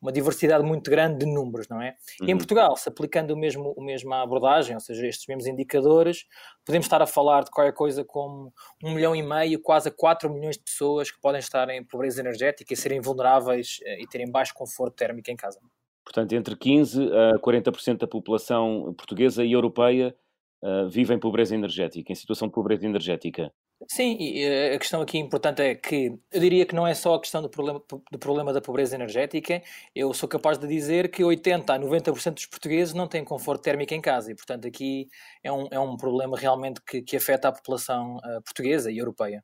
uma 0.04 0.12
diversidade 0.12 0.66
muito 0.66 0.92
grande 0.92 1.20
de 1.20 1.26
números, 1.26 1.70
não 1.70 1.82
é? 1.82 1.96
Uhum. 2.20 2.28
E 2.28 2.32
em 2.32 2.34
uhum. 2.34 2.38
Portugal, 2.38 2.76
se 2.76 2.90
aplicando 2.90 3.32
o 3.32 3.38
mesmo, 3.38 3.74
o 3.78 3.82
mesma 3.82 4.22
abordagem, 4.22 4.76
ou 4.76 4.82
seja, 4.82 5.08
estes 5.08 5.26
mesmos 5.28 5.48
indicadores, 5.48 6.26
podemos 6.66 6.86
estar 6.86 7.02
a 7.02 7.08
falar 7.08 7.46
de 7.46 7.50
qualquer 7.50 7.72
coisa 7.72 8.04
como 8.04 8.52
um 8.84 8.94
milhão 8.94 9.16
e 9.16 9.24
meio, 9.24 9.62
quase 9.62 9.88
a 9.88 9.92
4 9.92 10.30
milhões 10.30 10.58
de 10.58 10.64
pessoas 10.64 11.10
que 11.10 11.22
podem 11.22 11.40
estar 11.40 11.70
em 11.70 11.82
pobreza 11.86 12.20
energética 12.20 12.74
e 12.74 12.76
serem 12.76 13.00
vulneráveis 13.00 13.78
eh, 13.86 14.02
e 14.02 14.08
terem 14.08 14.30
baixo 14.30 14.54
conforto 14.54 14.94
térmico 14.94 15.32
em 15.32 15.38
casa. 15.38 15.58
Portanto, 16.04 16.34
entre 16.34 16.54
15% 16.54 17.10
a 17.14 17.40
40% 17.40 18.00
da 18.00 18.08
população 18.08 18.94
portuguesa 18.98 19.42
e 19.46 19.54
europeia 19.54 20.14
uh, 20.62 20.90
vive 20.90 21.14
em 21.14 21.20
pobreza 21.20 21.56
energética, 21.56 22.12
em 22.12 22.16
situação 22.16 22.50
de 22.50 22.54
pobreza 22.54 22.86
energética. 22.86 23.54
Sim, 23.88 24.16
e 24.20 24.44
eh, 24.44 24.76
a 24.76 24.80
questão 24.80 25.02
aqui 25.02 25.18
importante 25.18 25.62
é 25.62 25.76
que 25.76 26.18
eu 26.32 26.40
diria 26.40 26.66
que 26.66 26.76
não 26.76 26.86
é 26.86 26.94
só 26.94 27.16
a 27.16 27.20
questão 27.20 27.42
do 27.42 27.50
problema, 27.50 27.82
do 28.12 28.20
problema 28.20 28.54
da 28.54 28.62
pobreza 28.62 28.96
energética, 28.96 29.62
eu 29.96 30.14
sou 30.14 30.28
capaz 30.30 30.58
de 30.58 30.68
dizer 30.68 31.10
que 31.10 31.24
80% 31.24 31.70
a 31.70 31.80
90% 31.80 32.34
dos 32.34 32.46
portugueses 32.46 32.94
não 32.94 33.08
têm 33.08 33.24
conforto 33.24 33.62
térmico 33.64 33.94
em 33.94 34.02
casa 34.02 34.32
e, 34.32 34.36
portanto, 34.36 34.68
aqui 34.68 35.08
é 35.44 35.52
um, 35.52 35.68
é 35.72 35.80
um 35.80 35.98
problema 35.98 36.38
realmente 36.38 36.82
que, 36.82 37.02
que 37.02 37.18
afeta 37.18 37.50
a 37.50 37.52
população 37.52 38.18
uh, 38.18 38.42
portuguesa 38.44 38.92
e 38.92 38.98
europeia. 38.98 39.44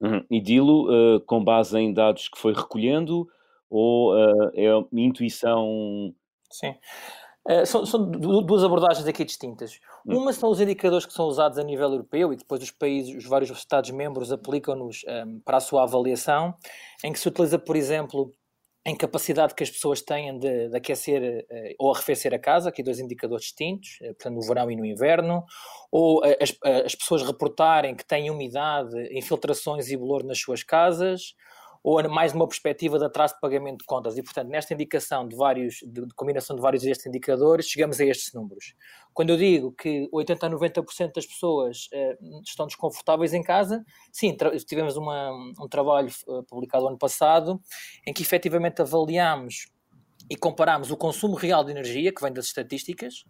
Uhum. 0.00 0.24
E 0.30 0.40
dilo 0.40 0.88
uh, 0.90 1.20
com 1.20 1.42
base 1.42 1.78
em 1.78 1.92
dados 1.92 2.28
que 2.28 2.38
foi 2.38 2.52
recolhendo 2.52 3.28
ou 3.70 4.14
uh, 4.14 4.50
é 4.54 4.68
intuição? 4.92 6.12
Sim. 6.50 6.74
Uh, 7.48 7.66
são, 7.66 7.84
são, 7.84 8.08
duas 8.08 8.62
abordagens 8.62 9.06
aqui 9.06 9.24
distintas. 9.24 9.80
Hum. 10.06 10.18
Uma 10.18 10.32
são 10.32 10.48
os 10.48 10.60
indicadores 10.60 11.04
que 11.04 11.12
são 11.12 11.26
usados 11.26 11.58
a 11.58 11.64
nível 11.64 11.90
europeu 11.90 12.32
e 12.32 12.36
depois 12.36 12.62
os 12.62 12.70
países, 12.70 13.16
os 13.16 13.24
vários 13.24 13.50
Estados-membros 13.50 14.30
aplicam-nos 14.30 15.02
um, 15.04 15.10
ehm, 15.10 15.40
para 15.44 15.56
a 15.56 15.60
sua 15.60 15.82
avaliação, 15.82 16.54
em 17.02 17.12
que 17.12 17.18
se 17.18 17.26
utiliza, 17.26 17.58
por 17.58 17.74
exemplo, 17.74 18.32
em 18.86 18.96
capacidade 18.96 19.54
que 19.54 19.62
as 19.62 19.70
pessoas 19.70 20.02
têm 20.02 20.38
de, 20.38 20.68
de 20.68 20.76
aquecer 20.76 21.44
uh, 21.50 21.74
ou 21.78 21.92
arrefecer 21.92 22.32
a 22.32 22.38
casa, 22.38 22.68
aqui 22.68 22.82
dois 22.82 23.00
indicadores 23.00 23.46
distintos, 23.46 23.98
uh, 24.02 24.14
portanto 24.14 24.34
no 24.34 24.42
verão 24.42 24.70
e 24.70 24.76
no 24.76 24.84
inverno, 24.84 25.44
ou 25.90 26.22
as, 26.24 26.56
as 26.84 26.94
pessoas 26.94 27.22
reportarem 27.22 27.96
que 27.96 28.04
têm 28.04 28.30
umidade, 28.30 28.96
infiltrações 29.16 29.88
e 29.90 29.96
bolor 29.96 30.24
nas 30.24 30.38
suas 30.38 30.62
casas, 30.62 31.34
ou 31.82 32.08
mais 32.08 32.32
numa 32.32 32.46
perspectiva 32.46 32.98
de 32.98 33.04
atraso 33.04 33.34
de 33.34 33.40
pagamento 33.40 33.78
de 33.78 33.84
contas. 33.84 34.16
E, 34.16 34.22
portanto, 34.22 34.48
nesta 34.48 34.72
indicação 34.72 35.26
de 35.26 35.34
vários, 35.34 35.76
de, 35.82 36.06
de 36.06 36.14
combinação 36.14 36.54
de 36.54 36.62
vários 36.62 36.82
destes 36.82 37.06
indicadores, 37.06 37.66
chegamos 37.66 37.98
a 38.00 38.04
estes 38.04 38.32
números. 38.32 38.74
Quando 39.12 39.30
eu 39.30 39.36
digo 39.36 39.72
que 39.72 40.08
80 40.12 40.46
a 40.46 40.50
90% 40.50 41.12
das 41.14 41.26
pessoas 41.26 41.88
uh, 41.92 42.40
estão 42.44 42.66
desconfortáveis 42.66 43.34
em 43.34 43.42
casa, 43.42 43.84
sim, 44.12 44.36
tivemos 44.64 44.96
uma, 44.96 45.32
um 45.60 45.68
trabalho 45.68 46.10
uh, 46.28 46.44
publicado 46.44 46.86
ano 46.86 46.98
passado 46.98 47.60
em 48.06 48.12
que 48.12 48.22
efetivamente 48.22 48.80
avaliámos 48.80 49.66
e 50.30 50.36
comparámos 50.36 50.90
o 50.90 50.96
consumo 50.96 51.34
real 51.34 51.64
de 51.64 51.72
energia, 51.72 52.14
que 52.14 52.22
vem 52.22 52.32
das 52.32 52.46
estatísticas, 52.46 53.24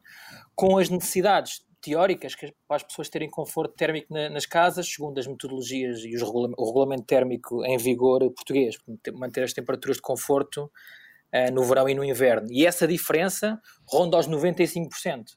com 0.54 0.76
as 0.76 0.90
necessidades 0.90 1.64
teóricas 1.82 2.34
que, 2.34 2.54
para 2.66 2.76
as 2.76 2.82
pessoas 2.82 3.08
terem 3.08 3.28
conforto 3.28 3.74
térmico 3.74 4.12
na, 4.14 4.30
nas 4.30 4.46
casas, 4.46 4.88
segundo 4.88 5.18
as 5.18 5.26
metodologias 5.26 6.04
e 6.04 6.14
os 6.14 6.22
regula 6.22 6.48
o 6.56 6.64
regulamento 6.64 7.04
térmico 7.04 7.64
em 7.64 7.76
vigor 7.76 8.20
português, 8.30 8.76
manter 9.12 9.42
as 9.42 9.52
temperaturas 9.52 9.96
de 9.96 10.02
conforto 10.02 10.70
uh, 11.34 11.52
no 11.52 11.64
verão 11.64 11.88
e 11.88 11.94
no 11.94 12.04
inverno. 12.04 12.46
E 12.50 12.64
essa 12.64 12.86
diferença 12.86 13.60
ronda 13.86 14.16
aos 14.16 14.28
95%. 14.28 14.88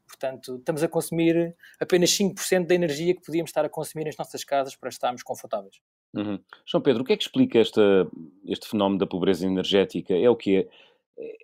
Portanto, 0.08 0.58
estamos 0.58 0.84
a 0.84 0.88
consumir 0.88 1.56
apenas 1.80 2.12
5% 2.12 2.68
da 2.68 2.76
energia 2.76 3.16
que 3.16 3.22
podíamos 3.22 3.50
estar 3.50 3.66
a 3.66 3.70
consumir 3.70 4.06
nas 4.06 4.16
nossas 4.16 4.44
casas 4.44 4.76
para 4.76 4.90
estarmos 4.90 5.24
confortáveis. 5.24 5.76
Uhum. 6.14 6.40
João 6.66 6.82
Pedro, 6.82 7.02
o 7.02 7.06
que 7.06 7.14
é 7.14 7.18
que 7.18 7.24
explica 7.24 7.60
esta, 7.60 8.08
este 8.46 8.70
fenómeno 8.70 9.00
da 9.00 9.08
pobreza 9.08 9.46
energética? 9.46 10.14
É 10.14 10.30
o 10.30 10.36
que 10.36 10.58
é? 10.58 10.68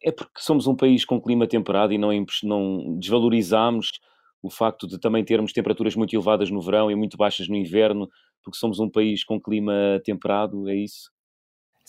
É 0.03 0.11
porque 0.11 0.39
somos 0.41 0.67
um 0.67 0.75
país 0.75 1.05
com 1.05 1.21
clima 1.21 1.47
temperado 1.47 1.93
e 1.93 1.97
não, 1.97 2.09
não 2.43 2.99
desvalorizamos 2.99 3.99
o 4.41 4.49
facto 4.49 4.87
de 4.87 4.99
também 4.99 5.23
termos 5.23 5.53
temperaturas 5.53 5.95
muito 5.95 6.15
elevadas 6.15 6.49
no 6.49 6.61
verão 6.61 6.89
e 6.89 6.95
muito 6.95 7.17
baixas 7.17 7.47
no 7.47 7.55
inverno, 7.55 8.09
porque 8.43 8.57
somos 8.57 8.79
um 8.79 8.89
país 8.89 9.23
com 9.23 9.39
clima 9.39 10.01
temperado, 10.03 10.67
é 10.69 10.75
isso? 10.75 11.11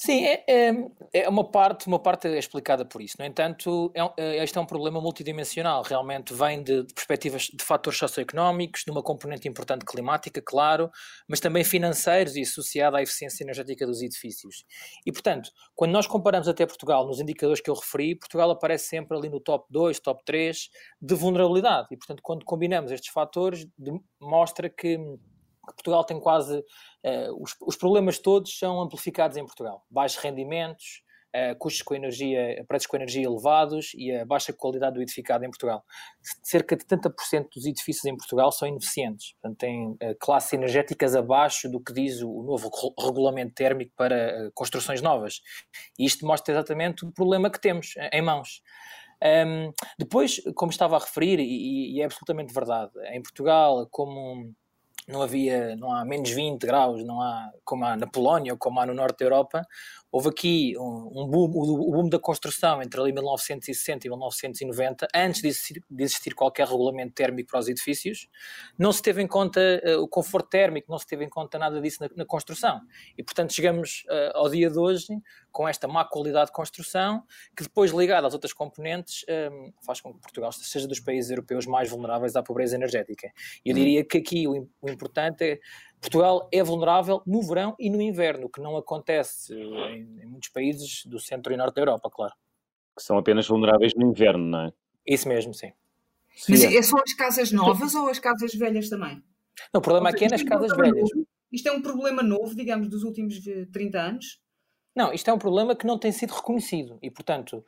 Sim, 0.05 0.25
é, 0.25 0.45
é, 0.49 0.73
é, 1.12 1.29
uma 1.29 1.49
parte, 1.49 1.87
uma 1.87 2.01
parte 2.01 2.27
é 2.27 2.37
explicada 2.37 2.85
por 2.85 3.01
isso. 3.01 3.15
No 3.21 3.25
entanto, 3.25 3.93
é, 3.95 4.01
é, 4.21 4.43
este 4.43 4.59
é 4.59 4.61
um 4.61 4.67
problema 4.67 5.01
multidimensional. 5.01 5.81
Realmente 5.85 6.35
vem 6.35 6.61
de, 6.61 6.83
de, 6.83 6.93
perspectivas 6.93 7.43
de 7.43 7.62
fatores 7.65 8.01
socioeconómicos, 8.01 8.83
de 8.85 8.91
uma 8.91 9.01
componente 9.01 9.47
importante 9.47 9.85
climática, 9.85 10.43
claro, 10.45 10.91
mas 11.29 11.38
também 11.38 11.62
financeiros 11.62 12.35
e 12.35 12.43
associada 12.43 12.99
à 12.99 13.03
eficiência 13.03 13.45
energética 13.45 13.87
dos 13.87 14.03
edifícios. 14.03 14.65
E, 15.07 15.12
portanto, 15.12 15.53
quando 15.73 15.93
nós 15.93 16.09
comparamos 16.09 16.49
até 16.49 16.67
Portugal 16.67 17.07
nos 17.07 17.21
indicadores 17.21 17.62
que 17.62 17.71
eu 17.71 17.75
referi, 17.75 18.17
Portugal 18.17 18.51
aparece 18.51 18.88
sempre 18.88 19.17
ali 19.17 19.29
no 19.29 19.38
top 19.38 19.67
2, 19.71 20.01
top 20.01 20.21
3 20.25 20.69
de 21.01 21.15
vulnerabilidade. 21.15 21.87
E, 21.93 21.97
portanto, 21.97 22.23
quando 22.25 22.45
combinamos 22.45 22.91
estes 22.91 23.12
fatores, 23.12 23.69
de, 23.79 23.93
mostra 24.21 24.69
que 24.69 24.99
que 25.68 25.75
Portugal 25.75 26.05
tem 26.05 26.18
quase. 26.20 26.59
Uh, 26.59 27.42
os, 27.42 27.55
os, 27.61 27.77
problemas 27.77 28.18
todos 28.18 28.57
são 28.59 28.81
amplificados 28.81 29.37
em 29.37 29.44
Portugal. 29.44 29.85
Baixos 29.90 30.18
rendimentos, 30.22 31.03
uh, 31.35 31.57
custos 31.59 31.83
com 31.83 31.94
energia, 31.94 32.64
preços 32.66 32.87
com 32.87 32.96
energia 32.96 33.25
elevados 33.25 33.92
e 33.94 34.12
a 34.12 34.25
baixa 34.25 34.53
qualidade 34.53 34.94
do 34.94 35.03
edificado 35.03 35.44
em 35.44 35.48
Portugal. 35.48 35.85
Cerca 36.42 36.77
de 36.77 36.85
70% 36.85 37.48
dos 37.55 37.66
edifícios 37.66 38.05
em 38.05 38.16
Portugal 38.16 38.51
são 38.53 38.66
ineficientes. 38.66 39.35
Portanto, 39.35 39.59
têm 39.59 39.90
uh, 39.90 40.16
classes 40.18 40.53
energéticas 40.53 41.14
abaixo 41.14 41.68
do 41.68 41.81
que 41.81 41.92
diz 41.92 42.22
o 42.22 42.42
novo 42.42 42.70
regulamento 42.98 43.55
térmico 43.55 43.92
para 43.96 44.51
construções 44.55 45.01
novas. 45.01 45.40
E 45.98 46.05
isto 46.05 46.27
mostra 46.27 46.55
exatamente 46.55 47.05
o 47.05 47.12
problema 47.12 47.51
que 47.51 47.61
temos 47.61 47.94
em 48.12 48.22
mãos. 48.22 48.62
Um, 49.22 49.72
depois, 49.96 50.40
como 50.57 50.72
estava 50.72 50.96
a 50.96 50.98
referir, 50.98 51.38
e, 51.38 51.94
e, 51.94 52.01
é 52.01 52.05
absolutamente 52.05 52.53
verdade, 52.53 52.90
em 53.12 53.22
Portugal, 53.22 53.87
como 53.88 54.53
não 55.09 55.23
havia, 55.23 55.75
não 55.77 55.93
há 55.93 56.05
menos 56.05 56.31
20 56.31 56.65
graus, 56.65 57.05
não 57.05 57.21
há 57.21 57.51
como 57.65 57.85
há 57.85 57.97
na 57.97 58.07
Polónia 58.07 58.53
ou 58.53 58.59
como 58.59 58.79
há 58.81 58.87
no 58.87 58.95
norte 58.95 59.19
da 59.19 59.25
Europa, 59.25 59.67
houve 60.11 60.29
aqui 60.29 60.75
um, 60.79 61.23
um 61.23 61.27
boom, 61.27 61.51
o, 61.51 61.91
boom 61.91 62.09
da 62.09 62.19
construção 62.19 62.83
entre 62.83 63.01
ali 63.01 63.12
1960 63.12 64.07
e 64.07 64.11
1990, 64.11 65.09
antes 65.15 65.41
de 65.41 65.49
existir, 65.49 65.83
de 65.91 66.05
existir, 66.05 66.35
qualquer 66.35 66.69
regulamento 66.69 67.15
térmico 67.15 67.51
para 67.51 67.61
os 67.61 67.69
edifícios, 67.69 68.29
não 68.79 68.93
se 68.93 69.03
teve 69.03 69.23
em 69.23 69.27
conta 69.27 69.61
uh, 69.85 70.03
o 70.03 70.09
conforto 70.09 70.49
térmico, 70.51 70.91
não 70.91 70.99
se 70.99 71.07
teve 71.07 71.25
em 71.25 71.29
conta 71.29 71.59
nada 71.59 71.81
disso 71.81 71.99
na, 72.01 72.11
na 72.15 72.27
construção. 72.27 72.81
E, 73.17 73.23
portanto, 73.23 73.53
chegamos 73.53 74.05
uh, 74.09 74.37
ao 74.37 74.51
dia 74.51 74.71
de 74.71 74.79
hoje 74.79 75.07
com 75.53 75.69
esta 75.69 75.87
má 75.87 76.05
qualidade 76.05 76.47
de 76.47 76.53
construção, 76.53 77.23
que 77.57 77.62
depois, 77.62 77.93
ligada 77.93 78.27
às 78.27 78.33
outras 78.33 78.53
componentes, 78.53 79.25
um, 79.53 79.73
faz 79.85 80.01
com 80.01 80.12
que 80.12 80.21
Portugal 80.21 80.51
seja 80.51 80.88
dos 80.88 80.99
países 80.99 81.31
europeus 81.31 81.67
mais 81.67 81.91
vulneráveis 81.91 82.35
à 82.35 82.43
pobreza 82.43 82.75
energética. 82.75 83.31
E 83.65 83.71
eu 83.71 83.75
diria 83.75 84.05
que 84.05 84.19
aqui 84.19 84.49
o, 84.49 84.69
o 84.81 84.91
importante 84.91 85.45
é 85.45 85.61
Portugal 86.01 86.49
é 86.53 86.62
vulnerável 86.65 87.23
no 87.25 87.41
verão 87.43 87.77
e 87.79 87.88
no 87.88 88.03
inverno, 88.03 88.51
que 88.51 88.61
não 88.61 88.77
acontece 88.77 89.55
em, 89.55 90.21
em, 90.21 90.27
muitos 90.27 90.49
países 90.49 91.07
do 91.07 91.21
centro 91.21 91.53
e 91.53 91.57
norte 91.57 91.77
da 91.77 91.83
Europa, 91.83 92.11
claro. 92.11 92.35
Que 92.97 93.03
são 93.03 93.17
apenas 93.17 93.47
vulneráveis 93.47 93.95
no 93.95 94.11
inverno, 94.11 94.45
não 94.45 94.61
é? 94.62 94.73
Isso 95.07 95.29
mesmo, 95.29 95.55
sim. 95.55 95.73
Mas 96.49 96.65
é 96.65 96.83
só 96.83 96.97
as 96.99 97.15
casas 97.15 97.53
novas 97.53 97.95
ou 97.95 98.09
as 98.09 98.19
casas 98.19 98.53
velhas 98.53 98.88
também? 98.88 99.23
Não, 99.73 99.79
o 99.79 99.83
problema 99.83 100.11
aqui 100.11 100.25
é 100.25 100.29
nas 100.29 100.43
casas 100.43 100.77
velhas. 100.77 101.09
Novo. 101.15 101.29
Isto 101.53 101.69
é 101.69 101.73
um 101.73 101.83
problema 101.83 102.23
novo, 102.23 102.55
digamos, 102.57 102.88
dos 102.88 103.05
últimos 103.05 103.38
30 103.73 104.01
anos? 104.01 104.41
Não, 104.94 105.12
isto 105.12 105.28
é 105.31 105.33
um 105.33 105.38
problema 105.38 105.74
que 105.74 105.87
não 105.87 105.98
tem 105.98 106.12
sido 106.12 106.33
reconhecido 106.33 106.98
e, 107.02 107.11
portanto, 107.11 107.64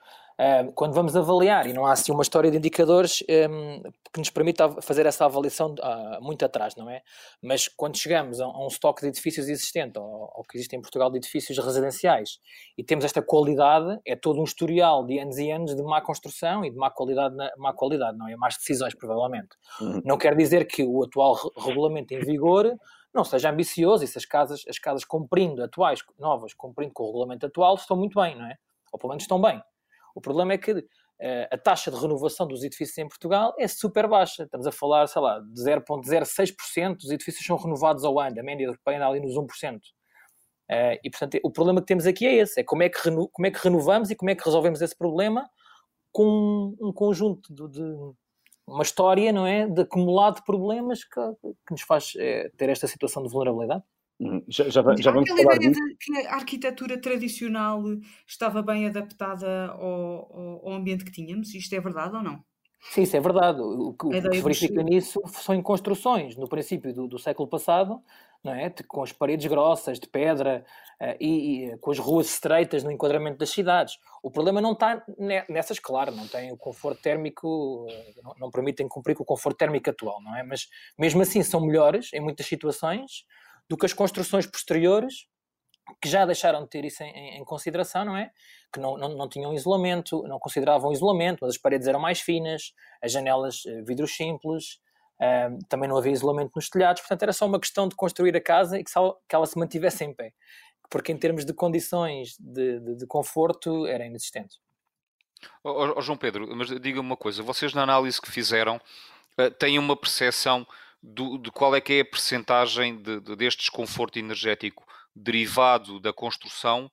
quando 0.75 0.95
vamos 0.95 1.17
avaliar, 1.17 1.67
e 1.67 1.73
não 1.73 1.87
há 1.87 1.93
assim 1.93 2.11
uma 2.11 2.23
história 2.23 2.51
de 2.51 2.57
indicadores 2.57 3.23
um, 3.49 3.83
que 4.13 4.19
nos 4.19 4.31
permita 4.31 4.69
fazer 4.83 5.07
essa 5.07 5.25
avaliação 5.25 5.75
uh, 5.75 6.23
muito 6.23 6.45
atrás, 6.45 6.75
não 6.75 6.91
é? 6.91 7.03
Mas 7.41 7.69
quando 7.69 7.97
chegamos 7.97 8.41
a, 8.41 8.49
um 8.49 8.67
estoque 8.67 9.03
de 9.03 9.09
edifícios 9.09 9.49
existente, 9.49 9.99
ou, 9.99 10.45
que 10.49 10.57
existe 10.57 10.75
em 10.75 10.81
Portugal 10.81 11.11
de 11.11 11.19
edifícios 11.19 11.57
residenciais, 11.59 12.41
e 12.77 12.83
temos 12.83 13.05
esta 13.05 13.23
qualidade, 13.23 14.01
é 14.05 14.17
todo 14.17 14.41
um 14.41 14.45
historial 14.45 15.05
de 15.07 15.21
anos 15.21 15.39
e 15.39 15.51
anos 15.51 15.75
de 15.75 15.83
má 15.83 16.01
construção 16.01 16.65
e 16.65 16.71
de 16.71 16.77
má 16.77 16.91
qualidade, 16.91 17.37
má 17.57 17.73
qualidade 17.73 18.19
não 18.19 18.29
é? 18.29 18.37
Más 18.37 18.57
decisões, 18.57 18.95
provavelmente. 18.95 19.51
Uhum. 19.81 20.03
Não 20.05 20.19
quer 20.19 20.35
dizer 20.37 20.67
que 20.67 20.83
o 20.83 21.05
atual 21.05 21.37
regulamento 21.57 22.13
em 22.13 22.19
vigor 22.19 22.77
não 23.15 23.25
seja 23.25 23.51
ambicioso 23.51 24.03
e 24.05 24.09
se 24.09 24.19
as 24.19 24.25
casas, 24.25 24.65
as 24.69 24.79
casas 24.79 25.05
cumprindo, 25.05 25.63
atuais, 25.63 26.01
novas, 26.19 26.53
cumprindo 26.53 26.93
com 26.93 27.05
o 27.05 27.07
regulamento 27.07 27.47
atual, 27.47 27.77
estão 27.77 27.97
muito 27.97 28.21
bem, 28.21 28.37
não 28.37 28.47
é? 28.47 28.57
Ou 28.93 28.99
pelo 28.99 29.11
menos 29.11 29.23
estão 29.23 29.41
bem. 29.41 29.63
O 30.15 30.21
problema 30.21 30.53
é 30.53 30.59
que 30.59 30.73
uh, 30.73 30.85
a 31.51 31.59
taxa 31.59 31.91
de 31.91 31.97
renovação 31.97 32.47
dos 32.47 32.65
edifícios 32.65 32.99
em 32.99 33.09
Portugal 33.09 33.55
é 33.59 33.69
super 33.69 34.09
baixa. 34.09 34.45
Estamos 34.45 34.67
a 34.67 34.73
falar, 34.73 35.07
sei 35.07 35.23
lá, 35.23 35.41
de 35.41 35.61
0,06% 35.61 36.97
dos 36.97 37.11
edifícios 37.11 37.47
são 37.47 37.57
renovados 37.57 38.05
ao 38.05 38.19
ano. 38.19 38.39
A 38.39 38.43
média 38.43 38.65
europeia 38.65 38.97
anda 38.97 39.09
ali 39.09 39.21
nos 39.21 39.35
1%. 39.35 39.77
Uh, 39.77 39.81
eh, 40.69 41.01
e, 41.05 41.11
portanto, 41.11 41.39
o 41.43 41.51
problema 41.51 41.81
que 41.81 41.87
temos 41.87 42.07
aqui 42.07 42.27
é 42.27 42.35
esse: 42.37 42.61
é 42.61 42.65
como 42.65 42.83
é, 42.83 42.89
que 42.89 42.99
como 43.11 43.47
é 43.47 43.51
que 43.51 43.59
renovamos 43.59 44.11
e 44.11 44.17
como 44.17 44.31
é 44.31 44.35
que 44.35 44.45
resolvemos 44.45 44.81
esse 44.81 44.97
problema 44.97 45.49
com 46.13 46.75
um 46.81 46.93
conjunto 46.93 47.53
de, 47.53 47.69
de 47.69 48.15
uma 48.67 48.83
história, 48.83 49.33
não 49.33 49.47
é? 49.47 49.69
De 49.69 49.83
acumulado 49.83 50.37
de 50.37 50.45
problemas 50.45 51.05
que, 51.05 51.21
que 51.67 51.73
nos 51.73 51.83
faz 51.83 52.13
é, 52.17 52.51
ter 52.57 52.69
esta 52.69 52.87
situação 52.87 53.23
de 53.23 53.29
vulnerabilidade. 53.31 53.83
Uhum. 54.21 54.43
Já, 54.49 54.65
já, 54.65 54.71
já 54.71 55.11
vamos 55.11 55.29
aquela 55.29 55.43
falar 55.43 55.57
ideia 55.57 55.71
disso. 55.71 55.85
de 55.85 55.97
que 55.97 56.27
a 56.27 56.35
arquitetura 56.35 57.01
tradicional 57.01 57.83
estava 58.27 58.63
bem 58.63 58.87
adaptada 58.87 59.67
ao, 59.73 60.63
ao, 60.65 60.73
ambiente 60.73 61.05
que 61.05 61.11
tínhamos. 61.11 61.55
Isto 61.55 61.75
é 61.75 61.81
verdade 61.81 62.17
ou 62.17 62.23
não? 62.23 62.43
Sim, 62.91 63.03
isso 63.03 63.17
é 63.17 63.21
verdade. 63.21 63.61
O 63.61 63.93
que, 63.95 64.13
se 64.13 64.43
verifica 64.43 64.83
nisso 64.83 65.21
são 65.27 65.55
em 65.55 65.63
construções, 65.63 66.37
no 66.37 66.49
princípio 66.49 66.93
do, 66.95 67.09
do, 67.09 67.19
século 67.19 67.49
passado, 67.49 68.01
é? 68.53 68.71
com 68.87 69.03
as 69.03 69.13
paredes 69.13 69.47
grossas 69.47 69.99
de 69.99 70.09
pedra 70.09 70.65
uh, 71.01 71.17
e, 71.21 71.67
e, 71.67 71.79
com 71.79 71.91
as 71.91 71.99
ruas 71.99 72.27
estreitas 72.27 72.83
no 72.83 72.91
enquadramento 72.91 73.39
das 73.39 73.51
cidades. 73.51 73.97
O 74.23 74.31
problema 74.31 74.61
não 74.61 74.73
está 74.73 75.05
nessas, 75.49 75.79
claro, 75.79 76.13
não 76.13 76.27
tem 76.27 76.53
o 76.53 76.57
conforto 76.57 77.01
térmico, 77.01 77.87
não, 78.23 78.35
não 78.39 78.51
permitem 78.51 78.89
cumprir 78.89 79.15
com 79.15 79.23
o 79.23 79.27
conforto 79.27 79.57
térmico 79.57 79.89
atual, 79.89 80.21
não 80.23 80.37
é? 80.37 80.43
Mas 80.43 80.69
mesmo 80.99 81.23
assim 81.23 81.43
são 81.43 81.61
melhores 81.61 82.13
em 82.13 82.21
muitas 82.21 82.47
situações 82.47 83.25
do 83.69 83.77
que 83.77 83.87
as 83.87 83.93
construções 83.93 84.47
posteriores, 84.47 85.27
que 86.01 86.09
já 86.09 86.25
deixaram 86.25 86.63
de 86.63 86.71
ter 86.71 86.85
isso 86.85 87.03
em, 87.03 87.39
em 87.39 87.45
consideração, 87.45 88.05
não 88.05 88.17
é? 88.17 88.31
Que 88.73 88.81
não, 88.81 88.97
não, 88.97 89.09
não, 89.11 89.29
tinham 89.29 89.53
isolamento, 89.53 90.23
não 90.25 90.39
consideravam 90.39 90.93
isolamento, 90.93 91.41
mas 91.43 91.55
as 91.55 91.59
paredes 91.59 91.87
eram 91.87 92.01
mais 92.01 92.21
finas, 92.21 92.73
as 93.03 93.13
janelas 93.13 93.63
eh, 93.67 93.83
vidros 93.83 94.15
simples, 94.17 94.81
um, 95.21 95.59
também 95.69 95.89
não 95.89 95.97
havia 95.97 96.13
isolamento 96.13 96.53
nos 96.57 96.69
telhados, 96.69 97.03
portanto 97.03 97.23
era 97.23 97.33
só 97.33 97.47
uma 97.47 97.61
questão 97.61 97.89
de 97.89 97.95
construir 97.95 98.37
a 98.37 98.41
casa 98.41 98.79
e 98.79 98.85
que, 98.85 98.93
que 98.93 99.35
ela 99.35 99.47
se 99.47 99.59
mantivesse 99.59 100.05
em 100.05 100.13
pé, 100.13 100.33
porque 100.91 101.13
em 101.13 101.17
termos 101.17 101.45
de 101.45 101.53
condições 101.53 102.37
de, 102.39 102.81
de, 102.81 102.97
de 102.97 103.07
conforto 103.07 103.87
era 103.87 104.05
inexistente. 104.05 104.59
Oh, 105.63 105.95
oh, 105.97 106.01
João 106.01 106.17
Pedro, 106.17 106.49
mas 106.57 106.69
diga-me 106.69 107.01
uma 107.01 107.17
coisa, 107.17 107.43
vocês 107.43 107.75
na 107.75 107.83
análise 107.83 108.21
que 108.21 108.31
fizeram 108.31 108.81
uh, 109.39 109.51
têm 109.51 109.79
uma 109.79 109.97
percepção 109.97 110.67
do, 111.03 111.39
de 111.39 111.51
qual 111.51 111.75
é 111.75 111.81
que 111.81 111.95
é 111.95 112.01
a 112.01 112.05
percentagem 112.05 113.01
de, 113.01 113.21
de, 113.21 113.37
deste 113.37 113.61
desconforto 113.61 114.19
energético 114.19 114.87
derivado 115.15 116.01
da 116.01 116.13
construção 116.13 116.91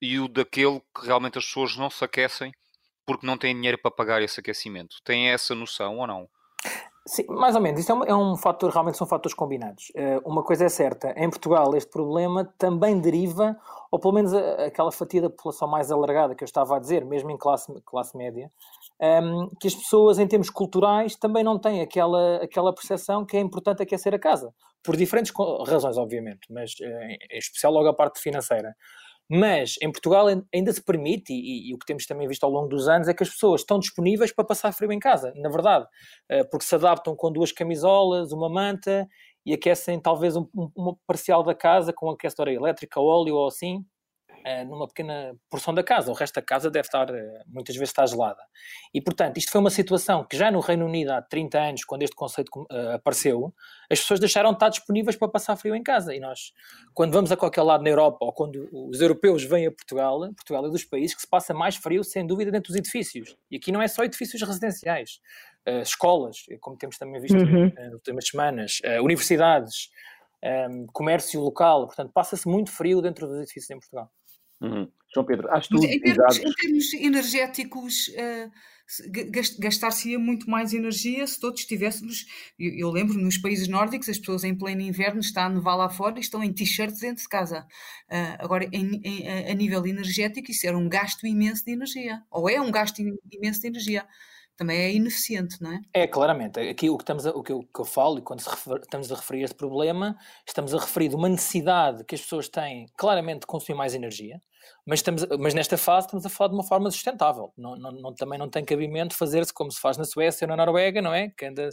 e 0.00 0.20
o 0.20 0.28
daquele 0.28 0.80
que 0.94 1.06
realmente 1.06 1.38
as 1.38 1.46
pessoas 1.46 1.74
não 1.76 1.88
se 1.88 2.04
aquecem 2.04 2.52
porque 3.06 3.26
não 3.26 3.38
têm 3.38 3.54
dinheiro 3.54 3.78
para 3.78 3.90
pagar 3.90 4.20
esse 4.20 4.40
aquecimento. 4.40 4.96
Têm 5.04 5.28
essa 5.28 5.54
noção 5.54 5.98
ou 5.98 6.06
não? 6.06 6.28
Sim, 7.08 7.24
mais 7.28 7.54
ou 7.54 7.60
menos. 7.60 7.78
Isto 7.78 7.92
é 7.92 7.94
um, 7.94 8.04
é 8.04 8.14
um 8.14 8.36
fator, 8.36 8.68
realmente 8.72 8.98
são 8.98 9.06
fatores 9.06 9.32
combinados. 9.32 9.92
Uh, 9.94 10.28
uma 10.28 10.42
coisa 10.42 10.64
é 10.64 10.68
certa, 10.68 11.14
em 11.16 11.30
Portugal 11.30 11.74
este 11.76 11.88
problema 11.88 12.44
também 12.58 13.00
deriva, 13.00 13.56
ou 13.92 14.00
pelo 14.00 14.12
menos 14.12 14.34
a, 14.34 14.64
aquela 14.64 14.90
fatia 14.90 15.22
da 15.22 15.30
população 15.30 15.68
mais 15.68 15.92
alargada 15.92 16.34
que 16.34 16.42
eu 16.42 16.46
estava 16.46 16.76
a 16.76 16.80
dizer, 16.80 17.04
mesmo 17.04 17.30
em 17.30 17.36
classe, 17.36 17.72
classe 17.84 18.16
média, 18.16 18.50
um, 19.00 19.04
ehm, 19.06 19.48
que 19.60 19.68
as 19.68 19.74
pessoas 19.76 20.18
em 20.18 20.26
termos 20.26 20.50
culturais 20.50 21.14
também 21.14 21.44
não 21.44 21.60
têm 21.60 21.80
aquela, 21.80 22.38
aquela 22.42 22.74
percepção 22.74 23.24
que 23.24 23.36
é 23.36 23.40
importante 23.40 23.82
aquecer 23.82 24.12
a 24.12 24.18
casa. 24.18 24.52
Por 24.82 24.96
diferentes 24.96 25.32
razões, 25.64 25.96
obviamente, 25.96 26.52
mas 26.52 26.72
uh, 26.80 26.84
em 27.30 27.38
especial 27.38 27.72
logo 27.72 27.88
a 27.88 27.94
parte 27.94 28.20
financeira. 28.20 28.74
Mas 29.28 29.74
em 29.82 29.90
Portugal 29.90 30.26
ainda 30.54 30.72
se 30.72 30.82
permite, 30.82 31.32
e, 31.32 31.70
e, 31.70 31.74
o 31.74 31.78
que 31.78 31.86
temos 31.86 32.06
também 32.06 32.28
visto 32.28 32.44
ao 32.44 32.50
longo 32.50 32.68
dos 32.68 32.88
anos, 32.88 33.08
é 33.08 33.14
que 33.14 33.22
as 33.22 33.30
pessoas 33.30 33.62
estão 33.62 33.78
disponíveis 33.78 34.32
para 34.32 34.44
passar 34.44 34.72
frio 34.72 34.92
em 34.92 34.98
casa, 35.00 35.32
na 35.36 35.48
verdade, 35.48 35.86
eh, 36.28 36.44
porque 36.44 36.64
se 36.64 36.74
adaptam 36.74 37.16
com 37.16 37.32
duas 37.32 37.50
camisolas, 37.50 38.32
uma 38.32 38.48
manta 38.48 39.08
e 39.44 39.52
aquecem 39.52 40.00
talvez 40.00 40.36
um, 40.36 40.46
um, 40.54 40.70
uma 40.76 40.96
parcial 41.06 41.42
da 41.42 41.54
casa 41.54 41.92
com 41.92 42.10
aquecedora 42.10 42.52
elétrica, 42.52 43.00
óleo 43.00 43.34
ou 43.36 43.48
assim, 43.48 43.84
numa 44.64 44.86
pequena 44.86 45.34
porção 45.50 45.74
da 45.74 45.82
casa. 45.82 46.10
O 46.10 46.14
resto 46.14 46.34
da 46.34 46.42
casa 46.42 46.70
deve 46.70 46.86
estar, 46.86 47.10
eh, 47.10 47.42
muitas 47.46 47.74
vezes 47.74 47.90
está 47.90 48.06
gelada. 48.06 48.40
E, 48.94 49.00
portanto, 49.00 49.38
isto 49.38 49.50
foi 49.50 49.60
uma 49.60 49.70
situação 49.70 50.24
que 50.24 50.36
já 50.36 50.50
no 50.50 50.60
Reino 50.60 50.86
Unido 50.86 51.10
há 51.10 51.20
30 51.20 51.58
anos, 51.58 51.84
quando 51.84 52.02
este 52.02 52.14
conceito 52.14 52.48
uh, 52.62 52.94
apareceu, 52.94 53.52
as 53.90 53.98
pessoas 53.98 54.20
deixaram 54.20 54.50
de 54.50 54.56
estar 54.56 54.68
disponíveis 54.68 55.16
para 55.16 55.28
passar 55.28 55.56
frio 55.56 55.74
em 55.74 55.82
casa. 55.82 56.14
E 56.14 56.20
nós, 56.20 56.52
quando 56.94 57.12
vamos 57.12 57.32
a 57.32 57.36
qualquer 57.36 57.62
lado 57.62 57.82
na 57.82 57.90
Europa, 57.90 58.18
ou 58.20 58.32
quando 58.32 58.68
os 58.72 59.00
europeus 59.00 59.42
vêm 59.42 59.66
a 59.66 59.72
Portugal, 59.72 60.20
Portugal 60.34 60.66
é 60.66 60.70
dos 60.70 60.84
países 60.84 61.16
que 61.16 61.22
se 61.22 61.28
passa 61.28 61.52
mais 61.52 61.74
frio, 61.74 62.04
sem 62.04 62.24
dúvida, 62.24 62.52
dentro 62.52 62.68
dos 62.68 62.76
edifícios. 62.76 63.36
E 63.50 63.56
aqui 63.56 63.72
não 63.72 63.82
é 63.82 63.88
só 63.88 64.04
edifícios 64.04 64.40
residenciais. 64.42 65.20
Uh, 65.66 65.82
escolas, 65.82 66.36
como 66.60 66.76
temos 66.76 66.96
também 66.96 67.20
visto 67.20 67.36
uhum. 67.36 67.72
nas 67.74 67.92
últimas 67.92 68.28
semanas, 68.28 68.80
universidades, 69.02 69.90
um, 70.70 70.86
comércio 70.92 71.40
local, 71.40 71.86
portanto, 71.86 72.12
passa-se 72.12 72.48
muito 72.48 72.70
frio 72.70 73.00
dentro 73.02 73.26
dos 73.26 73.38
edifícios 73.38 73.70
em 73.70 73.78
Portugal. 73.78 74.10
Uhum. 74.60 74.88
João 75.12 75.26
Pedro, 75.26 75.50
acho 75.50 75.68
que 75.68 75.86
em, 75.86 76.00
termos, 76.00 76.38
em 76.38 76.52
termos 76.52 76.94
energéticos, 76.94 78.08
uh, 78.08 78.50
gastar-se-ia 79.58 80.18
muito 80.18 80.48
mais 80.48 80.72
energia 80.72 81.26
se 81.26 81.40
todos 81.40 81.60
estivéssemos. 81.60 82.26
Eu, 82.58 82.72
eu, 82.74 82.90
lembro, 82.90 83.18
nos 83.18 83.38
países 83.38 83.68
nórdicos, 83.68 84.08
as 84.08 84.18
pessoas 84.18 84.44
em 84.44 84.54
pleno 84.54 84.82
inverno 84.82 85.20
estão 85.20 85.44
a 85.44 85.48
nevar 85.48 85.74
lá 85.74 85.88
fora 85.88 86.18
e 86.18 86.20
estão 86.20 86.42
em 86.42 86.52
t-shirts 86.52 87.00
dentro 87.00 87.22
de 87.22 87.28
casa. 87.28 87.66
Uh, 88.10 88.36
agora, 88.38 88.68
em, 88.72 89.00
em, 89.04 89.50
a 89.50 89.54
nível 89.54 89.86
energético, 89.86 90.50
isso 90.50 90.66
era 90.66 90.76
um 90.76 90.88
gasto 90.88 91.26
imenso 91.26 91.64
de 91.64 91.72
energia, 91.72 92.22
ou 92.30 92.48
é 92.48 92.60
um 92.60 92.70
gasto 92.70 93.00
imenso 93.00 93.60
de 93.60 93.66
energia 93.66 94.06
também 94.56 94.78
é 94.78 94.92
ineficiente, 94.92 95.60
não 95.62 95.72
é? 95.72 95.80
É, 95.92 96.06
claramente. 96.06 96.58
Aqui 96.58 96.88
o 96.88 96.96
que, 96.96 97.02
estamos 97.02 97.26
a, 97.26 97.30
o 97.30 97.42
que, 97.42 97.52
eu, 97.52 97.60
que 97.62 97.80
eu 97.80 97.84
falo, 97.84 98.18
e 98.18 98.22
quando 98.22 98.40
refer, 98.40 98.80
estamos 98.80 99.12
a 99.12 99.16
referir 99.16 99.42
este 99.42 99.54
problema, 99.54 100.16
estamos 100.46 100.74
a 100.74 100.78
referir 100.78 101.14
uma 101.14 101.28
necessidade 101.28 102.04
que 102.04 102.14
as 102.14 102.20
pessoas 102.22 102.48
têm 102.48 102.86
claramente 102.96 103.40
de 103.40 103.46
consumir 103.46 103.76
mais 103.76 103.94
energia, 103.94 104.40
mas, 104.84 105.00
estamos, 105.00 105.24
mas 105.38 105.52
nesta 105.52 105.76
fase 105.76 106.06
estamos 106.06 106.24
a 106.24 106.28
falar 106.28 106.48
de 106.48 106.54
uma 106.54 106.64
forma 106.64 106.90
sustentável. 106.90 107.52
Não, 107.56 107.76
não, 107.76 107.92
não 107.92 108.14
também 108.14 108.38
não 108.38 108.48
tem 108.48 108.64
cabimento 108.64 109.14
fazer-se 109.14 109.52
como 109.52 109.70
se 109.70 109.80
faz 109.80 109.96
na 109.96 110.04
Suécia 110.04 110.46
ou 110.46 110.48
na 110.48 110.56
Noruega, 110.56 111.02
não 111.02 111.12
é? 111.12 111.28
Que 111.28 111.46
anda, 111.46 111.68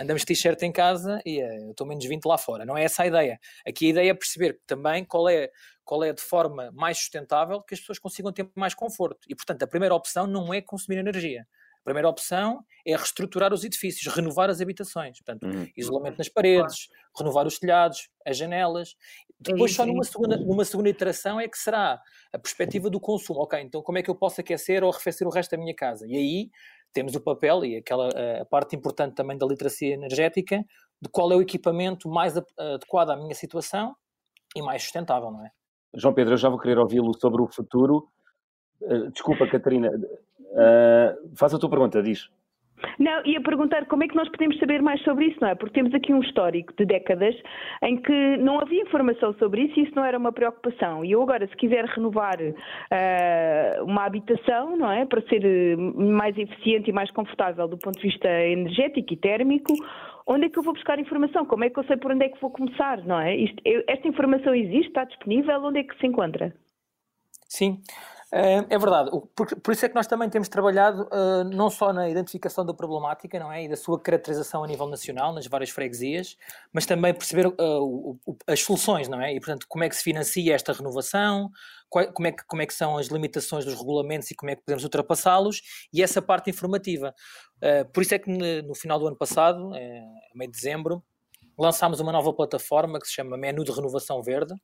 andamos 0.00 0.24
t-shirt 0.24 0.60
em 0.62 0.72
casa 0.72 1.20
e 1.24 1.40
uh, 1.40 1.66
eu 1.66 1.70
estou 1.70 1.86
menos 1.86 2.04
20 2.04 2.24
lá 2.24 2.36
fora. 2.36 2.64
Não 2.64 2.76
é 2.76 2.84
essa 2.84 3.04
a 3.04 3.06
ideia. 3.06 3.38
Aqui 3.66 3.86
a 3.86 3.90
ideia 3.90 4.10
é 4.10 4.14
perceber 4.14 4.60
também 4.66 5.04
qual 5.04 5.28
é 5.28 5.50
qual 5.84 6.02
é 6.02 6.12
de 6.12 6.20
forma 6.20 6.72
mais 6.72 6.98
sustentável 6.98 7.62
que 7.62 7.72
as 7.72 7.78
pessoas 7.78 8.00
consigam 8.00 8.32
ter 8.32 8.50
mais 8.56 8.74
conforto. 8.74 9.20
E, 9.28 9.36
portanto, 9.36 9.62
a 9.62 9.68
primeira 9.68 9.94
opção 9.94 10.26
não 10.26 10.52
é 10.52 10.60
consumir 10.60 10.98
energia 10.98 11.46
primeira 11.86 12.08
opção 12.08 12.64
é 12.84 12.94
reestruturar 12.96 13.54
os 13.54 13.64
edifícios, 13.64 14.12
renovar 14.14 14.50
as 14.50 14.60
habitações. 14.60 15.18
Portanto, 15.20 15.46
uhum. 15.46 15.66
isolamento 15.76 16.18
nas 16.18 16.28
paredes, 16.28 16.88
renovar 17.16 17.46
os 17.46 17.58
telhados, 17.58 18.10
as 18.26 18.36
janelas. 18.36 18.94
Depois, 19.40 19.74
só 19.74 19.86
numa 19.86 20.04
segunda, 20.04 20.36
numa 20.36 20.64
segunda 20.64 20.88
iteração, 20.88 21.40
é 21.40 21.48
que 21.48 21.56
será 21.56 22.00
a 22.32 22.38
perspectiva 22.38 22.90
do 22.90 23.00
consumo. 23.00 23.40
Ok, 23.40 23.58
então 23.60 23.82
como 23.82 23.98
é 23.98 24.02
que 24.02 24.10
eu 24.10 24.14
posso 24.14 24.40
aquecer 24.40 24.82
ou 24.82 24.90
arrefecer 24.90 25.26
o 25.26 25.30
resto 25.30 25.52
da 25.52 25.58
minha 25.58 25.74
casa? 25.74 26.06
E 26.06 26.16
aí 26.16 26.50
temos 26.92 27.14
o 27.14 27.20
papel 27.20 27.64
e 27.64 27.76
aquela 27.76 28.08
a 28.40 28.44
parte 28.44 28.74
importante 28.74 29.14
também 29.14 29.38
da 29.38 29.46
literacia 29.46 29.94
energética 29.94 30.64
de 31.00 31.08
qual 31.10 31.30
é 31.30 31.36
o 31.36 31.42
equipamento 31.42 32.08
mais 32.08 32.34
adequado 32.58 33.10
à 33.10 33.16
minha 33.16 33.34
situação 33.34 33.94
e 34.54 34.62
mais 34.62 34.82
sustentável, 34.82 35.30
não 35.30 35.44
é? 35.44 35.50
João 35.94 36.14
Pedro, 36.14 36.34
eu 36.34 36.38
já 36.38 36.48
vou 36.48 36.58
querer 36.58 36.78
ouvi-lo 36.78 37.12
sobre 37.18 37.40
o 37.40 37.46
futuro. 37.46 38.08
Eh, 38.82 39.10
desculpa, 39.10 39.46
Catarina, 39.46 39.90
Uh, 40.56 41.36
faz 41.36 41.52
a 41.52 41.58
tua 41.58 41.68
pergunta, 41.68 42.02
diz. 42.02 42.30
Não, 42.98 43.24
ia 43.24 43.40
perguntar 43.42 43.86
como 43.86 44.04
é 44.04 44.08
que 44.08 44.14
nós 44.14 44.28
podemos 44.28 44.58
saber 44.58 44.82
mais 44.82 45.02
sobre 45.02 45.26
isso, 45.26 45.38
não 45.40 45.48
é? 45.48 45.54
Porque 45.54 45.74
temos 45.74 45.94
aqui 45.94 46.12
um 46.12 46.20
histórico 46.20 46.74
de 46.76 46.84
décadas 46.84 47.34
em 47.82 47.96
que 47.96 48.36
não 48.38 48.60
havia 48.60 48.82
informação 48.82 49.34
sobre 49.34 49.62
isso 49.62 49.80
e 49.80 49.84
isso 49.84 49.94
não 49.94 50.04
era 50.04 50.16
uma 50.16 50.32
preocupação. 50.32 51.04
E 51.04 51.12
eu 51.12 51.22
agora, 51.22 51.46
se 51.46 51.56
quiser 51.56 51.84
renovar 51.86 52.38
uh, 52.40 53.84
uma 53.84 54.04
habitação, 54.04 54.76
não 54.76 54.90
é? 54.90 55.04
Para 55.06 55.22
ser 55.22 55.76
mais 55.76 56.36
eficiente 56.36 56.90
e 56.90 56.92
mais 56.92 57.10
confortável 57.10 57.66
do 57.68 57.78
ponto 57.78 57.98
de 57.98 58.08
vista 58.08 58.28
energético 58.28 59.12
e 59.12 59.16
térmico, 59.16 59.72
onde 60.26 60.46
é 60.46 60.48
que 60.50 60.58
eu 60.58 60.62
vou 60.62 60.74
buscar 60.74 60.98
informação? 60.98 61.44
Como 61.44 61.64
é 61.64 61.70
que 61.70 61.78
eu 61.78 61.84
sei 61.84 61.96
por 61.96 62.12
onde 62.12 62.24
é 62.24 62.28
que 62.28 62.40
vou 62.40 62.50
começar, 62.50 62.98
não 63.06 63.20
é? 63.20 63.36
Isto, 63.36 63.62
esta 63.88 64.08
informação 64.08 64.54
existe, 64.54 64.88
está 64.88 65.04
disponível, 65.04 65.62
onde 65.64 65.80
é 65.80 65.82
que 65.82 65.98
se 65.98 66.06
encontra? 66.06 66.54
Sim. 67.48 67.80
É, 68.38 68.66
é 68.68 68.78
verdade, 68.78 69.10
por, 69.34 69.72
isso 69.72 69.86
é 69.86 69.88
que 69.88 69.94
nós 69.94 70.06
também 70.06 70.28
temos 70.28 70.46
trabalhado 70.46 71.04
uh, 71.04 71.42
não 71.44 71.70
só 71.70 71.90
na 71.90 72.06
identificação 72.06 72.66
da 72.66 72.74
problemática 72.74 73.38
não 73.38 73.50
é? 73.50 73.64
e 73.64 73.68
da 73.68 73.78
sua 73.78 73.98
caracterização 73.98 74.62
a 74.62 74.66
nível 74.66 74.86
nacional, 74.86 75.32
nas 75.32 75.46
várias 75.46 75.70
freguesias, 75.70 76.36
mas 76.70 76.84
também 76.84 77.14
perceber 77.14 77.46
o, 77.46 78.18
as 78.46 78.60
soluções, 78.60 79.08
não 79.08 79.22
é? 79.22 79.32
E 79.32 79.40
portanto, 79.40 79.64
como 79.66 79.84
é 79.84 79.88
que 79.88 79.96
se 79.96 80.02
financia 80.02 80.54
esta 80.54 80.74
renovação, 80.74 81.50
como, 81.88 82.26
é 82.26 82.32
que, 82.32 82.44
como 82.46 82.60
é 82.60 82.66
que 82.66 82.74
são 82.74 82.98
as 82.98 83.06
limitações 83.06 83.64
dos 83.64 83.74
regulamentos 83.74 84.30
e 84.30 84.34
como 84.34 84.50
é 84.50 84.56
que 84.56 84.62
podemos 84.62 84.84
ultrapassá-los, 84.84 85.62
e 85.90 86.02
essa 86.02 86.20
parte 86.20 86.50
informativa. 86.50 87.14
Por 87.94 88.02
isso 88.02 88.14
é 88.14 88.18
que 88.18 88.30
no, 88.30 88.74
final 88.74 88.98
do 88.98 89.06
ano 89.06 89.16
passado, 89.16 89.70
meio 90.34 90.50
de 90.50 90.56
dezembro, 90.56 91.02
lançámos 91.56 92.00
uma 92.00 92.12
nova 92.12 92.34
plataforma 92.34 93.00
que 93.00 93.06
se 93.06 93.14
chama 93.14 93.38
Menu 93.38 93.64
de 93.64 93.72
Renovação 93.72 94.22
Verde, 94.22 94.54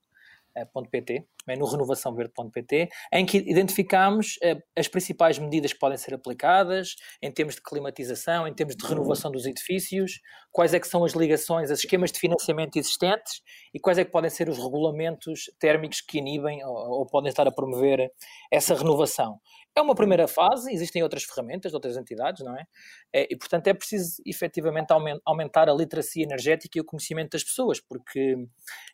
.pt, 0.91 1.27
menu 1.47 1.65
renovaçãoverde.pt, 1.65 2.89
em 3.13 3.27
que 3.27 3.39
identificamos 3.39 4.37
uh, 4.37 4.61
as 4.77 4.89
principais 4.89 5.39
medidas 5.39 5.73
que 5.73 5.79
podem 5.79 5.99
ser 5.99 6.15
aplicadas 6.15 6.97
em 7.21 7.31
termos 7.31 7.55
de 7.57 7.63
climatização, 7.63 8.47
em 8.47 8.55
termos 8.55 8.77
de 8.77 8.87
renovação 8.87 9.31
dos 9.31 9.47
edifícios, 9.47 10.21
quais 10.51 10.75
é 10.75 10.81
que 10.81 10.87
são 10.87 11.05
as 11.05 11.13
ligações, 11.13 11.71
os 11.71 11.79
esquemas 11.79 12.13
de 12.13 12.19
financiamento 12.19 12.77
existentes 12.77 13.43
e 13.75 13.81
quais 13.81 13.99
é 13.99 14.05
que 14.05 14.11
podem 14.11 14.31
ser 14.31 14.49
os 14.49 14.59
regulamentos 14.59 15.51
térmicos 15.59 16.01
que 16.01 16.19
inibem 16.19 16.65
ou, 16.65 17.01
ou 17.01 17.07
podem 17.07 17.29
estar 17.29 17.47
a 17.47 17.53
promover 17.53 18.11
essa 18.51 18.75
renovação. 18.75 19.41
É 19.75 19.81
uma 19.81 19.95
primeira 19.95 20.29
fase, 20.29 20.71
existem 20.71 21.03
outras 21.03 21.25
ferramentas 21.25 21.73
outras 21.73 21.97
entidades, 21.97 22.45
não 22.45 22.55
é? 22.55 22.65
é 23.13 23.29
e, 23.33 23.37
portanto, 23.37 23.69
é 23.69 23.75
preciso 23.75 24.23
efetivamente 24.27 24.93
aumentar 25.25 25.69
a 25.69 25.73
literacia 25.73 26.23
energética 26.23 26.79
e 26.79 26.81
o 26.83 26.85
conhecimento 26.85 27.31
das 27.31 27.43
pessoas, 27.43 27.81
porque 27.81 28.37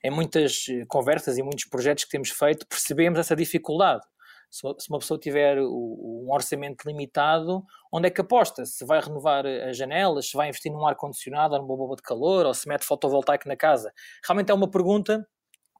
em 0.04 0.10
muitas 0.10 0.66
eh, 0.70 0.84
conversas 0.86 1.36
e 1.36 1.42
muitos 1.42 1.64
projetos 1.64 2.04
que 2.04 2.10
temos 2.10 2.30
feito 2.30 2.66
percebemos 2.68 3.18
essa 3.18 3.34
dificuldade. 3.34 4.02
Se 4.50 4.62
uma 4.88 4.98
pessoa 4.98 5.20
tiver 5.20 5.60
um 5.60 6.28
orçamento 6.30 6.88
limitado, 6.88 7.62
onde 7.92 8.08
é 8.08 8.10
que 8.10 8.20
aposta? 8.20 8.64
Se 8.64 8.84
vai 8.86 9.00
renovar 9.00 9.44
as 9.46 9.76
janelas, 9.76 10.30
se 10.30 10.36
vai 10.36 10.48
investir 10.48 10.72
num 10.72 10.86
ar-condicionado 10.86 11.54
ou 11.54 11.60
numa 11.60 11.76
bomba 11.76 11.96
de 11.96 12.02
calor, 12.02 12.46
ou 12.46 12.54
se 12.54 12.66
mete 12.66 12.84
fotovoltaico 12.84 13.46
na 13.46 13.56
casa? 13.56 13.92
Realmente 14.24 14.50
é 14.50 14.54
uma 14.54 14.70
pergunta 14.70 15.26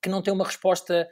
que 0.03 0.09
não 0.09 0.21
tem 0.21 0.35
uma 0.35 0.45
resposta 0.45 1.09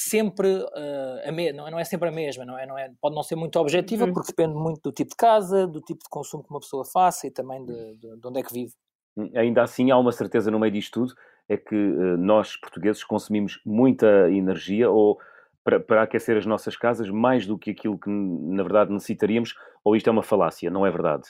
sempre 0.00 0.48
uh, 0.48 1.28
a 1.28 1.32
me 1.32 1.52
não, 1.52 1.66
é, 1.66 1.70
não 1.72 1.78
é 1.78 1.82
sempre 1.82 2.08
a 2.08 2.12
mesma, 2.12 2.44
não 2.44 2.56
é? 2.56 2.64
Não 2.64 2.78
é? 2.78 2.88
Pode 3.00 3.16
não 3.16 3.22
ser 3.24 3.34
muito 3.34 3.58
objetiva, 3.58 4.04
uhum. 4.04 4.12
porque 4.12 4.28
depende 4.28 4.54
muito 4.54 4.80
do 4.80 4.92
tipo 4.92 5.10
de 5.10 5.16
casa, 5.16 5.66
do 5.66 5.80
tipo 5.80 6.04
de 6.04 6.08
consumo 6.08 6.44
que 6.44 6.50
uma 6.50 6.60
pessoa 6.60 6.84
faça 6.84 7.26
e 7.26 7.32
também 7.32 7.64
de, 7.64 7.96
de, 7.96 8.16
de 8.16 8.26
onde 8.26 8.38
é 8.38 8.42
que 8.44 8.52
vive. 8.52 8.72
Hum, 9.16 9.28
ainda 9.34 9.64
assim, 9.64 9.90
há 9.90 9.98
uma 9.98 10.12
certeza 10.12 10.52
no 10.52 10.60
meio 10.60 10.72
disto 10.72 11.00
tudo, 11.00 11.14
é 11.48 11.56
que 11.56 11.74
nós, 12.18 12.56
portugueses, 12.56 13.02
consumimos 13.02 13.60
muita 13.66 14.30
energia 14.30 14.88
ou 14.88 15.18
para, 15.64 15.80
para 15.80 16.02
aquecer 16.02 16.36
as 16.36 16.46
nossas 16.46 16.76
casas 16.76 17.10
mais 17.10 17.44
do 17.46 17.58
que 17.58 17.70
aquilo 17.70 17.98
que, 17.98 18.08
na 18.08 18.62
verdade, 18.62 18.92
necessitaríamos, 18.92 19.54
ou 19.82 19.96
isto 19.96 20.08
é 20.08 20.12
uma 20.12 20.22
falácia, 20.22 20.70
não 20.70 20.86
é 20.86 20.90
verdade? 20.90 21.28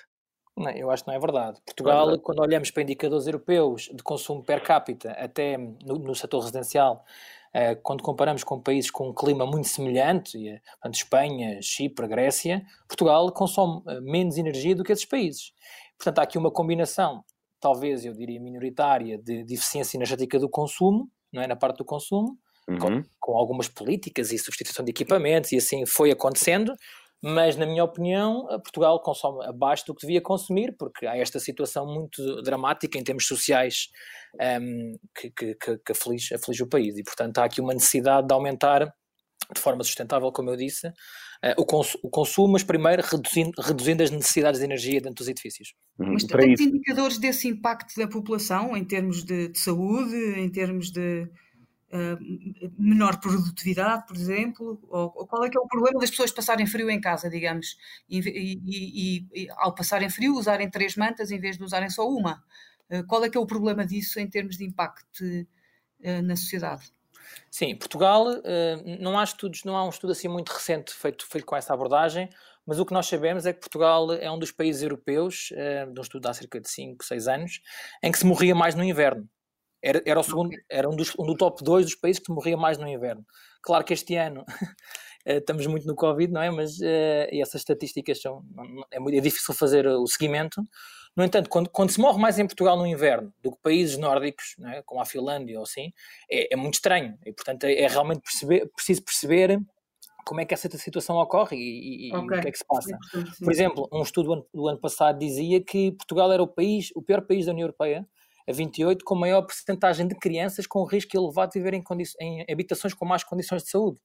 Não, 0.59 0.71
eu 0.71 0.91
acho 0.91 1.05
que 1.05 1.09
não 1.11 1.17
é 1.17 1.21
verdade. 1.21 1.61
Portugal, 1.65 2.03
é 2.03 2.05
verdade. 2.07 2.23
quando 2.23 2.41
olhamos 2.41 2.71
para 2.71 2.83
indicadores 2.83 3.27
europeus 3.27 3.89
de 3.93 4.03
consumo 4.03 4.43
per 4.43 4.63
capita, 4.63 5.13
até 5.13 5.57
no, 5.57 5.99
no 5.99 6.15
setor 6.15 6.41
residencial, 6.41 7.05
eh, 7.53 7.75
quando 7.77 8.03
comparamos 8.03 8.45
com 8.45 8.61
países 8.61 8.91
com 8.91 9.09
um 9.09 9.15
clima 9.15 9.47
muito 9.47 9.69
semelhante, 9.69 10.37
eh, 10.49 10.61
portanto, 10.73 10.95
Espanha, 10.95 11.63
Chipre, 11.63 12.07
Grécia, 12.07 12.65
Portugal 12.87 13.31
consome 13.33 13.83
eh, 13.87 14.01
menos 14.01 14.37
energia 14.37 14.75
do 14.75 14.85
que 14.85 14.93
esses 14.93 15.05
países. 15.05 15.53
Portanto, 15.97 16.19
há 16.19 16.23
aqui 16.23 16.37
uma 16.37 16.51
combinação, 16.51 17.25
talvez 17.61 18.05
eu 18.05 18.13
diria 18.13 18.41
minoritária, 18.41 19.19
de, 19.19 19.45
de 19.45 19.55
eficiência 19.55 19.97
energética 19.97 20.39
do 20.39 20.49
consumo, 20.49 21.11
não 21.33 21.43
é 21.43 21.47
na 21.47 21.57
parte 21.57 21.79
do 21.79 21.85
consumo, 21.85 22.39
uhum. 22.69 22.79
com, 22.79 23.05
com, 23.19 23.37
algumas 23.37 23.67
políticas 23.67 24.31
e 24.31 24.39
substituição 24.39 24.85
de 24.85 24.91
equipamentos, 24.91 25.51
e 25.53 25.57
assim 25.57 25.87
foi 25.87 26.11
acontecendo, 26.11 26.75
mas 27.23 27.57
na 27.57 27.67
minha 27.67 27.83
opinião, 27.83 28.47
Portugal 28.63 29.01
consome 29.03 29.45
abaixo 29.45 29.85
do 29.87 29.95
que 29.95 30.07
devia 30.07 30.21
consumir, 30.21 30.75
porque 30.79 31.07
há 31.07 31.17
esta 31.17 31.41
situação 31.41 31.87
muito 31.87 32.43
dramática 32.43 32.99
em 32.99 33.03
termos 33.03 33.27
sociais 33.27 33.89
um, 34.61 34.97
que, 35.15 35.31
que, 35.31 35.79
que 35.79 35.93
aflige, 35.93 36.35
aflige, 36.35 36.63
o 36.63 36.69
país, 36.69 36.97
e 36.97 37.03
portanto 37.03 37.39
há 37.39 37.45
aqui 37.45 37.61
uma 37.61 37.75
necessidade 37.75 38.27
de 38.27 38.33
aumentar 38.33 38.93
de 39.55 39.61
forma 39.61 39.83
sustentável, 39.83 40.31
como 40.31 40.51
eu 40.51 40.57
disse, 40.57 40.89
uh, 40.89 40.93
o, 41.57 41.65
cons 41.65 41.97
o, 42.03 42.11
consumo, 42.11 42.53
mas 42.53 42.63
primeiro 42.63 43.03
reduzindo, 43.03 43.53
reduzindo, 43.63 44.03
as 44.03 44.11
necessidades 44.11 44.61
de 44.61 44.67
energia 44.67 45.01
dentro 45.01 45.17
dos 45.17 45.29
edifícios. 45.29 45.73
Uhum. 45.99 46.13
Mas 46.13 46.25
tem 46.25 46.53
indicadores 46.53 47.19
desse 47.19 47.49
impacto 47.49 47.95
da 47.97 48.07
população 48.07 48.77
em 48.77 48.85
termos 48.85 49.25
de, 49.25 49.49
de 49.49 49.59
saúde, 49.59 50.17
em 50.39 50.51
termos 50.51 50.91
de 50.91 51.27
uh, 51.93 52.73
menor 52.79 53.19
produtividade, 53.21 54.07
por 54.07 54.17
exemplo? 54.17 54.81
Ou, 54.89 55.13
ou, 55.15 55.27
qual 55.27 55.45
é 55.45 55.51
que 55.51 55.57
é 55.57 55.61
o 55.61 55.67
problema 55.67 56.01
das 56.01 56.11
pessoas 56.11 56.33
passarem 56.33 56.67
frio 56.67 56.91
em 56.91 57.01
casa, 57.01 57.29
digamos, 57.29 57.77
e, 58.09 58.19
e, 58.19 58.61
e, 58.65 59.43
e 59.45 59.49
ao 59.57 59.75
passarem 59.75 60.11
frio 60.11 60.37
usarem 60.37 60.71
três 60.71 60.97
mantas 60.97 61.31
em 61.31 61.41
vez 61.41 61.57
de 61.57 61.65
usarem 61.65 61.91
só 61.91 62.09
uma? 62.09 62.43
Uh, 62.91 63.07
qual 63.07 63.25
é 63.25 63.31
que 63.31 63.37
é 63.37 63.41
o 63.41 63.47
problema 63.47 63.85
disso 63.85 64.19
em 64.21 64.29
termos 64.29 64.57
de 64.57 64.65
impacto 64.65 65.25
uh, 65.25 66.23
na 66.23 66.37
sociedade? 66.37 66.91
Sim, 67.51 67.77
Portugal, 67.77 68.27
não 69.01 69.19
há 69.19 69.23
estudos, 69.23 69.63
não 69.63 69.77
há 69.77 69.85
um 69.85 69.91
estudo 69.91 70.13
assim 70.13 70.29
muito 70.29 70.49
recente 70.49 70.95
feito, 70.95 71.27
feito 71.27 71.47
com 71.47 71.55
essa 71.55 71.75
abordagem, 71.75 72.29
mas 72.67 72.79
o 72.79 72.87
que 72.87 72.93
nós 72.93 73.07
sabemos 73.07 73.45
é 73.45 73.53
que 73.53 73.61
Portugal 73.61 74.11
é 74.15 74.31
um 74.31 74.39
dos 74.39 74.51
países 74.51 74.83
europeus, 74.83 75.51
de 75.93 76.01
um 76.01 76.03
estudo 76.03 76.27
há 76.27 76.33
cerca 76.33 76.59
de 76.59 76.71
5, 76.71 77.05
6 77.05 77.29
anos, 77.29 77.61
em 78.03 78.11
que 78.11 78.19
se 78.19 78.25
morria 78.25 78.55
mais 78.55 78.75
no 78.75 78.83
inverno. 78.83 79.29
Era, 79.83 80.03
era, 80.05 80.19
o 80.19 80.23
segundo, 80.23 80.51
era 80.69 80.89
um, 80.89 80.97
dos, 80.97 81.13
um 81.19 81.25
do 81.25 81.37
top 81.37 81.63
2 81.63 81.85
dos 81.87 81.95
países 81.95 82.23
que 82.23 82.33
morria 82.33 82.57
mais 82.57 82.79
no 82.79 82.89
inverno. 82.89 83.25
Claro 83.63 83.85
que 83.85 83.95
este 83.95 84.17
ano 84.17 84.45
eh, 85.25 85.39
estamos 85.39 85.67
muito 85.67 85.87
no 85.87 85.95
Covid, 85.95 86.33
não 86.33 86.43
é? 86.43 86.51
Mas 86.51 86.79
uh, 86.81 87.29
essas 87.33 87.61
estatísticas 87.61 88.21
são. 88.21 88.45
É, 88.91 88.99
muito, 88.99 89.17
é 89.17 89.21
difícil 89.21 89.55
fazer 89.55 89.87
o 89.87 90.07
seguimento. 90.07 90.63
No 91.17 91.25
entanto, 91.25 91.51
quando, 91.51 91.69
quando 91.71 91.91
se 91.91 92.01
morre 92.01 92.21
mais 92.21 92.39
em 92.39 92.47
Portugal 92.47 92.77
no 92.77 92.87
inverno 92.87 93.33
do 93.43 93.51
que 93.53 93.59
países 93.63 93.97
nórdicos, 93.99 94.55
é? 94.67 94.83
como 94.83 95.01
a 95.01 95.05
Finlândia 95.05 95.57
ou 95.59 95.65
assim, 95.65 95.93
é, 96.31 96.55
é, 96.55 96.57
muito 96.57 96.75
estranho. 96.75 97.19
E, 97.25 97.33
portanto, 97.33 97.65
é, 97.65 97.81
é 97.81 97.89
realmente 97.89 98.21
perceber, 98.21 98.71
preciso 98.75 99.03
perceber 99.03 99.61
como 100.25 100.41
é 100.41 100.45
que 100.45 100.53
essa 100.53 100.69
situação 100.77 101.17
ocorre 101.17 101.57
e, 101.57 102.09
e, 102.09 102.17
okay. 102.17 102.39
o 102.39 102.43
que 102.43 102.49
é 102.49 102.53
que 102.53 102.59
se 102.59 102.67
passa. 102.67 102.99
Por 103.43 103.51
exemplo, 103.51 103.89
um 103.91 104.03
estudo 104.03 104.27
do 104.27 104.33
ano, 104.35 104.47
do 104.53 104.69
ano 104.69 104.79
passado 104.79 105.19
dizia 105.19 105.61
que 105.61 105.93
Portugal 105.93 106.31
era 106.31 106.43
o 106.43 106.47
país, 106.47 106.91
o 106.95 107.03
pior 107.03 107.23
país 107.23 107.47
da 107.47 107.53
União 107.53 107.65
Europeia 107.65 108.07
a 108.49 108.53
28, 108.53 109.05
com 109.05 109.15
maior 109.15 109.43
porcentagem 109.43 110.09
de 110.09 110.15
crianças 110.15 110.67
com 110.67 110.83
risco 110.85 111.17
elevado 111.17 111.53
de 111.53 111.59
viver 111.59 111.75
em, 111.75 111.85
em 112.21 112.47
habitações 112.51 112.95
com 112.95 113.05
más 113.05 113.23
condições 113.23 113.63
de 113.63 113.71
saúde. 113.71 114.01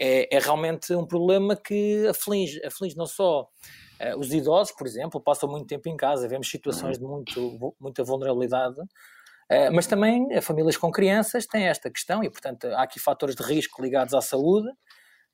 É, 0.00 0.36
é, 0.36 0.38
realmente 0.38 0.94
um 0.94 1.06
problema 1.06 1.56
que 1.56 2.06
aflige, 2.06 2.64
aflige 2.64 2.96
não 2.96 3.06
só 3.06 3.42
uh, 3.42 4.18
os 4.18 4.32
idosos, 4.32 4.72
por 4.72 4.86
exemplo, 4.86 5.20
passam 5.20 5.48
muito 5.48 5.66
tempo 5.66 5.88
em 5.88 5.96
casa, 5.96 6.28
vemos 6.28 6.48
situações 6.48 6.98
de 6.98 7.04
muito, 7.04 7.74
muita 7.80 8.04
vulnerabilidade, 8.04 8.78
uh, 8.80 9.72
mas 9.72 9.88
também 9.88 10.24
uh, 10.36 10.40
famílias 10.40 10.76
com 10.76 10.92
crianças 10.92 11.46
têm 11.46 11.66
esta 11.66 11.90
questão 11.90 12.22
e, 12.22 12.30
portanto, 12.30 12.66
há 12.68 12.82
aqui 12.82 13.00
fatores 13.00 13.34
de 13.34 13.42
risco 13.42 13.82
ligados 13.82 14.14
à 14.14 14.20
saúde 14.20 14.68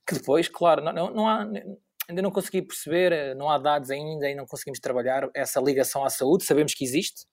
que 0.06 0.14
depois, 0.14 0.48
claro, 0.48 0.82
não, 0.82 1.10
não 1.10 1.28
há, 1.28 1.46
ainda 2.08 2.22
não 2.22 2.30
consegui 2.30 2.62
perceber, 2.62 3.34
não 3.36 3.50
há 3.50 3.58
dados 3.58 3.90
ainda 3.90 4.30
e 4.30 4.34
não 4.34 4.46
conseguimos 4.46 4.80
trabalhar 4.80 5.28
essa 5.34 5.60
ligação 5.60 6.04
à 6.04 6.10
saúde, 6.10 6.44
sabemos 6.44 6.74
que 6.74 6.84
existe, 6.84 7.26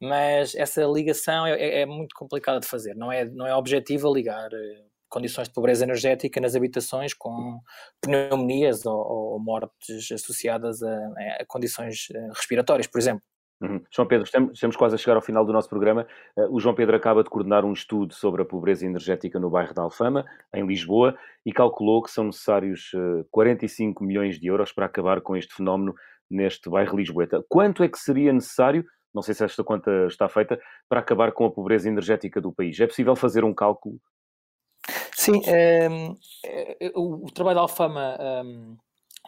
mas 0.00 0.54
essa 0.54 0.82
ligação 0.84 1.46
é, 1.46 1.52
é, 1.52 1.80
é, 1.82 1.86
muito 1.86 2.14
complicada 2.14 2.60
de 2.60 2.66
fazer, 2.66 2.94
não 2.94 3.12
é, 3.12 3.24
não 3.24 3.46
é 3.46 3.54
objetivo 3.54 4.12
ligar 4.12 4.50
eh, 4.52 4.84
condições 5.08 5.48
de 5.48 5.54
pobreza 5.54 5.84
energética 5.84 6.40
nas 6.40 6.54
habitações 6.54 7.12
com 7.12 7.60
pneumonias 8.00 8.86
ou, 8.86 8.96
ou 8.96 9.40
mortes 9.40 10.10
associadas 10.10 10.82
a, 10.82 10.96
a, 11.40 11.44
condições 11.46 12.08
eh, 12.14 12.28
respiratórias, 12.34 12.86
por 12.86 12.98
exemplo. 12.98 13.22
Uhum. 13.60 13.78
João 13.90 14.08
Pedro, 14.08 14.24
estamos, 14.24 14.54
estamos, 14.54 14.74
quase 14.74 14.94
a 14.94 14.98
chegar 14.98 15.16
ao 15.16 15.22
final 15.22 15.44
do 15.44 15.52
nosso 15.52 15.68
programa. 15.68 16.06
Uh, 16.34 16.54
o 16.54 16.58
João 16.58 16.74
Pedro 16.74 16.96
acaba 16.96 17.22
de 17.22 17.28
coordenar 17.28 17.62
um 17.62 17.74
estudo 17.74 18.14
sobre 18.14 18.40
a 18.40 18.44
pobreza 18.44 18.86
energética 18.86 19.38
no 19.38 19.50
bairro 19.50 19.74
da 19.74 19.82
Alfama, 19.82 20.24
em 20.54 20.66
Lisboa, 20.66 21.14
e 21.44 21.52
calculou 21.52 22.02
que 22.02 22.10
são 22.10 22.24
necessários 22.24 22.90
uh, 22.94 23.26
45 23.30 24.02
milhões 24.02 24.40
de 24.40 24.46
euros 24.46 24.72
para 24.72 24.86
acabar 24.86 25.20
com 25.20 25.36
este 25.36 25.54
fenómeno 25.54 25.94
neste 26.30 26.70
bairro 26.70 26.96
Lisboeta. 26.96 27.44
Quanto 27.50 27.82
é 27.82 27.88
que 27.88 27.98
seria 27.98 28.32
necessário 28.32 28.82
não 29.14 29.22
sei 29.22 29.34
se 29.34 29.44
esta 29.44 29.64
conta 29.64 30.06
está 30.06 30.28
feita, 30.28 30.60
para 30.88 31.00
acabar 31.00 31.32
com 31.32 31.44
a 31.44 31.50
pobreza 31.50 31.88
energética 31.88 32.40
do 32.40 32.52
país. 32.52 32.78
É 32.78 32.86
possível 32.86 33.16
fazer 33.16 33.44
um 33.44 33.54
cálculo? 33.54 34.00
Sim, 35.14 35.42
ehm, 35.46 36.14
eh, 36.44 36.92
o, 36.94 37.26
trabalho 37.32 37.56
da 37.56 37.60
Alfama 37.62 38.16
ehm, 38.18 38.76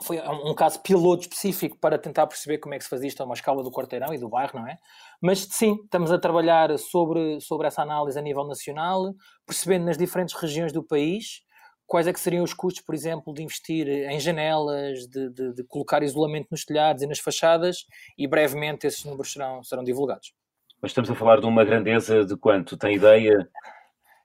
foi 0.02 0.18
um, 0.20 0.54
caso 0.54 0.80
piloto 0.80 1.22
específico 1.22 1.78
para 1.78 1.98
tentar 1.98 2.26
perceber 2.26 2.58
como 2.58 2.74
é 2.74 2.78
que 2.78 2.84
se 2.84 2.90
fazia 2.90 3.08
isto 3.08 3.20
a 3.20 3.26
uma 3.26 3.34
escala 3.34 3.62
do 3.62 3.70
quarteirão 3.70 4.12
e 4.14 4.18
do 4.18 4.28
bairro, 4.28 4.58
não 4.58 4.66
é? 4.66 4.78
Mas 5.20 5.40
sim, 5.50 5.76
estamos 5.84 6.10
a 6.10 6.18
trabalhar 6.18 6.76
sobre, 6.78 7.40
sobre 7.40 7.66
essa 7.66 7.82
análise 7.82 8.18
a 8.18 8.22
nível 8.22 8.44
nacional, 8.44 9.14
percebendo 9.46 9.84
nas 9.84 9.98
diferentes 9.98 10.34
regiões 10.34 10.72
do 10.72 10.82
país 10.82 11.42
quais 11.86 12.06
é 12.06 12.12
que 12.12 12.20
seriam 12.20 12.44
os 12.44 12.54
custos, 12.54 12.82
por 12.82 12.94
exemplo, 12.94 13.32
de 13.34 13.42
investir 13.42 13.88
em 13.88 14.18
janelas, 14.18 15.06
de, 15.06 15.30
de, 15.30 15.54
de, 15.54 15.64
colocar 15.64 16.02
isolamento 16.02 16.48
nos 16.50 16.64
telhados 16.64 17.02
e 17.02 17.06
nas 17.06 17.18
fachadas, 17.18 17.86
e 18.16 18.26
brevemente 18.26 18.86
esses 18.86 19.04
números 19.04 19.32
serão, 19.32 19.62
serão 19.62 19.84
divulgados. 19.84 20.32
Mas 20.80 20.90
estamos 20.90 21.10
a 21.10 21.14
falar 21.14 21.40
de 21.40 21.46
uma 21.46 21.64
grandeza 21.64 22.24
de 22.24 22.36
quanto? 22.36 22.76
Tem 22.76 22.96
ideia? 22.96 23.48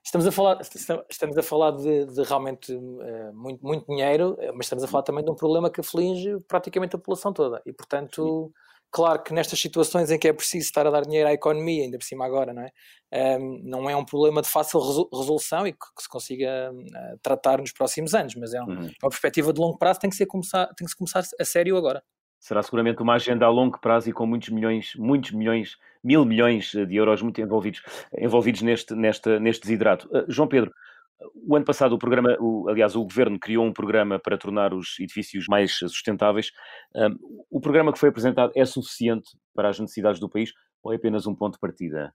Estamos 0.02 0.26
a 0.26 0.32
falar, 0.32 0.60
estamos 1.10 1.36
a 1.36 1.42
falar 1.42 1.72
de, 1.72 2.06
de 2.06 2.22
realmente 2.22 2.72
uh, 2.72 3.32
muito, 3.34 3.64
muito 3.64 3.86
dinheiro, 3.86 4.36
mas 4.54 4.66
estamos 4.66 4.82
a 4.82 4.88
falar 4.88 5.02
também 5.02 5.24
de 5.24 5.30
um 5.30 5.34
problema 5.34 5.70
que 5.70 5.80
aflige 5.80 6.40
praticamente 6.48 6.96
a 6.96 6.98
população 6.98 7.32
toda. 7.32 7.60
E, 7.66 7.72
portanto, 7.72 8.46
Sim 8.46 8.67
Claro 8.90 9.22
que 9.22 9.34
nestas 9.34 9.60
situações 9.60 10.10
em 10.10 10.18
que 10.18 10.28
é 10.28 10.32
preciso 10.32 10.64
estar 10.64 10.86
a 10.86 10.90
dar 10.90 11.02
dinheiro 11.02 11.28
à 11.28 11.32
economia, 11.32 11.84
ainda 11.84 11.98
por 11.98 12.04
cima 12.04 12.24
agora, 12.24 12.54
não 12.54 12.62
é? 12.62 13.38
Um, 13.38 13.60
não 13.62 13.90
é 13.90 13.96
um 13.96 14.04
problema 14.04 14.40
de 14.40 14.48
fácil 14.48 14.80
resolução 14.80 15.66
e 15.66 15.72
que, 15.72 15.78
que 15.96 16.02
se 16.02 16.08
consiga 16.08 16.70
uh, 16.72 17.18
tratar 17.22 17.58
nos 17.58 17.72
próximos 17.72 18.14
anos, 18.14 18.34
mas 18.34 18.54
é, 18.54 18.62
um, 18.62 18.66
uhum. 18.66 18.86
é 18.86 19.04
uma 19.04 19.10
perspectiva 19.10 19.52
de 19.52 19.60
longo 19.60 19.78
prazo 19.78 20.00
tem 20.00 20.10
que, 20.10 20.16
ser 20.16 20.26
começar, 20.26 20.66
tem 20.74 20.86
que 20.86 20.90
se 20.90 20.96
começar 20.96 21.22
a 21.38 21.44
sério 21.44 21.76
agora. 21.76 22.02
Será 22.40 22.62
seguramente 22.62 23.02
uma 23.02 23.14
agenda 23.14 23.44
a 23.44 23.50
longo 23.50 23.78
prazo 23.80 24.08
e 24.08 24.12
com 24.12 24.24
muitos 24.24 24.48
milhões, 24.50 24.92
muitos 24.96 25.32
milhões, 25.32 25.76
mil 26.02 26.24
milhões 26.24 26.70
de 26.70 26.96
euros 26.96 27.20
muito 27.20 27.40
envolvidos, 27.40 27.82
envolvidos 28.16 28.62
neste, 28.62 28.94
neste, 28.94 29.38
neste 29.38 29.62
desidrato. 29.62 30.08
Uh, 30.08 30.24
João 30.28 30.48
Pedro, 30.48 30.72
o 31.34 31.56
ano 31.56 31.64
passado, 31.64 31.94
o 31.94 31.98
programa, 31.98 32.36
o, 32.40 32.68
aliás, 32.68 32.94
o 32.94 33.02
governo 33.02 33.38
criou 33.38 33.64
um 33.64 33.72
programa 33.72 34.18
para 34.18 34.38
tornar 34.38 34.72
os 34.72 34.98
edifícios 35.00 35.46
mais 35.48 35.76
sustentáveis. 35.76 36.50
Um, 36.94 37.44
o 37.50 37.60
programa 37.60 37.92
que 37.92 37.98
foi 37.98 38.08
apresentado 38.08 38.52
é 38.54 38.64
suficiente 38.64 39.36
para 39.54 39.68
as 39.68 39.78
necessidades 39.78 40.20
do 40.20 40.28
país 40.28 40.52
ou 40.82 40.92
é 40.92 40.96
apenas 40.96 41.26
um 41.26 41.34
ponto 41.34 41.54
de 41.54 41.60
partida? 41.60 42.14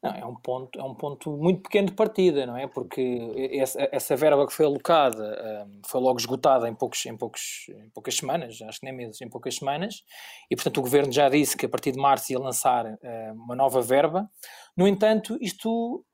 Não, 0.00 0.14
é 0.14 0.24
um 0.24 0.36
ponto, 0.36 0.78
é 0.78 0.82
um 0.82 0.94
ponto 0.94 1.36
muito 1.36 1.62
pequeno 1.62 1.88
de 1.88 1.94
partida, 1.94 2.46
não 2.46 2.56
é? 2.56 2.68
Porque 2.68 3.50
essa, 3.54 3.88
essa 3.90 4.14
verba 4.14 4.46
que 4.46 4.52
foi 4.52 4.64
alocada 4.64 5.66
um, 5.66 5.80
foi 5.84 6.00
logo 6.00 6.20
esgotada 6.20 6.68
em, 6.68 6.74
poucos, 6.74 7.04
em, 7.04 7.16
poucos, 7.16 7.66
em 7.68 7.90
poucas 7.90 8.14
semanas, 8.14 8.62
acho 8.62 8.78
que 8.78 8.86
nem 8.86 8.94
meses, 8.94 9.20
em 9.20 9.28
poucas 9.28 9.56
semanas, 9.56 10.04
e 10.48 10.54
portanto 10.54 10.78
o 10.78 10.82
governo 10.82 11.12
já 11.12 11.28
disse 11.28 11.56
que 11.56 11.66
a 11.66 11.68
partir 11.68 11.90
de 11.90 11.98
março 11.98 12.32
ia 12.32 12.38
lançar 12.38 12.86
uh, 12.86 13.32
uma 13.34 13.56
nova 13.56 13.82
verba. 13.82 14.30
No 14.76 14.86
entanto, 14.86 15.36
isto 15.40 16.04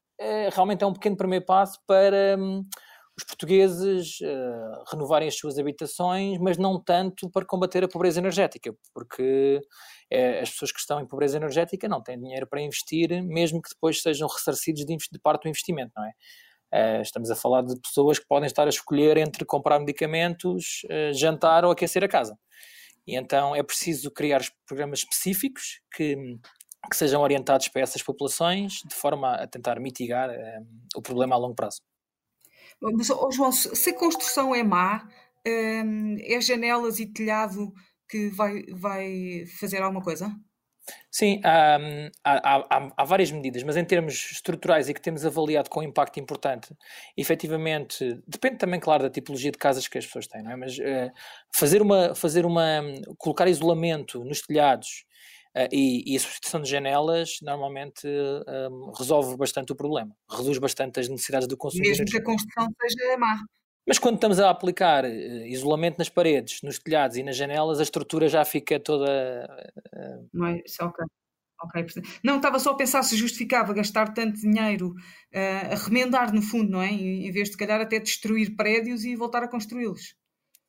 realmente 0.53 0.83
é 0.83 0.87
um 0.87 0.93
pequeno 0.93 1.17
primeiro 1.17 1.45
passo 1.45 1.79
para 1.87 2.37
hum, 2.39 2.65
os 3.17 3.25
portugueses 3.25 4.19
uh, 4.21 4.85
renovarem 4.91 5.29
as 5.29 5.37
suas 5.37 5.59
habitações, 5.59 6.39
mas 6.39 6.59
não 6.59 6.83
tanto 6.83 7.31
para 7.31 7.47
combater 7.47 7.85
a 7.85 7.89
pobreza 7.89 8.19
energética, 8.19 8.75
porque 8.93 9.61
uh, 10.13 10.43
as 10.43 10.51
pessoas 10.51 10.73
que 10.73 10.81
estão 10.81 11.01
em 11.01 11.07
pobreza 11.07 11.37
energética 11.37 11.89
não 11.89 12.03
têm 12.03 12.19
dinheiro 12.19 12.47
para 12.47 12.61
investir, 12.61 13.23
mesmo 13.23 13.63
que 13.63 13.71
depois 13.71 14.03
sejam 14.03 14.29
ressarcidos 14.29 14.85
de, 14.85 14.97
de 14.97 15.19
parte 15.21 15.45
do 15.45 15.49
investimento, 15.49 15.93
não 15.97 16.05
é? 16.05 16.11
Uh, 16.75 17.03
estamos 17.03 17.31
a 17.31 17.37
falar 17.37 17.63
de 17.63 17.81
pessoas 17.81 18.19
que 18.19 18.27
podem 18.27 18.49
estar 18.49 18.67
a 18.67 18.71
escolher 18.71 19.17
entre 19.17 19.45
comprar 19.45 19.79
medicamentos, 19.79 20.81
jantar 21.13 21.65
ou 21.65 21.71
aquecer 21.71 22.03
a 22.03 22.09
casa. 22.09 22.37
E 23.07 23.17
então 23.17 23.55
é 23.55 23.63
preciso 23.63 24.11
criar 24.11 24.41
programas 24.67 25.01
específicos 25.01 25.81
que 25.95 26.17
que 26.89 26.97
sejam 26.97 27.23
orientados 27.23 27.69
para 27.69 27.83
essas 27.83 28.03
populações, 28.03 28.81
de 28.87 28.95
forma 28.95 29.35
a 29.35 29.47
tentar 29.47 29.79
mitigar 29.81 30.31
um, 30.31 30.67
o 30.97 31.03
problema 31.03 31.35
a 31.35 31.39
longo 31.39 31.55
prazo. 31.55 31.81
Mas, 32.81 33.11
oh 33.11 33.31
João, 33.31 33.53
se 33.53 33.91
a 33.91 33.99
construção 33.99 34.55
é 34.55 34.63
má, 34.63 35.09
um, 35.47 36.17
é 36.21 36.41
janelas 36.41 36.99
e 36.99 37.07
telhado 37.07 37.73
que 38.09 38.29
vai, 38.29 38.63
vai 38.71 39.45
fazer 39.59 39.83
alguma 39.83 40.03
coisa? 40.03 40.35
Sim, 41.11 41.41
há, 41.43 41.79
há, 42.23 42.57
há, 42.59 42.89
há, 42.97 43.05
várias 43.05 43.31
medidas, 43.31 43.63
mas 43.63 43.77
em 43.77 43.85
termos 43.85 44.33
estruturais 44.33 44.89
e 44.89 44.93
que 44.93 45.01
temos 45.01 45.25
avaliado 45.25 45.71
com 45.71 45.83
impacto 45.83 46.21
importante, 46.21 46.77
efetivamente, 47.17 48.21
depende 48.27 48.59
também, 48.59 48.79
claro, 48.79 49.05
da 49.05 49.11
tipologia 49.11 49.51
de 49.51 49.57
casas 49.57 49.89
que 49.89 49.97
as 49.97 50.05
pessoas 50.05 50.27
têm, 50.27 50.43
não 50.43 50.51
é? 50.51 50.57
Mas 50.57 50.77
uh, 50.79 51.11
fazer 51.55 51.81
uma, 51.81 52.15
fazer 52.15 52.45
uma, 52.45 52.83
colocar 53.17 53.49
isolamento 53.49 54.23
nos 54.25 54.43
telhados 54.43 55.07
e, 55.71 56.13
e, 56.13 56.17
a 56.17 56.21
substituição 56.21 56.61
de 56.61 56.69
janelas 56.69 57.39
normalmente 57.43 58.09
resolve 58.99 59.37
bastante 59.37 59.73
o 59.73 59.77
problema, 59.77 60.15
reduz 60.31 60.59
bastante 60.59 60.99
as 61.01 61.09
necessidades 61.09 61.47
do 61.47 61.57
consumo. 61.57 61.83
Mesmo 61.83 62.05
que 62.07 62.17
a 62.17 62.23
construção 62.25 62.69
seja 62.81 63.17
má. 63.19 63.39
Mas 63.87 63.99
quando 63.99 64.15
estamos 64.15 64.41
a 64.41 64.49
aplicar 64.49 65.05
uh, 65.05 65.47
isolamento 65.47 65.99
nas 65.99 66.09
paredes, 66.09 66.63
nos 66.63 66.79
telhados 66.79 67.17
e 67.17 67.23
nas 67.23 67.37
janelas, 67.37 67.81
a 67.81 67.83
estrutura 67.83 68.29
já 68.29 68.45
fica 68.45 68.81
toda. 68.81 69.47
Uh... 69.93 70.29
Não 70.33 70.47
é, 70.47 70.63
isso 70.65 70.83
é 70.83 70.87
ok. 70.87 71.05
Okay. 71.67 71.87
Não, 72.23 72.37
estava 72.37 72.59
só 72.59 72.73
a 72.73 72.77
pensar 72.77 73.03
se 73.03 73.17
justificava 73.17 73.73
gastar 73.73 74.13
tanto 74.13 74.41
dinheiro 74.41 74.91
uh, 75.35 75.73
a 75.73 75.77
remendar 75.77 76.33
no 76.33 76.43
fundo, 76.43 76.71
não 76.71 76.83
é? 76.83 76.91
Em 76.91 77.31
vez 77.31 77.51
de, 77.51 77.57
calhar, 77.57 77.81
até 77.81 77.99
destruir 77.99 78.55
prédios 78.57 79.05
e 79.05 79.17
voltar 79.17 79.43
a 79.43 79.49
construí-los. 79.49 80.15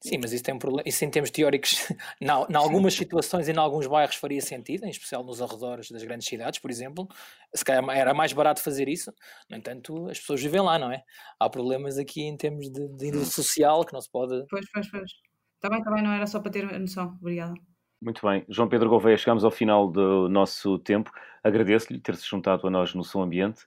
Sim, 0.05 0.19
mas 0.21 0.31
isso 0.31 0.43
tem 0.43 0.53
um 0.53 0.59
problema. 0.59 0.83
Isso 0.85 1.03
em 1.03 1.09
termos 1.09 1.31
teóricos, 1.31 1.73
em 2.21 2.55
algumas 2.55 2.93
situações 2.93 3.47
e 3.47 3.51
em 3.51 3.57
alguns 3.57 3.87
bairros 3.87 4.15
faria 4.15 4.39
sentido, 4.39 4.85
em 4.85 4.89
especial 4.91 5.23
nos 5.23 5.41
arredores 5.41 5.89
das 5.89 6.03
grandes 6.03 6.27
cidades, 6.27 6.59
por 6.59 6.69
exemplo. 6.69 7.07
Se 7.55 7.65
calhar 7.65 7.83
era 7.89 8.13
mais 8.13 8.31
barato 8.31 8.61
fazer 8.61 8.87
isso. 8.87 9.11
No 9.49 9.57
entanto, 9.57 10.07
as 10.07 10.19
pessoas 10.19 10.43
vivem 10.43 10.61
lá, 10.61 10.77
não 10.77 10.91
é? 10.91 11.01
Há 11.39 11.49
problemas 11.49 11.97
aqui 11.97 12.21
em 12.21 12.37
termos 12.37 12.69
de, 12.69 12.87
de 12.87 13.07
índole 13.07 13.25
social 13.25 13.83
que 13.83 13.93
não 13.93 14.01
se 14.01 14.11
pode. 14.11 14.45
Pois, 14.47 14.65
pois, 14.71 14.91
pois. 14.91 15.11
Também, 15.59 15.81
também 15.81 16.03
não 16.03 16.11
era 16.11 16.27
só 16.27 16.39
para 16.39 16.51
ter 16.51 16.71
a 16.71 16.77
noção. 16.77 17.17
Obrigada. 17.19 17.55
Muito 17.99 18.23
bem. 18.27 18.45
João 18.47 18.69
Pedro 18.69 18.87
Gouveia, 18.87 19.17
chegamos 19.17 19.43
ao 19.43 19.49
final 19.49 19.89
do 19.89 20.29
nosso 20.29 20.77
tempo. 20.77 21.09
Agradeço-lhe 21.43 21.99
ter-se 21.99 22.29
juntado 22.29 22.67
a 22.67 22.69
nós 22.69 22.93
no 22.93 23.03
Som 23.03 23.23
Ambiente. 23.23 23.65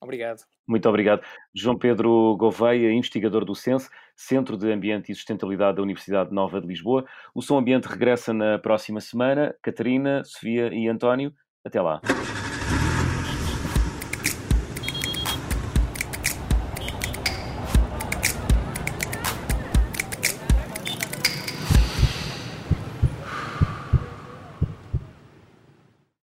Obrigado. 0.00 0.42
Muito 0.66 0.88
obrigado. 0.88 1.22
João 1.54 1.78
Pedro 1.78 2.36
Gouveia, 2.36 2.92
investigador 2.92 3.44
do 3.44 3.54
CENSE, 3.54 3.88
Centro 4.14 4.56
de 4.56 4.70
Ambiente 4.70 5.10
e 5.10 5.14
Sustentabilidade 5.14 5.76
da 5.76 5.82
Universidade 5.82 6.32
Nova 6.32 6.60
de 6.60 6.66
Lisboa. 6.66 7.04
O 7.34 7.40
Som 7.40 7.58
Ambiente 7.58 7.86
regressa 7.86 8.32
na 8.32 8.58
próxima 8.58 9.00
semana. 9.00 9.54
Catarina, 9.62 10.22
Sofia 10.24 10.72
e 10.72 10.88
António, 10.88 11.32
até 11.64 11.80
lá. 11.80 12.00